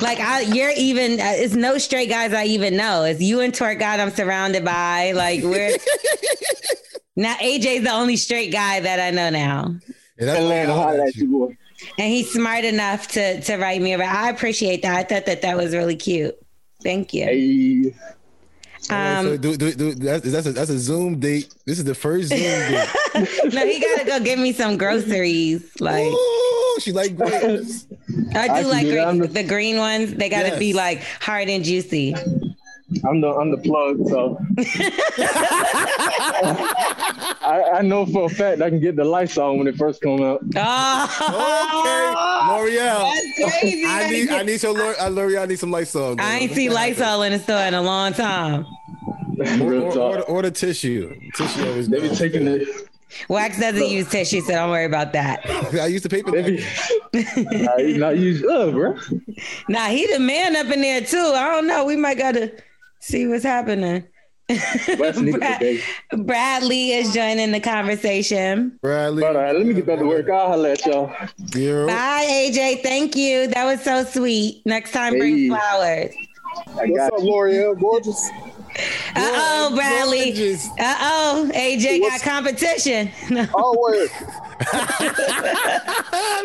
[0.02, 1.20] Like I, you're even.
[1.20, 3.04] Uh, it's no straight guys I even know.
[3.04, 5.12] It's you and Twerk God I'm surrounded by.
[5.14, 5.76] Like we're
[7.18, 7.36] now.
[7.36, 9.76] AJ's the only straight guy that I know now,
[10.20, 11.58] Atlanta, holla at you, boy.
[12.00, 13.94] and he's smart enough to to write me.
[13.94, 14.16] About.
[14.16, 14.96] I appreciate that.
[14.96, 16.36] I thought that that was really cute.
[16.84, 17.26] Thank you.
[17.26, 17.96] Hey,
[18.90, 21.54] Um, so do, do, do, that's, that's, a, that's a Zoom date.
[21.66, 22.88] This is the first Zoom date.
[23.54, 25.64] no, he gotta go get me some groceries.
[25.82, 27.88] Like Ooh, she like grapes.
[28.36, 29.08] I I do can like do that.
[29.08, 29.34] I'm grapes.
[29.34, 30.14] the- the green ones.
[30.14, 32.14] They gotta be like hard and juicy.
[33.06, 34.38] I'm the I'm the plug, so
[37.42, 40.22] I, I know for a fact I can get the Lysol when it first come
[40.24, 40.42] out.
[40.56, 41.08] Oh,
[42.70, 43.12] Okay, Lore'l.
[43.40, 43.86] That's crazy.
[43.86, 44.96] I need I need some L'Oreal.
[45.00, 46.16] uh, Lore'l, I need some Lysol.
[46.20, 48.66] I ain't seen Lysol in the store in a long time.
[49.38, 49.98] Real Order, talk.
[49.98, 51.14] order, order tissue.
[51.36, 51.88] Tissue always.
[51.90, 52.68] They be taking it.
[53.30, 55.46] Wax doesn't use tissue, so don't worry about that.
[55.76, 56.32] I use the paper.
[56.32, 56.64] They
[57.14, 58.98] I not use uh, bro.
[59.70, 61.18] Nah, he the man up in there too.
[61.36, 61.86] I don't know.
[61.86, 62.52] We might gotta
[63.00, 64.08] see what's happening.
[64.48, 65.82] Brad- today.
[66.14, 68.80] Bradley is joining the conversation.
[68.82, 69.22] Bradley.
[69.22, 70.30] But uh, let me get back to work.
[70.30, 71.14] I'll holla at y'all.
[71.50, 71.88] Zero.
[71.88, 72.82] Bye, AJ.
[72.82, 73.48] Thank you.
[73.48, 74.62] That was so sweet.
[74.66, 76.14] Next time, bring flowers.
[76.56, 77.26] I What's up, you.
[77.26, 77.80] Lore'l?
[77.80, 78.30] Gorgeous.
[79.16, 80.26] Uh oh, Bradley.
[80.32, 80.68] Gorgeous.
[80.80, 83.12] Uh oh, AJ got competition.
[83.54, 84.12] Always.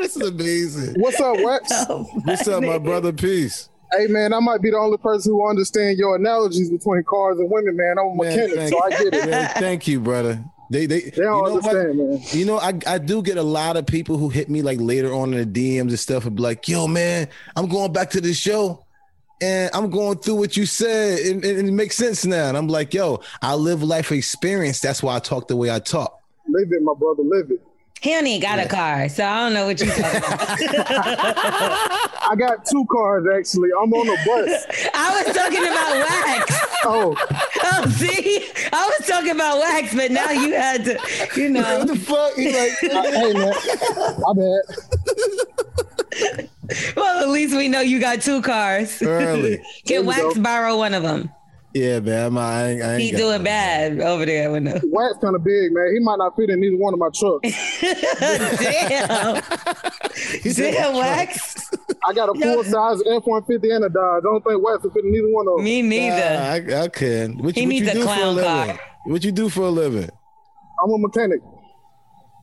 [0.00, 1.00] this is amazing.
[1.00, 1.70] What's up, Wax?
[2.24, 3.12] What's up, my brother?
[3.12, 3.68] Peace.
[3.97, 7.51] Hey, man, I might be the only person who understand your analogies between cars and
[7.51, 7.97] women, man.
[7.98, 9.31] I'm a Man, mechanic, thank, so I get it.
[9.31, 10.43] man, thank you, brother.
[10.70, 11.52] They they, They you know what?
[11.66, 12.20] understand, man.
[12.31, 15.12] You know, I, I do get a lot of people who hit me like later
[15.12, 18.23] on in the DMs and stuff and be like, yo, man, I'm going back to
[18.23, 18.86] the show
[19.43, 21.19] and I'm going through what you said.
[21.27, 22.48] And, and it makes sense now.
[22.48, 24.81] And I'm like, yo, I live life experience.
[24.81, 26.19] That's why I talk the way I talk.
[26.48, 27.60] Live it, my brother, live it.
[28.02, 30.58] He don't even got a car, so I don't know what you're talking about.
[32.30, 33.70] I got two cars, actually.
[33.80, 34.66] I'm on a bus.
[34.94, 36.52] I was talking about wax.
[36.84, 37.14] Oh,
[37.64, 40.98] Oh, see, I was talking about wax, but now you had to,
[41.36, 41.78] you know.
[41.78, 42.34] What the fuck?
[42.34, 43.54] He like, hey, man.
[44.18, 44.62] My bad.
[46.96, 49.00] Well, at least we know you got two cars.
[49.00, 49.62] Early.
[49.86, 51.30] Can Wax borrow one of them?
[51.74, 52.26] Yeah, man.
[52.26, 54.78] I'm, I ain't, I ain't He doing bad over there with no.
[54.84, 55.92] Wax kind of big, man.
[55.94, 57.48] He might not fit in either one of my trucks.
[58.60, 59.42] Damn.
[60.42, 61.70] Damn, Wax.
[62.06, 64.18] I got a full size F one fifty and a Dodge.
[64.18, 65.64] I don't think Wax will fit in neither one of them.
[65.64, 66.16] Me neither.
[66.16, 67.38] Nah, I, I can.
[67.38, 68.66] What, He you- what needs you a do for clown car.
[68.66, 68.78] living?
[69.06, 70.10] What you do for a living?
[70.84, 71.40] I'm a mechanic.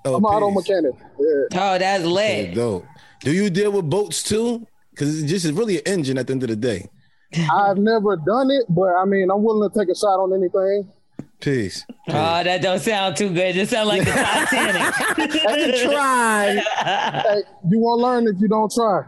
[0.06, 0.93] Oh, I'm an auto mechanic.
[1.19, 1.60] Yeah.
[1.61, 2.45] Oh, that's lit.
[2.47, 2.85] Okay, dope.
[3.22, 4.65] Do you deal with boats too?
[4.91, 6.89] Because it's just it's really an engine at the end of the day.
[7.51, 10.91] I've never done it, but I mean, I'm willing to take a shot on anything.
[11.39, 11.85] Peace.
[12.10, 13.56] Oh, that don't sound too good.
[13.56, 15.76] It sound like the Titanic.
[15.89, 16.61] try.
[17.23, 19.03] hey, you won't learn if you don't try.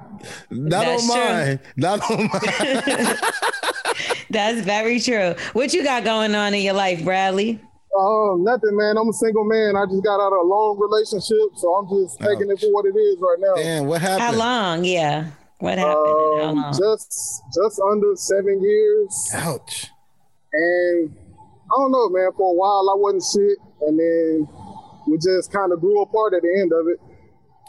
[0.50, 1.26] Not That's on true.
[1.26, 1.60] mine.
[1.76, 3.18] Not on mine.
[4.30, 5.36] That's very true.
[5.52, 7.60] What you got going on in your life, Bradley?
[8.00, 8.96] Um, nothing, man.
[8.98, 9.76] I'm a single man.
[9.76, 12.86] I just got out of a long relationship, so I'm just taking it for what
[12.86, 13.56] it is right now.
[13.56, 14.22] Damn, what happened?
[14.22, 14.86] How long?
[14.86, 15.32] Yeah.
[15.62, 16.06] What happened?
[16.06, 16.74] and how Um, long?
[16.74, 19.32] just just under seven years.
[19.34, 19.88] Ouch.
[20.54, 21.16] And
[21.72, 22.32] I don't know, man.
[22.36, 23.58] For a while, I wasn't shit,
[23.88, 24.48] and then
[25.08, 27.00] we just kind of grew apart at the end of it.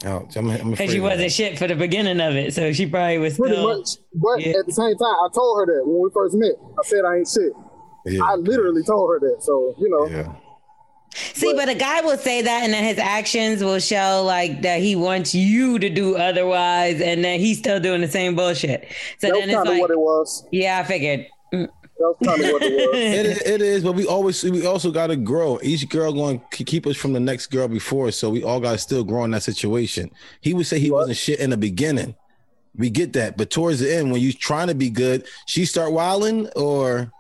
[0.05, 0.36] Ouch.
[0.36, 3.19] I'm, I'm Because afraid you wasn't shit for the beginning of it, so she probably
[3.19, 3.78] was Pretty still.
[3.78, 3.89] much.
[4.14, 6.56] But at the same time, I told her that when we first met.
[6.59, 7.52] I said I ain't shit.
[8.06, 8.24] Yeah.
[8.24, 9.43] I literally told her that.
[9.44, 10.35] So you know.
[11.14, 14.80] See, but a guy will say that, and then his actions will show like that
[14.80, 18.89] he wants you to do otherwise, and then he's still doing the same bullshit.
[19.18, 20.47] So That then it's like, what it was.
[20.51, 21.26] yeah, I figured.
[21.52, 21.68] Mm.
[21.98, 22.98] That kind of what it was.
[22.98, 25.59] it, is, it is, but we always we also got to grow.
[25.62, 28.72] Each girl going to keep us from the next girl before, so we all got
[28.72, 30.10] to still grow in that situation.
[30.40, 32.16] He would say he wasn't shit in the beginning.
[32.74, 35.93] We get that, but towards the end, when you trying to be good, she start
[35.93, 37.12] wilding or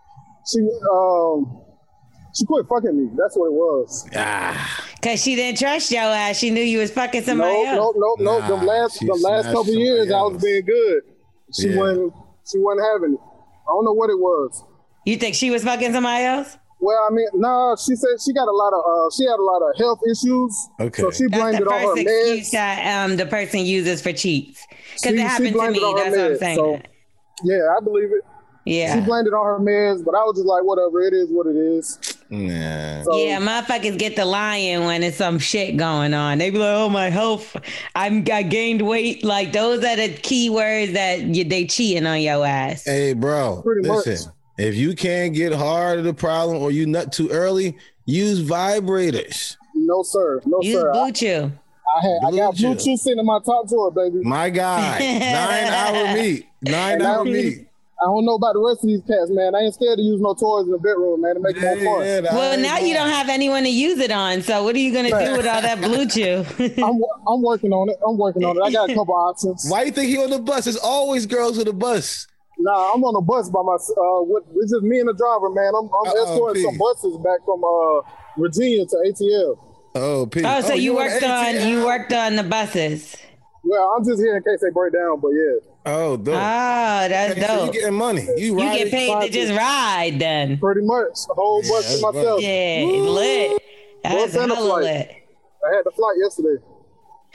[0.50, 0.60] She
[0.90, 1.61] um
[2.34, 3.10] she quit fucking me.
[3.16, 4.08] That's what it was.
[4.16, 4.86] ah.
[5.02, 6.38] Cause she didn't trust your ass.
[6.38, 7.96] She knew you was fucking somebody Nope, else.
[7.98, 8.48] nope, nope, nope.
[8.48, 11.02] The Nah, last the last couple years somebody I was being good.
[11.54, 11.76] She Yeah.
[11.78, 12.12] wasn't
[12.50, 13.20] she wasn't having it.
[13.20, 14.64] I don't know what it was.
[15.04, 16.56] You think she was fucking somebody else?
[16.80, 19.42] Well, I mean, no, she said she got a lot of uh she had a
[19.42, 20.68] lot of health issues.
[20.80, 21.02] Okay.
[21.02, 22.50] So she That's blamed the it on her first excuse meds.
[22.52, 24.64] that um the person uses for cheats.
[24.70, 25.78] Because She- it happened to blamed me.
[25.78, 26.56] it on her That's what I'm meds, saying.
[26.56, 26.80] so-
[27.44, 28.22] Yeah, I believe it.
[28.64, 28.94] Yeah.
[28.94, 31.48] She blamed it on her meds, but I was just like, whatever, it is what
[31.48, 31.98] it is.
[32.32, 33.02] Nah.
[33.02, 36.38] So, yeah, motherfuckers get the lion when it's some shit going on.
[36.38, 37.54] They be like, "Oh, my health,
[37.94, 42.22] I'm I gained weight." Like those are the key words that you, they cheating on
[42.22, 42.86] your ass.
[42.86, 44.06] Hey, bro, Pretty much.
[44.06, 44.32] listen.
[44.56, 47.76] If you can't get hard of the problem or you nut too early,
[48.06, 49.58] use vibrators.
[49.74, 50.90] No sir, no Use sir.
[50.90, 51.52] I, BlueChew.
[51.96, 52.76] I had I got BlueChew.
[52.76, 54.20] BlueChew sitting in my top drawer, baby.
[54.22, 55.66] My guy, nine
[56.06, 57.66] hour meat, nine hour don't meat.
[58.02, 59.54] Need- I don't know about the rest of these cats, man.
[59.54, 61.98] I ain't scared to use no toys in the bedroom, man, to make it more
[62.02, 62.06] fun.
[62.06, 64.42] Yeah, Well, now you don't have anyone to use it on.
[64.42, 66.78] So what are you gonna do with all that BlueChew?
[66.84, 67.96] I'm I'm working on it.
[68.06, 68.62] I'm working on it.
[68.62, 69.66] I got a couple options.
[69.68, 70.64] Why you think he on the bus?
[70.64, 72.26] There's always girls on the bus.
[72.58, 73.96] Nah, I'm on a bus by myself.
[73.98, 75.72] Uh, with, it's just me and the driver, man.
[75.74, 78.02] I'm, I'm Uh-oh, escorting some buses back from uh,
[78.38, 79.58] Virginia to ATL.
[79.94, 80.44] Oh, Pete.
[80.46, 81.62] oh, so you on worked ATL?
[81.62, 83.16] on you worked on the buses.
[83.64, 86.34] Well, I'm just here in case they break down, but yeah, Oh, dope.
[86.34, 87.72] Oh, that's Okay, so you dope.
[87.74, 88.26] getting money.
[88.36, 90.58] You, You get paid to just ride then.
[90.58, 92.40] pretty much a whole Yeah, bus that's myself.
[92.40, 93.62] Yeah, lit.
[94.04, 95.10] That's What's in the hella lit.
[95.64, 96.62] I had the flight yesterday.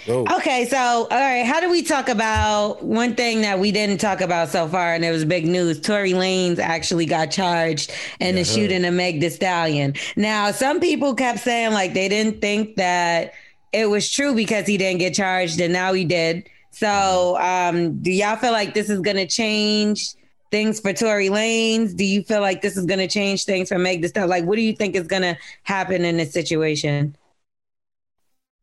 [0.05, 0.31] Dope.
[0.31, 4.21] Okay, so all right, how do we talk about one thing that we didn't talk
[4.21, 5.81] about so far, and it was big news?
[5.81, 9.95] Tory Lanez actually got charged in the shooting of Meg Thee Stallion.
[10.15, 13.33] Now, some people kept saying like they didn't think that
[13.73, 16.47] it was true because he didn't get charged, and now he did.
[16.77, 20.13] So, um, do y'all feel like this is going to change
[20.51, 21.97] things for Tory Lanez?
[21.97, 24.29] Do you feel like this is going to change things for Meg Thee Stallion?
[24.29, 27.17] Like, what do you think is going to happen in this situation?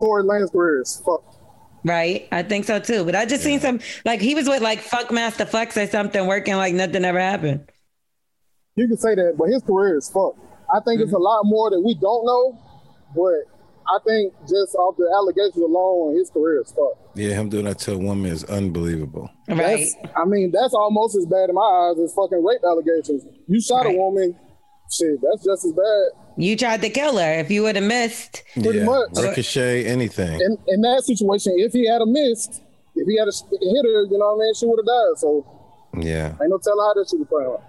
[0.00, 1.38] Tory Lanez career is fucked.
[1.82, 2.28] Right.
[2.30, 3.04] I think so too.
[3.04, 6.54] But I just seen some like he was with like Funkmaster Flex or something working
[6.54, 7.68] like nothing ever happened.
[8.76, 10.38] You can say that, but his career is fucked.
[10.72, 12.62] I think it's a lot more that we don't know,
[13.14, 13.53] but
[13.86, 17.16] I think just off the allegations alone, his career is fucked.
[17.18, 19.30] Yeah, him doing that to a woman is unbelievable.
[19.48, 19.86] Right.
[20.02, 21.60] That's, I mean, that's almost as bad in my
[21.92, 23.24] eyes as fucking rape allegations.
[23.46, 23.94] You shot Right.
[23.94, 24.36] a woman,
[24.90, 26.04] shit, that's just as bad.
[26.36, 27.38] You tried to kill her.
[27.40, 28.84] If you would have missed, Pretty yeah.
[28.84, 29.10] much.
[29.16, 30.40] Ricochet, anything.
[30.40, 32.60] In, in that situation, if he had a missed,
[32.96, 35.18] if he had a hit her, you know what I mean, she would have died.
[35.18, 35.46] So
[36.00, 36.28] yeah.
[36.42, 37.62] ain't no telling how that shit was playing out.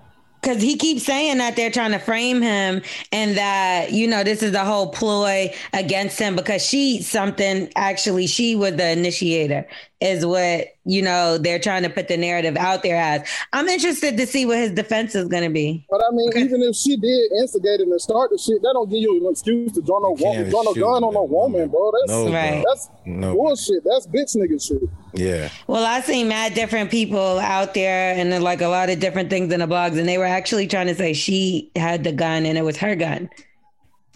[0.45, 4.43] Because he keeps saying that they're trying to frame him and that you know this
[4.43, 9.67] is the whole ploy against him because she something actually she was the initiator
[10.01, 13.27] is what you know they're trying to put the narrative out there as.
[13.53, 15.85] I'm interested to see what his defense is going to be.
[15.89, 18.89] But I mean, even if she did instigate it and start the shit, that don't
[18.89, 21.91] give you an excuse to draw no woman, draw no gun on no woman, bro.
[21.91, 22.31] That's No.
[22.31, 22.63] Right.
[22.67, 23.33] that's No.
[23.33, 23.83] bullshit.
[23.85, 24.89] That's bitch nigga shit.
[25.13, 25.49] Yeah.
[25.67, 29.53] Well, I've seen mad different people out there and like a lot of different things
[29.53, 32.57] in the blogs, and they were actually trying to say she had the gun and
[32.57, 33.29] it was her gun.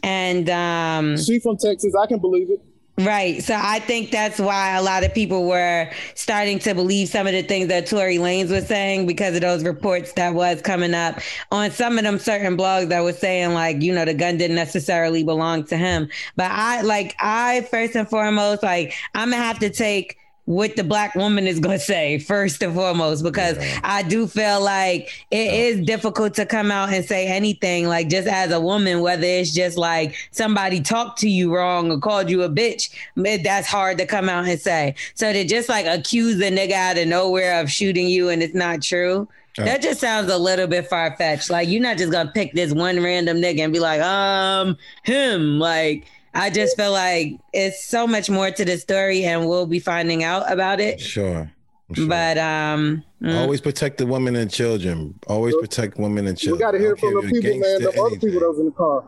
[0.03, 2.61] And um She from Texas, I can believe it.
[2.99, 3.41] Right.
[3.41, 7.31] So I think that's why a lot of people were starting to believe some of
[7.34, 11.17] the things that Tory Lanez was saying because of those reports that was coming up
[11.49, 14.57] on some of them certain blogs that was saying like, you know, the gun didn't
[14.57, 16.09] necessarily belong to him.
[16.35, 20.19] But I like I first and foremost, like I'm gonna have to take
[20.49, 24.59] what the black woman is going to say first and foremost because I do feel
[24.59, 29.01] like it is difficult to come out and say anything like just as a woman
[29.01, 33.43] whether it's just like somebody talked to you wrong or called you a bitch it-
[33.43, 36.97] that's hard to come out and say so to just like accuse a nigga out
[36.97, 39.27] of nowhere of shooting you and it's not true
[39.65, 41.49] that just sounds a little bit far fetched.
[41.49, 45.59] Like you're not just gonna pick this one random nigga and be like, um, him.
[45.59, 49.80] Like I just feel like it's so much more to the story, and we'll be
[49.80, 50.99] finding out about it.
[50.99, 51.51] Sure.
[52.07, 53.35] But um, mm.
[53.35, 55.18] Always protect the women and children.
[55.27, 56.60] Always protect women and We children.
[56.60, 57.81] got to hear from the people, man.
[57.81, 59.03] The other people that was in the car.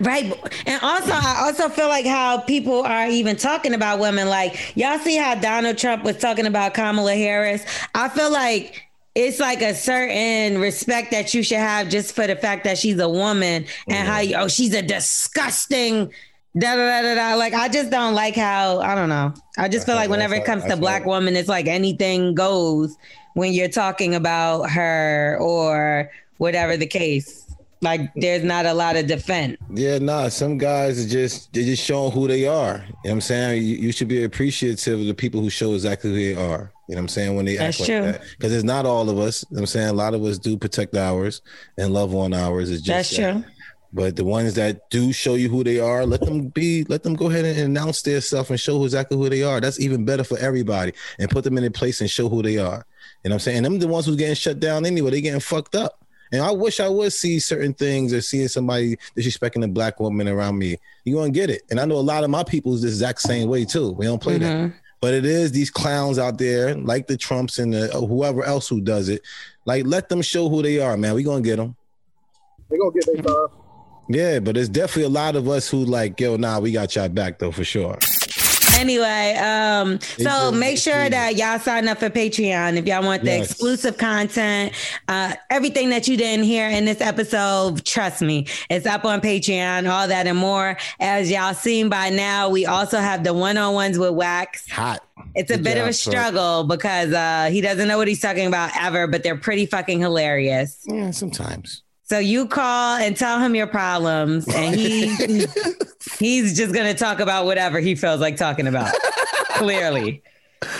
[0.00, 0.24] Right.
[0.66, 4.28] And also, I also feel like how people are even talking about women.
[4.28, 7.64] Like, y'all see how Donald Trump was talking about Kamala Harris?
[7.94, 8.84] I feel like
[9.14, 12.98] it's like a certain respect that you should have just for the fact that she's
[12.98, 16.12] a woman and how, you, oh, she's a disgusting.
[16.58, 17.34] Da, da, da, da.
[17.34, 19.32] Like, I just don't like how, I don't know.
[19.58, 22.96] I just feel like whenever it comes to black woman, it's like anything goes
[23.34, 27.44] when you're talking about her or whatever the case.
[27.80, 29.56] Like, there's not a lot of defense.
[29.72, 30.28] Yeah, nah.
[30.30, 32.78] Some guys are just they're just showing who they are.
[32.78, 33.62] You know what I'm saying?
[33.62, 36.72] You, you should be appreciative of the people who show exactly who they are.
[36.88, 37.36] You know what I'm saying?
[37.36, 38.00] When they That's act true.
[38.00, 38.22] like that.
[38.36, 39.44] Because it's not all of us.
[39.48, 39.88] You know what I'm saying?
[39.90, 41.40] A lot of us do protect ours
[41.76, 42.70] and love on ours.
[42.70, 43.44] It's just That's that.
[43.94, 44.04] True.
[44.04, 47.14] But the ones that do show you who they are, let them be, let them
[47.14, 49.60] go ahead and announce their self and show exactly who they are.
[49.60, 50.92] That's even better for everybody.
[51.18, 52.84] And put them in a place and show who they are.
[53.24, 53.56] You know what I'm saying?
[53.58, 55.10] And them the ones who's getting shut down anyway.
[55.10, 56.04] They getting fucked up.
[56.30, 60.28] And I wish I would see certain things or seeing somebody disrespecting a black woman
[60.28, 60.76] around me.
[61.04, 61.62] You gonna get it.
[61.70, 63.92] And I know a lot of my people is the exact same way too.
[63.92, 64.56] We don't play that.
[64.56, 64.76] Mm-hmm.
[65.00, 68.68] But it is these clowns out there, like the Trumps and the, uh, whoever else
[68.68, 69.22] who does it.
[69.64, 71.14] Like, let them show who they are, man.
[71.14, 71.76] We gonna get them.
[72.68, 73.57] They gonna get their time.
[74.08, 77.08] Yeah, but there's definitely a lot of us who like, yo, nah, we got y'all
[77.08, 77.98] back though for sure.
[78.76, 83.30] Anyway, um, so make sure that y'all sign up for Patreon if y'all want the
[83.30, 83.50] Yes.
[83.50, 84.72] exclusive content.
[85.08, 89.90] Uh, everything that you didn't hear in this episode, trust me, it's up on Patreon,
[89.90, 90.76] all that and more.
[91.00, 94.70] As y'all seen by now, we also have the one-on-ones with Wax.
[94.70, 95.00] Hot.
[95.34, 98.46] It's a Good bit of a struggle because uh, he doesn't know what he's talking
[98.46, 100.84] about ever, but they're pretty fucking hilarious.
[100.86, 101.82] Yeah, sometimes.
[102.08, 105.08] So you call and tell him your problems, and he
[106.18, 108.94] he's just gonna talk about whatever he feels like talking about.
[109.56, 110.22] clearly,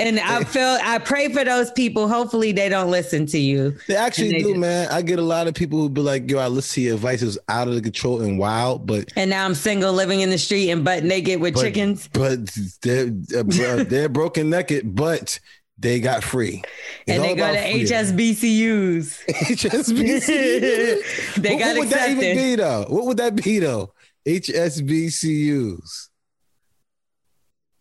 [0.01, 2.09] and I feel I pray for those people.
[2.09, 3.77] Hopefully, they don't listen to you.
[3.89, 4.89] They actually they do, just- man.
[4.91, 7.21] I get a lot of people who be like, yo, I listen to your advice.
[7.21, 10.39] Was out of the control and wild, but And now I'm single, living in the
[10.39, 12.09] street, and butt naked with but, chickens.
[12.11, 12.47] But
[12.81, 15.39] they're uh, they're broken naked, but
[15.79, 16.63] they got free.
[17.07, 17.87] It's And they go to freedom.
[17.87, 19.25] HSBCUs.
[19.29, 21.35] HSBCUs.
[21.43, 22.85] they what, got what would that even be though?
[22.89, 23.93] What would that be though?
[24.27, 26.09] HSBCUs.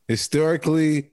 [0.08, 1.12] Historically,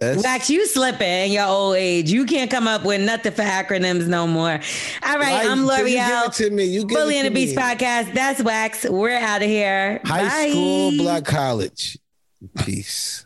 [0.00, 2.10] S- Wax, you slipping in your old age.
[2.12, 4.52] You can't come up with nothing for acronyms no more.
[4.52, 4.58] All
[5.14, 6.26] right, Right, I'm so you give Lore'l.
[6.26, 6.64] it to me.
[6.64, 8.12] You give Bully it and the Beast podcast.
[8.14, 8.84] That's Wax.
[8.84, 10.00] We're out of here.
[10.04, 10.50] high Bye.
[10.50, 11.98] school, black college.
[12.58, 13.25] Peace.